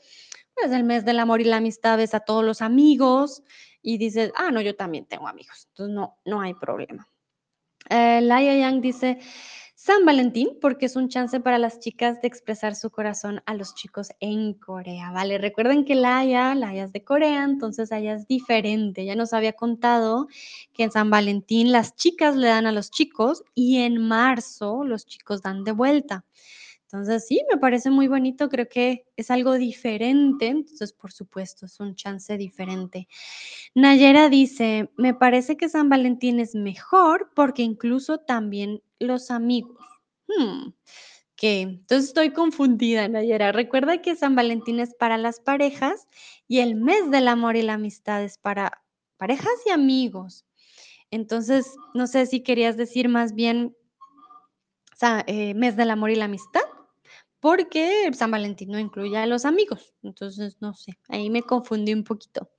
Pues 0.61 0.72
el 0.72 0.84
mes 0.84 1.04
del 1.04 1.20
amor 1.20 1.40
y 1.40 1.44
la 1.44 1.59
amistad 1.59 1.96
ves 1.98 2.14
a 2.14 2.20
todos 2.20 2.44
los 2.44 2.62
amigos 2.62 3.42
y 3.82 3.98
dices, 3.98 4.32
ah, 4.36 4.50
no, 4.50 4.61
yo 4.61 4.74
también 4.74 5.06
tengo 5.06 5.28
amigos, 5.28 5.68
entonces 5.70 5.94
no, 5.94 6.18
no 6.24 6.40
hay 6.40 6.54
problema. 6.54 7.09
Eh, 7.88 8.20
Laia 8.20 8.56
Yang 8.56 8.80
dice, 8.80 9.18
San 9.76 10.04
Valentín, 10.04 10.59
porque 10.61 10.86
es 10.86 10.96
un 10.96 11.09
chance 11.09 11.38
para 11.38 11.56
las 11.56 11.78
chicas 11.78 12.20
de 12.20 12.26
expresar 12.26 12.74
su 12.74 12.90
corazón 12.90 13.40
a 13.46 13.54
los 13.54 13.76
chicos 13.76 14.09
en 14.18 14.54
Corea, 14.54 15.12
¿vale? 15.12 15.38
Recuerden 15.38 15.84
que 15.84 15.94
la 15.94 16.18
Haya, 16.18 16.54
la 16.56 16.70
Haya 16.70 16.84
es 16.84 16.92
de 16.92 17.04
Corea, 17.04 17.44
entonces 17.44 17.92
allá 17.92 18.14
es 18.14 18.26
diferente. 18.26 19.04
Ya 19.04 19.14
nos 19.14 19.32
había 19.32 19.52
contado 19.52 20.26
que 20.74 20.82
en 20.82 20.90
San 20.90 21.11
Valentín 21.11 21.70
las 21.70 21.94
chicas 21.94 22.34
le 22.34 22.48
dan 22.48 22.66
a 22.66 22.72
los 22.72 22.90
chicos 22.90 23.44
y 23.54 23.78
en 23.82 23.98
marzo 23.98 24.82
los 24.82 25.06
chicos 25.06 25.42
dan 25.42 25.62
de 25.62 25.72
vuelta. 25.72 26.24
Entonces, 26.91 27.26
sí, 27.26 27.43
me 27.51 27.59
parece 27.59 27.91
muy 27.91 28.09
bonito, 28.09 28.49
creo 28.49 28.66
que 28.68 29.05
es 29.16 29.30
algo 29.30 29.55
diferente, 29.55 30.47
entonces, 30.49 30.93
por 30.95 31.12
supuesto, 31.12 31.66
es 31.66 31.80
un 31.80 31.95
chance 31.95 32.36
diferente. 32.39 33.09
Nayera 33.74 34.28
dice, 34.30 34.91
me 34.97 35.14
parece 35.14 35.57
que 35.59 35.68
San 35.68 35.89
Valentín 35.91 36.41
es 36.41 36.55
mejor 36.55 37.30
porque 37.34 37.62
incluso 37.62 38.18
también 38.18 38.82
los 39.01 39.30
amigos. 39.30 39.78
Hmm, 40.28 40.70
entonces 41.43 42.09
estoy 42.09 42.32
confundida, 42.32 43.09
Nayera. 43.09 43.53
Recuerda 43.53 44.03
que 44.03 44.16
San 44.16 44.34
Valentín 44.34 44.80
es 44.80 44.95
para 44.95 45.18
las 45.18 45.41
parejas 45.41 46.07
y 46.49 46.61
el 46.61 46.74
mes 46.74 47.11
del 47.11 47.28
amor 47.28 47.57
y 47.57 47.62
la 47.62 47.74
amistad 47.74 48.22
es 48.24 48.39
para 48.39 48.82
parejas 49.16 49.53
y 49.66 49.70
amigos. 49.70 50.45
Entonces, 51.11 51.74
no 51.95 52.07
sé 52.07 52.26
si 52.26 52.43
querías 52.43 52.76
decir 52.76 53.09
más 53.09 53.34
bien 53.34 53.76
sa- 55.01 55.24
eh, 55.26 55.55
mes 55.55 55.76
del 55.76 55.91
amor 55.91 56.11
y 56.11 56.16
la 56.16 56.26
amistad 56.26 56.61
porque 57.41 58.11
San 58.14 58.30
Valentín 58.30 58.70
no 58.70 58.78
incluye 58.78 59.16
a 59.16 59.26
los 59.26 59.45
amigos. 59.45 59.95
Entonces, 60.03 60.57
no 60.61 60.74
sé, 60.74 60.99
ahí 61.09 61.30
me 61.30 61.43
confundí 61.43 61.93
un 61.93 62.05
poquito. 62.05 62.51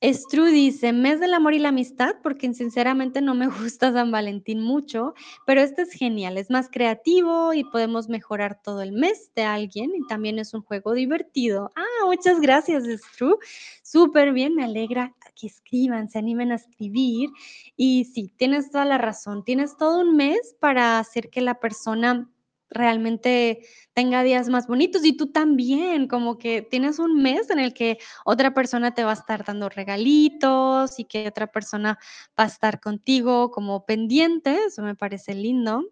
Estru 0.00 0.44
dice, 0.44 0.92
mes 0.92 1.18
del 1.18 1.32
amor 1.32 1.54
y 1.54 1.58
la 1.58 1.70
amistad, 1.70 2.16
porque 2.22 2.52
sinceramente 2.52 3.22
no 3.22 3.34
me 3.34 3.46
gusta 3.72 3.90
San 3.90 4.10
Valentín 4.10 4.60
mucho, 4.60 5.14
pero 5.46 5.62
este 5.62 5.82
es 5.82 5.92
genial, 5.92 6.36
es 6.36 6.50
más 6.50 6.68
creativo 6.70 7.54
y 7.54 7.64
podemos 7.64 8.10
mejorar 8.10 8.60
todo 8.62 8.82
el 8.82 8.92
mes 8.92 9.30
de 9.34 9.44
alguien 9.44 9.92
y 9.94 10.06
también 10.06 10.38
es 10.38 10.52
un 10.52 10.60
juego 10.60 10.92
divertido. 10.92 11.72
Ah, 11.74 12.04
muchas 12.04 12.40
gracias, 12.40 12.86
Estru. 12.86 13.38
Súper 13.82 14.34
bien, 14.34 14.54
me 14.54 14.64
alegra 14.64 15.14
que 15.34 15.46
escriban, 15.46 16.10
se 16.10 16.18
animen 16.18 16.52
a 16.52 16.56
escribir. 16.56 17.30
Y 17.76 18.04
sí, 18.04 18.30
tienes 18.36 18.70
toda 18.70 18.84
la 18.84 18.98
razón, 18.98 19.42
tienes 19.42 19.76
todo 19.78 20.00
un 20.00 20.16
mes 20.16 20.54
para 20.60 20.98
hacer 20.98 21.30
que 21.30 21.40
la 21.40 21.60
persona 21.60 22.30
realmente 22.70 23.66
tenga 23.92 24.22
días 24.22 24.48
más 24.48 24.66
bonitos 24.66 25.04
y 25.04 25.16
tú 25.16 25.30
también, 25.32 26.08
como 26.08 26.38
que 26.38 26.62
tienes 26.62 26.98
un 26.98 27.22
mes 27.22 27.50
en 27.50 27.58
el 27.58 27.72
que 27.72 27.98
otra 28.24 28.54
persona 28.54 28.94
te 28.94 29.04
va 29.04 29.10
a 29.10 29.14
estar 29.14 29.44
dando 29.44 29.68
regalitos 29.68 30.98
y 30.98 31.04
que 31.04 31.28
otra 31.28 31.46
persona 31.46 31.98
va 32.38 32.44
a 32.44 32.48
estar 32.48 32.80
contigo 32.80 33.50
como 33.50 33.84
pendiente, 33.86 34.58
eso 34.66 34.82
me 34.82 34.94
parece 34.94 35.34
lindo. 35.34 35.84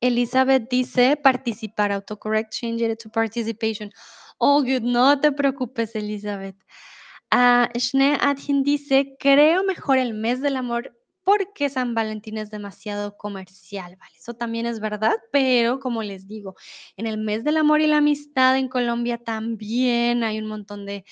Elizabeth 0.00 0.68
dice 0.70 1.16
participar, 1.16 1.92
autocorrect, 1.92 2.52
change 2.52 2.82
it 2.82 3.02
to 3.02 3.10
participation. 3.10 3.90
All 4.38 4.62
good, 4.62 4.82
no 4.82 5.18
te 5.20 5.32
preocupes, 5.32 5.94
Elizabeth. 5.94 6.56
Ah, 7.30 7.68
Shne 7.74 8.16
Adhin 8.20 8.62
dice, 8.62 9.16
creo 9.18 9.64
mejor 9.64 9.98
el 9.98 10.14
mes 10.14 10.40
del 10.40 10.56
amor 10.56 10.97
porque 11.28 11.68
San 11.68 11.94
Valentín 11.94 12.38
es 12.38 12.50
demasiado 12.50 13.18
comercial, 13.18 13.96
¿vale? 13.96 14.14
Eso 14.18 14.32
también 14.32 14.64
es 14.64 14.80
verdad, 14.80 15.12
pero 15.30 15.78
como 15.78 16.02
les 16.02 16.26
digo, 16.26 16.54
en 16.96 17.06
el 17.06 17.18
mes 17.18 17.44
del 17.44 17.58
amor 17.58 17.82
y 17.82 17.86
la 17.86 17.98
amistad 17.98 18.56
en 18.56 18.66
Colombia 18.66 19.18
también 19.18 20.24
hay 20.24 20.38
un 20.38 20.46
montón 20.46 20.86
de 20.86 21.04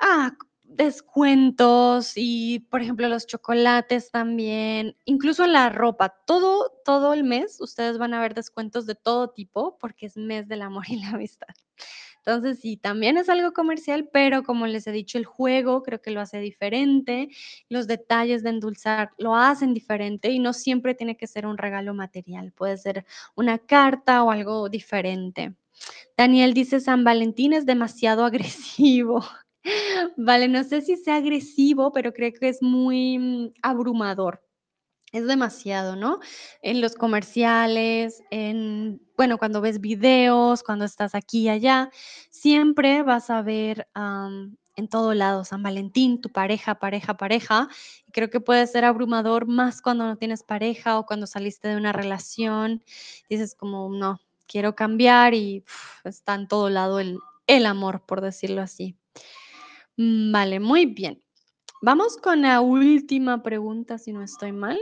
ah, 0.00 0.32
descuentos 0.64 2.14
y, 2.16 2.66
por 2.70 2.82
ejemplo, 2.82 3.06
los 3.06 3.28
chocolates 3.28 4.10
también, 4.10 4.96
incluso 5.04 5.46
la 5.46 5.68
ropa, 5.68 6.16
todo, 6.26 6.80
todo 6.84 7.12
el 7.14 7.22
mes 7.22 7.60
ustedes 7.60 7.98
van 7.98 8.14
a 8.14 8.20
ver 8.20 8.34
descuentos 8.34 8.84
de 8.84 8.96
todo 8.96 9.30
tipo 9.30 9.78
porque 9.78 10.06
es 10.06 10.16
mes 10.16 10.48
del 10.48 10.62
amor 10.62 10.86
y 10.88 10.96
la 10.96 11.10
amistad. 11.10 11.54
Entonces, 12.26 12.58
sí, 12.58 12.76
también 12.76 13.16
es 13.18 13.28
algo 13.28 13.52
comercial, 13.52 14.08
pero 14.12 14.42
como 14.42 14.66
les 14.66 14.84
he 14.88 14.92
dicho, 14.92 15.16
el 15.16 15.24
juego 15.24 15.84
creo 15.84 16.02
que 16.02 16.10
lo 16.10 16.20
hace 16.20 16.40
diferente, 16.40 17.28
los 17.68 17.86
detalles 17.86 18.42
de 18.42 18.50
endulzar 18.50 19.10
lo 19.16 19.36
hacen 19.36 19.72
diferente 19.72 20.30
y 20.32 20.40
no 20.40 20.52
siempre 20.52 20.94
tiene 20.96 21.16
que 21.16 21.28
ser 21.28 21.46
un 21.46 21.56
regalo 21.56 21.94
material, 21.94 22.50
puede 22.50 22.78
ser 22.78 23.06
una 23.36 23.58
carta 23.58 24.24
o 24.24 24.32
algo 24.32 24.68
diferente. 24.68 25.54
Daniel 26.16 26.52
dice, 26.52 26.80
San 26.80 27.04
Valentín 27.04 27.52
es 27.52 27.64
demasiado 27.64 28.24
agresivo. 28.26 29.24
Vale, 30.16 30.48
no 30.48 30.64
sé 30.64 30.80
si 30.80 30.96
sea 30.96 31.16
agresivo, 31.16 31.92
pero 31.92 32.12
creo 32.12 32.32
que 32.32 32.48
es 32.48 32.60
muy 32.60 33.18
mm, 33.18 33.52
abrumador. 33.62 34.42
Es 35.12 35.26
demasiado, 35.28 35.94
¿no? 35.94 36.18
En 36.60 36.80
los 36.80 36.96
comerciales, 36.96 38.22
en, 38.30 39.00
bueno, 39.16 39.38
cuando 39.38 39.60
ves 39.60 39.80
videos, 39.80 40.62
cuando 40.62 40.84
estás 40.84 41.14
aquí 41.14 41.42
y 41.42 41.48
allá, 41.48 41.90
siempre 42.30 43.02
vas 43.02 43.30
a 43.30 43.42
ver 43.42 43.88
en 43.94 44.88
todo 44.88 45.14
lado 45.14 45.44
San 45.44 45.62
Valentín, 45.62 46.20
tu 46.20 46.30
pareja, 46.30 46.78
pareja, 46.78 47.16
pareja. 47.16 47.68
Creo 48.12 48.30
que 48.30 48.40
puede 48.40 48.66
ser 48.66 48.84
abrumador 48.84 49.46
más 49.46 49.80
cuando 49.80 50.06
no 50.06 50.16
tienes 50.16 50.42
pareja 50.42 50.98
o 50.98 51.06
cuando 51.06 51.26
saliste 51.26 51.68
de 51.68 51.76
una 51.76 51.92
relación. 51.92 52.82
Dices 53.28 53.54
como, 53.54 53.88
no, 53.88 54.20
quiero 54.46 54.74
cambiar 54.74 55.34
y 55.34 55.64
está 56.04 56.34
en 56.34 56.46
todo 56.46 56.68
lado 56.68 57.00
el, 57.00 57.18
el 57.46 57.66
amor, 57.66 58.04
por 58.06 58.20
decirlo 58.20 58.60
así. 58.62 58.96
Mm, 59.96 60.32
Vale, 60.32 60.60
muy 60.60 60.86
bien. 60.86 61.22
Vamos 61.82 62.16
con 62.16 62.42
la 62.42 62.60
última 62.60 63.42
pregunta, 63.42 63.98
si 63.98 64.12
no 64.12 64.22
estoy 64.22 64.52
mal. 64.52 64.78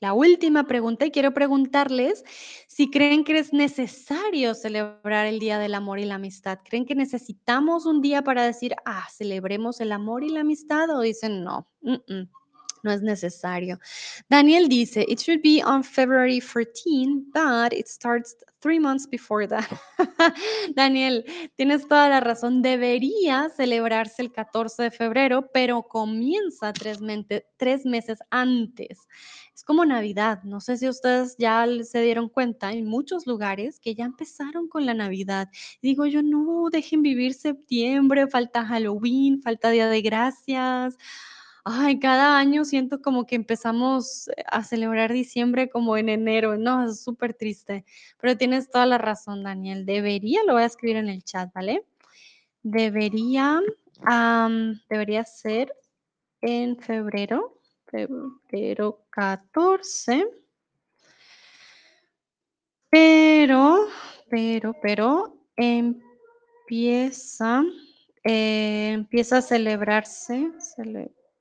La 0.00 0.12
última 0.12 0.64
pregunta 0.64 1.06
y 1.06 1.10
quiero 1.10 1.32
preguntarles 1.32 2.22
si 2.68 2.90
creen 2.90 3.24
que 3.24 3.38
es 3.38 3.52
necesario 3.52 4.54
celebrar 4.54 5.26
el 5.26 5.38
Día 5.38 5.58
del 5.58 5.74
Amor 5.74 5.98
y 5.98 6.04
la 6.04 6.16
Amistad. 6.16 6.58
¿Creen 6.64 6.84
que 6.84 6.94
necesitamos 6.94 7.86
un 7.86 8.02
día 8.02 8.22
para 8.22 8.44
decir, 8.44 8.74
ah, 8.84 9.06
celebremos 9.10 9.80
el 9.80 9.92
amor 9.92 10.22
y 10.22 10.28
la 10.28 10.40
amistad? 10.40 10.90
O 10.90 11.00
dicen, 11.00 11.42
no, 11.42 11.66
no 12.86 12.92
es 12.92 13.02
necesario. 13.02 13.78
Daniel 14.28 14.68
dice, 14.68 15.04
it 15.08 15.20
should 15.20 15.40
be 15.42 15.62
on 15.64 15.82
February 15.82 16.40
14, 16.40 17.30
but 17.32 17.72
it 17.72 17.88
starts 17.88 18.36
three 18.66 18.80
months 18.80 19.06
before 19.06 19.46
that. 19.46 19.64
Daniel, 20.74 21.24
tienes 21.54 21.86
toda 21.86 22.08
la 22.08 22.18
razón. 22.18 22.62
Debería 22.62 23.48
celebrarse 23.56 24.22
el 24.22 24.32
14 24.32 24.82
de 24.82 24.90
febrero, 24.90 25.48
pero 25.54 25.84
comienza 25.84 26.72
tres, 26.72 26.98
tres 27.56 27.86
meses 27.86 28.18
antes. 28.30 29.06
Es 29.54 29.62
como 29.62 29.84
Navidad. 29.84 30.42
No 30.42 30.60
sé 30.60 30.78
si 30.78 30.88
ustedes 30.88 31.36
ya 31.38 31.64
se 31.84 32.02
dieron 32.02 32.28
cuenta, 32.28 32.68
hay 32.68 32.82
muchos 32.82 33.24
lugares 33.24 33.78
que 33.78 33.94
ya 33.94 34.04
empezaron 34.04 34.66
con 34.66 34.84
la 34.84 34.94
Navidad. 34.94 35.48
Digo 35.80 36.06
yo, 36.06 36.24
no, 36.24 36.68
dejen 36.72 37.02
vivir 37.02 37.34
septiembre, 37.34 38.26
falta 38.26 38.66
Halloween, 38.66 39.40
falta 39.42 39.70
Día 39.70 39.88
de 39.88 40.02
Gracias. 40.02 40.96
Ay, 41.68 41.98
cada 41.98 42.38
año 42.38 42.64
siento 42.64 43.02
como 43.02 43.26
que 43.26 43.34
empezamos 43.34 44.28
eh, 44.28 44.44
a 44.46 44.62
celebrar 44.62 45.12
diciembre 45.12 45.68
como 45.68 45.96
en 45.96 46.08
enero. 46.08 46.56
No, 46.56 46.84
es 46.84 47.02
súper 47.02 47.34
triste. 47.34 47.84
Pero 48.20 48.36
tienes 48.36 48.70
toda 48.70 48.86
la 48.86 48.98
razón, 48.98 49.42
Daniel. 49.42 49.84
Debería, 49.84 50.44
lo 50.46 50.52
voy 50.52 50.62
a 50.62 50.66
escribir 50.66 50.98
en 50.98 51.08
el 51.08 51.24
chat, 51.24 51.52
¿vale? 51.52 51.84
Debería, 52.62 53.60
debería 54.88 55.24
ser 55.24 55.74
en 56.40 56.78
febrero, 56.78 57.58
febrero 57.86 59.04
14, 59.10 60.24
pero, 62.88 63.88
pero, 64.30 64.72
pero 64.80 65.36
empieza, 65.56 66.04
eh, 68.22 68.92
empieza 68.92 69.38
a 69.38 69.42
celebrarse, 69.42 70.52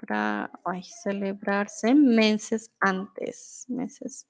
celebra, 0.06 0.52
ay, 0.66 0.84
celebrarse 0.84 1.94
meses 1.96 2.72
antes, 2.80 3.66
meses. 3.68 4.28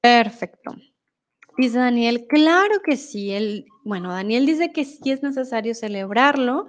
Perfecto. 0.00 0.74
Dice 1.58 1.78
Daniel, 1.78 2.26
claro 2.28 2.80
que 2.84 2.96
sí. 2.96 3.32
Él, 3.32 3.66
bueno, 3.84 4.12
Daniel 4.12 4.46
dice 4.46 4.72
que 4.72 4.84
sí 4.84 5.10
es 5.10 5.22
necesario 5.22 5.74
celebrarlo. 5.74 6.66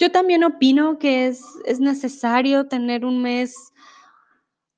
Yo 0.00 0.12
también 0.12 0.44
opino 0.44 0.98
que 0.98 1.28
es, 1.28 1.42
es 1.66 1.80
necesario 1.80 2.68
tener 2.68 3.04
un 3.04 3.22
mes 3.22 3.54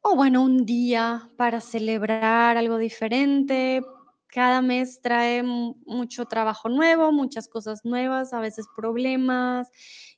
o 0.03 0.17
bueno, 0.17 0.43
un 0.43 0.65
día 0.65 1.29
para 1.37 1.61
celebrar 1.61 2.57
algo 2.57 2.79
diferente. 2.79 3.83
Cada 4.29 4.63
mes 4.63 5.01
trae 5.03 5.43
mu- 5.43 5.75
mucho 5.85 6.25
trabajo 6.25 6.69
nuevo, 6.69 7.13
muchas 7.13 7.49
cosas 7.49 7.85
nuevas, 7.85 8.33
a 8.33 8.41
veces 8.41 8.67
problemas 8.77 9.69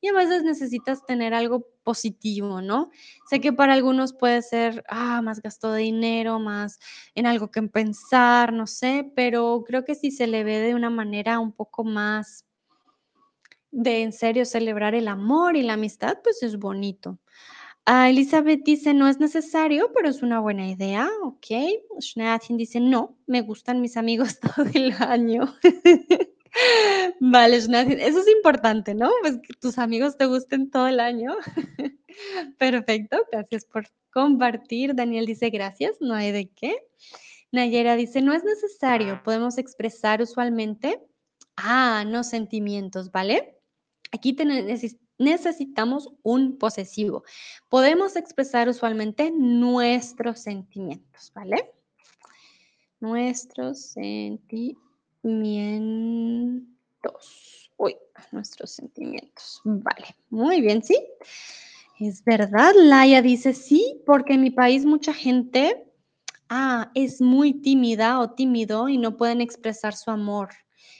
y 0.01 0.09
a 0.09 0.13
veces 0.13 0.45
necesitas 0.45 1.05
tener 1.07 1.35
algo 1.35 1.67
positivo, 1.83 2.63
¿no? 2.63 2.91
Sé 3.29 3.41
que 3.41 3.53
para 3.53 3.75
algunos 3.75 4.13
puede 4.13 4.43
ser, 4.43 4.85
ah, 4.89 5.23
más 5.23 5.41
gasto 5.43 5.73
de 5.73 5.83
dinero, 5.83 6.39
más 6.39 6.79
en 7.15 7.27
algo 7.27 7.51
que 7.51 7.61
en 7.61 7.69
pensar, 7.69 8.53
no 8.53 8.67
sé, 8.67 9.11
pero 9.17 9.65
creo 9.67 9.85
que 9.85 9.95
si 9.95 10.11
se 10.11 10.27
le 10.27 10.45
ve 10.45 10.61
de 10.61 10.75
una 10.75 10.91
manera 10.91 11.39
un 11.39 11.53
poco 11.53 11.85
más 11.85 12.47
de 13.71 14.03
en 14.03 14.13
serio 14.13 14.45
celebrar 14.45 14.95
el 14.95 15.09
amor 15.09 15.57
y 15.57 15.63
la 15.63 15.75
amistad, 15.75 16.19
pues 16.23 16.43
es 16.43 16.59
bonito. 16.59 17.19
Ah, 17.85 18.11
Elizabeth 18.11 18.63
dice, 18.65 18.95
no 18.95 19.09
es 19.09 19.19
necesario, 19.19 19.91
pero 19.93 20.09
es 20.09 20.23
una 20.23 20.39
buena 20.39 20.69
idea, 20.69 21.09
ok. 21.25 21.47
Schneatchen 22.01 22.57
dice, 22.57 22.79
no, 22.79 23.17
me 23.27 23.41
gustan 23.41 23.81
mis 23.81 23.97
amigos 23.97 24.39
todo 24.57 24.67
el 24.75 24.93
año. 25.01 25.53
Vale, 27.21 27.57
eso 27.57 27.71
es 28.21 28.29
importante, 28.29 28.95
¿no? 28.95 29.11
Pues 29.21 29.39
que 29.43 29.55
tus 29.55 29.79
amigos 29.79 30.17
te 30.17 30.27
gusten 30.27 30.71
todo 30.71 30.87
el 30.87 31.01
año. 31.01 31.37
Perfecto, 32.59 33.25
gracias 33.31 33.65
por 33.65 33.87
compartir. 34.13 34.95
Daniel 34.95 35.27
dice, 35.27 35.51
gracias, 35.51 35.97
no 36.01 36.15
hay 36.15 36.33
de 36.33 36.51
qué. 36.51 36.77
Nayera 37.51 37.97
dice, 37.97 38.23
no 38.23 38.33
es 38.33 38.45
necesario, 38.45 39.23
podemos 39.23 39.59
expresar 39.59 40.23
usualmente, 40.23 41.03
ah, 41.57 42.05
no 42.07 42.25
sentimientos, 42.25 43.11
¿vale? 43.11 43.59
Aquí 44.11 44.37
necesitamos 45.19 46.11
un 46.23 46.59
posesivo. 46.59 47.25
Podemos 47.69 48.17
expresar 48.17 48.69
usualmente 48.69 49.31
nuestros 49.31 50.41
sentimientos, 50.41 51.31
¿vale? 51.35 51.73
Nuestros 53.01 53.81
sentimientos. 53.81 54.92
Uy, 57.77 57.97
nuestros 58.33 58.71
sentimientos. 58.71 59.61
Vale, 59.65 60.17
muy 60.31 60.61
bien, 60.61 60.83
¿sí? 60.83 60.97
Es 62.01 62.25
verdad, 62.25 62.73
Laia 62.77 63.23
dice 63.23 63.55
sí, 63.55 64.03
porque 64.05 64.35
en 64.35 64.43
mi 64.43 64.51
país 64.51 64.85
mucha 64.85 65.13
gente 65.15 65.87
ah, 66.49 66.91
es 66.95 67.21
muy 67.21 67.55
tímida 67.55 68.21
o 68.21 68.31
tímido 68.33 68.89
y 68.89 68.99
no 68.99 69.17
pueden 69.17 69.41
expresar 69.41 69.95
su 69.95 70.11
amor 70.11 70.51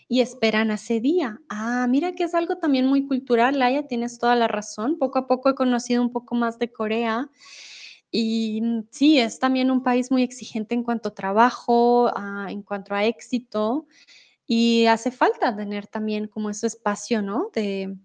y 0.09 0.21
esperan 0.21 0.71
a 0.71 0.75
ese 0.75 1.01
día. 1.01 1.41
Ah, 1.49 1.87
mira 1.89 2.13
que 2.13 2.25
es 2.25 2.35
algo 2.35 2.59
también 2.59 2.87
muy 2.87 3.07
cultural, 3.07 3.59
Laia, 3.59 3.87
tienes 3.87 4.19
toda 4.19 4.37
la 4.37 4.47
razón. 4.47 4.99
Poco 4.99 5.19
a 5.19 5.27
poco 5.27 5.49
he 5.51 5.55
conocido 5.55 6.03
un 6.03 6.13
poco 6.13 6.35
más 6.35 6.59
de 6.59 6.71
Corea 6.71 7.29
y 8.13 8.63
sí, 8.91 9.19
es 9.19 9.39
también 9.39 9.71
un 9.71 9.83
país 9.83 10.11
muy 10.11 10.23
exigente 10.23 10.75
en 10.75 10.85
cuanto 10.85 11.09
a 11.09 11.15
trabajo, 11.15 12.13
ah, 12.15 12.49
en 12.51 12.63
cuanto 12.63 12.95
a 12.95 13.07
éxito 13.07 13.87
y 14.47 14.85
hace 14.87 15.11
falta 15.11 15.57
tener 15.57 15.87
también 15.87 16.29
como 16.29 16.51
ese 16.51 16.67
espacio, 16.67 17.23
¿no? 17.23 17.51
De, 17.55 17.97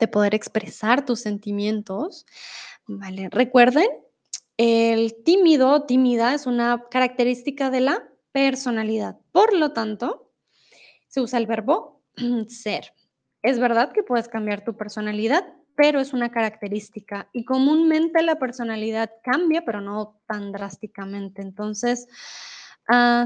de 0.00 0.08
poder 0.08 0.34
expresar 0.34 1.04
tus 1.04 1.20
sentimientos. 1.20 2.24
Vale, 2.86 3.28
recuerden, 3.30 3.88
el 4.56 5.22
tímido 5.22 5.84
tímida 5.84 6.32
es 6.32 6.46
una 6.46 6.84
característica 6.90 7.70
de 7.70 7.80
la 7.80 8.08
personalidad. 8.32 9.18
Por 9.32 9.54
lo 9.54 9.72
tanto, 9.72 10.32
se 11.08 11.20
usa 11.20 11.38
el 11.38 11.46
verbo 11.46 12.02
ser. 12.48 12.94
Es 13.42 13.58
verdad 13.58 13.92
que 13.92 14.02
puedes 14.02 14.28
cambiar 14.28 14.64
tu 14.64 14.76
personalidad, 14.78 15.44
pero 15.76 16.00
es 16.00 16.12
una 16.12 16.30
característica 16.30 17.28
y 17.32 17.44
comúnmente 17.44 18.22
la 18.22 18.36
personalidad 18.36 19.10
cambia, 19.22 19.64
pero 19.64 19.80
no 19.80 20.20
tan 20.26 20.52
drásticamente. 20.52 21.42
Entonces, 21.42 22.08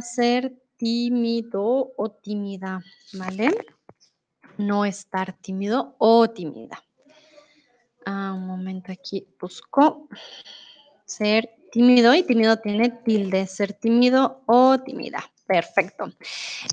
ser 0.03 0.53
tímido 0.76 1.92
o 1.96 2.11
tímida, 2.11 2.82
¿vale? 3.12 3.51
No 4.59 4.84
estar 4.84 5.32
tímido 5.34 5.94
o 5.98 6.28
tímida. 6.28 6.82
Ah, 8.05 8.32
un 8.34 8.46
momento 8.46 8.90
aquí, 8.90 9.26
busco 9.38 10.09
ser 11.05 11.51
tímido 11.70 12.14
y 12.14 12.22
tímido 12.22 12.57
tiene 12.59 12.88
tilde, 12.90 13.46
ser 13.46 13.74
tímido 13.74 14.42
o 14.46 14.78
tímida. 14.80 15.22
Perfecto. 15.46 16.12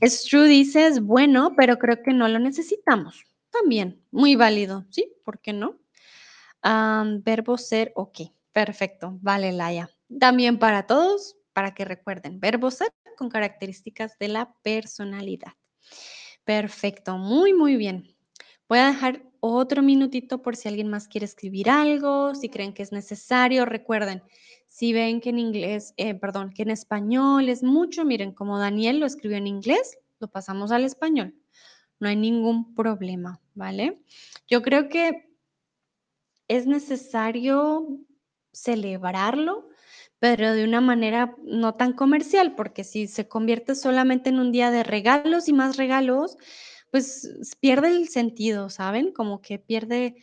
Es 0.02 0.24
true, 0.24 0.48
dices, 0.48 1.02
bueno, 1.02 1.54
pero 1.56 1.78
creo 1.78 2.02
que 2.02 2.14
no 2.14 2.28
lo 2.28 2.40
necesitamos. 2.40 3.24
También, 3.62 4.04
muy 4.12 4.36
válido, 4.36 4.86
¿sí? 4.90 5.14
¿Por 5.24 5.40
qué 5.40 5.54
no? 5.54 5.80
verbo 7.24 7.58
ser, 7.58 7.92
ok. 7.96 8.22
Perfecto. 8.52 9.20
Vale, 9.22 9.52
Laia. 9.52 9.90
También 10.20 10.58
para 10.58 10.88
todos, 10.88 11.38
para 11.54 11.76
que 11.76 11.86
recuerden, 11.86 12.40
verbo 12.40 12.72
ser 12.72 12.90
con 13.18 13.30
características 13.30 14.18
de 14.20 14.30
la 14.30 14.56
personalidad. 14.64 15.54
Perfecto, 16.44 17.18
muy, 17.18 17.54
muy 17.54 17.76
bien. 17.76 18.16
Voy 18.68 18.80
a 18.80 18.88
dejar 18.88 19.24
otro 19.40 19.82
minutito 19.82 20.42
por 20.42 20.56
si 20.56 20.68
alguien 20.68 20.90
más 20.90 21.08
quiere 21.08 21.26
escribir 21.26 21.70
algo, 21.70 22.36
si 22.36 22.50
creen 22.50 22.74
que 22.74 22.84
es 22.84 22.92
necesario. 22.92 23.66
Recuerden, 23.66 24.24
si 24.68 24.94
ven 24.94 25.22
que 25.22 25.30
en 25.30 25.40
inglés, 25.40 25.94
eh, 25.98 26.16
perdón, 26.16 26.52
que 26.52 26.64
en 26.64 26.72
español 26.72 27.50
es 27.50 27.64
mucho, 27.64 28.06
miren, 28.06 28.34
como 28.34 28.60
Daniel 28.60 29.00
lo 29.00 29.06
escribió 29.06 29.38
en 29.38 29.48
inglés, 29.48 29.98
lo 30.20 30.28
pasamos 30.30 30.72
al 30.72 30.84
español. 30.84 31.36
No 32.00 32.08
hay 32.10 32.16
ningún 32.16 32.76
problema, 32.76 33.40
¿vale? 33.56 34.02
Yo 34.48 34.62
creo 34.62 34.90
que 34.90 35.28
es 36.48 36.66
necesario 36.68 37.88
celebrarlo, 38.52 39.70
pero 40.20 40.54
de 40.54 40.64
una 40.64 40.82
manera 40.82 41.36
no 41.44 41.76
tan 41.76 41.94
comercial, 41.94 42.56
porque 42.56 42.84
si 42.84 43.08
se 43.08 43.28
convierte 43.28 43.76
solamente 43.76 44.30
en 44.30 44.40
un 44.40 44.52
día 44.52 44.72
de 44.72 44.84
regalos 44.84 45.48
y 45.48 45.54
más 45.54 45.78
regalos, 45.78 46.38
pues 46.92 47.56
pierde 47.60 47.90
el 47.90 48.08
sentido, 48.08 48.70
¿saben? 48.70 49.12
Como 49.12 49.42
que 49.42 49.60
pierde 49.60 50.16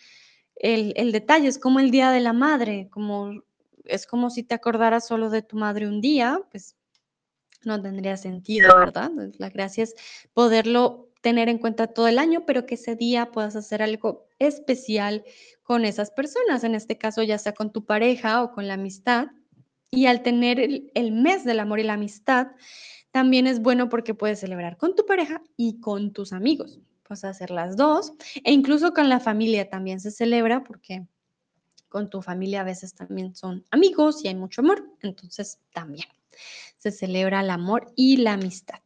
el, 0.56 0.94
el 0.96 1.12
detalle, 1.12 1.48
es 1.48 1.58
como 1.58 1.80
el 1.80 1.90
Día 1.90 2.10
de 2.10 2.20
la 2.20 2.32
Madre, 2.32 2.88
como 2.90 3.42
es 3.84 4.06
como 4.06 4.30
si 4.30 4.42
te 4.42 4.54
acordaras 4.54 5.06
solo 5.06 5.30
de 5.30 5.42
tu 5.42 5.56
madre 5.58 5.86
un 5.88 6.00
día, 6.00 6.40
pues 6.50 6.76
no 7.64 7.80
tendría 7.80 8.16
sentido, 8.16 8.74
¿verdad? 8.76 9.10
La 9.38 9.50
gracia 9.50 9.84
es 9.84 9.94
poderlo 10.34 11.03
tener 11.24 11.48
en 11.48 11.56
cuenta 11.56 11.86
todo 11.86 12.06
el 12.06 12.18
año, 12.18 12.44
pero 12.44 12.66
que 12.66 12.74
ese 12.74 12.96
día 12.96 13.32
puedas 13.32 13.56
hacer 13.56 13.82
algo 13.82 14.28
especial 14.38 15.24
con 15.62 15.86
esas 15.86 16.10
personas, 16.10 16.64
en 16.64 16.74
este 16.74 16.98
caso 16.98 17.22
ya 17.22 17.38
sea 17.38 17.54
con 17.54 17.72
tu 17.72 17.86
pareja 17.86 18.42
o 18.42 18.52
con 18.52 18.68
la 18.68 18.74
amistad. 18.74 19.28
Y 19.90 20.04
al 20.04 20.22
tener 20.22 20.60
el, 20.60 21.12
mes 21.12 21.44
del 21.44 21.60
amor 21.60 21.80
y 21.80 21.84
la 21.84 21.94
amistad, 21.94 22.48
también 23.10 23.46
es 23.46 23.62
bueno 23.62 23.88
porque 23.88 24.12
puedes 24.12 24.40
celebrar 24.40 24.76
con 24.76 24.94
tu 24.94 25.06
pareja 25.06 25.42
y 25.56 25.80
con 25.80 26.12
tus 26.12 26.34
amigos. 26.34 26.78
Puedes 27.04 27.24
hacer 27.24 27.50
las 27.50 27.78
dos 27.78 28.12
e 28.44 28.52
incluso 28.52 28.92
con 28.92 29.08
la 29.08 29.18
familia 29.18 29.70
también 29.70 30.00
se 30.00 30.10
celebra 30.10 30.62
porque 30.62 31.06
con 31.88 32.10
tu 32.10 32.20
familia 32.20 32.60
a 32.60 32.64
veces 32.64 32.94
también 32.94 33.34
son 33.34 33.64
amigos 33.70 34.22
y 34.22 34.28
hay 34.28 34.34
mucho 34.34 34.60
amor, 34.60 34.84
entonces 35.00 35.58
también 35.72 36.08
se 36.76 36.90
celebra 36.90 37.40
el 37.40 37.48
amor 37.48 37.86
y 37.96 38.18
la 38.18 38.34
amistad. 38.34 38.80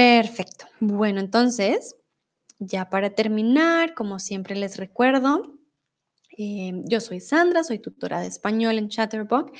Perfecto. 0.00 0.64
Bueno, 0.80 1.20
entonces, 1.20 1.94
ya 2.58 2.88
para 2.88 3.10
terminar, 3.10 3.92
como 3.92 4.18
siempre 4.18 4.56
les 4.56 4.78
recuerdo, 4.78 5.58
eh, 6.38 6.72
yo 6.86 7.00
soy 7.00 7.20
Sandra, 7.20 7.64
soy 7.64 7.80
tutora 7.80 8.22
de 8.22 8.28
español 8.28 8.78
en 8.78 8.88
Chatterbox 8.88 9.52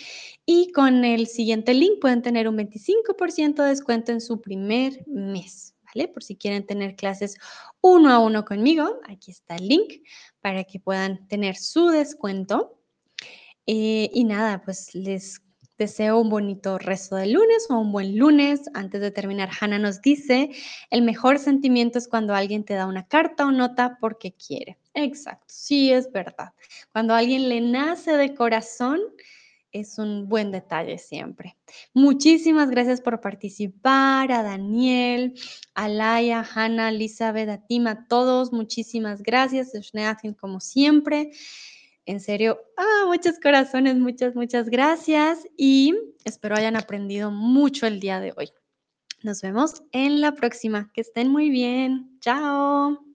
y 0.47 0.73
con 0.73 1.05
el 1.05 1.27
siguiente 1.27 1.75
link 1.75 2.01
pueden 2.01 2.23
tener 2.23 2.49
un 2.49 2.57
25% 2.57 3.63
de 3.63 3.69
descuento 3.69 4.13
en 4.13 4.23
su 4.23 4.41
primer 4.41 5.07
mes. 5.07 5.75
¿vale? 5.95 6.09
Por 6.09 6.23
si 6.23 6.37
quieren 6.37 6.65
tener 6.65 6.97
clases 6.97 7.37
uno 7.83 8.11
a 8.11 8.19
uno 8.19 8.47
conmigo, 8.47 8.99
aquí 9.11 9.33
está 9.33 9.57
el 9.57 9.69
link 9.69 9.93
para 10.41 10.65
que 10.65 10.81
puedan 10.81 11.29
tener 11.29 11.57
su 11.57 11.89
descuento. 11.89 12.81
Eh, 13.67 14.09
y 14.15 14.25
nada, 14.25 14.63
pues 14.63 14.95
les 14.95 15.43
deseo 15.81 16.21
un 16.21 16.29
bonito 16.29 16.77
resto 16.77 17.17
de 17.17 17.27
lunes 17.27 17.67
o 17.71 17.79
un 17.79 17.91
buen 17.91 18.19
lunes. 18.19 18.61
Antes 18.75 19.01
de 19.01 19.11
terminar, 19.11 19.49
Hannah 19.59 19.79
nos 19.79 20.03
dice, 20.03 20.51
el 20.91 21.01
mejor 21.01 21.39
sentimiento 21.39 21.99
es 21.99 22.07
cuando 22.07 22.35
alguien 22.35 22.65
te 22.65 22.75
da 22.75 22.87
una 22.87 23.09
carta 23.09 23.47
o 23.47 23.51
nota 23.51 23.97
porque 23.99 24.33
quiere. 24.33 24.79
Exacto, 24.93 25.47
sí 25.49 25.91
es 25.91 26.13
verdad. 26.13 26.53
Cuando 26.93 27.15
alguien 27.15 27.49
le 27.49 27.63
nace 27.63 28.13
de 28.13 28.35
corazón, 28.35 29.01
es 29.73 29.99
un 29.99 30.29
buen 30.29 30.51
detalle 30.51 30.99
siempre. 30.99 31.57
Muchísimas 31.95 32.69
gracias 32.69 33.01
por 33.01 33.23
participar, 33.23 34.33
a 34.33 34.43
Daniel, 34.43 35.33
a 35.75 35.89
Laia, 35.89 36.47
Hanna, 36.55 36.91
Elizabeth, 36.91 37.49
a 37.49 37.91
a 37.91 38.07
todos, 38.07 38.53
muchísimas 38.53 39.23
gracias, 39.23 39.73
Schneatin 39.73 40.35
como 40.35 40.61
siempre. 40.61 41.31
En 42.11 42.19
serio, 42.19 42.61
ah, 42.77 43.05
muchos 43.07 43.39
corazones, 43.39 43.95
muchas, 43.95 44.35
muchas 44.35 44.69
gracias 44.69 45.47
y 45.57 45.95
espero 46.25 46.57
hayan 46.57 46.75
aprendido 46.75 47.31
mucho 47.31 47.87
el 47.87 48.01
día 48.01 48.19
de 48.19 48.35
hoy. 48.37 48.51
Nos 49.23 49.43
vemos 49.43 49.85
en 49.93 50.21
la 50.21 50.33
próxima. 50.35 50.91
Que 50.93 51.03
estén 51.03 51.31
muy 51.31 51.51
bien. 51.51 52.19
Chao. 52.19 53.10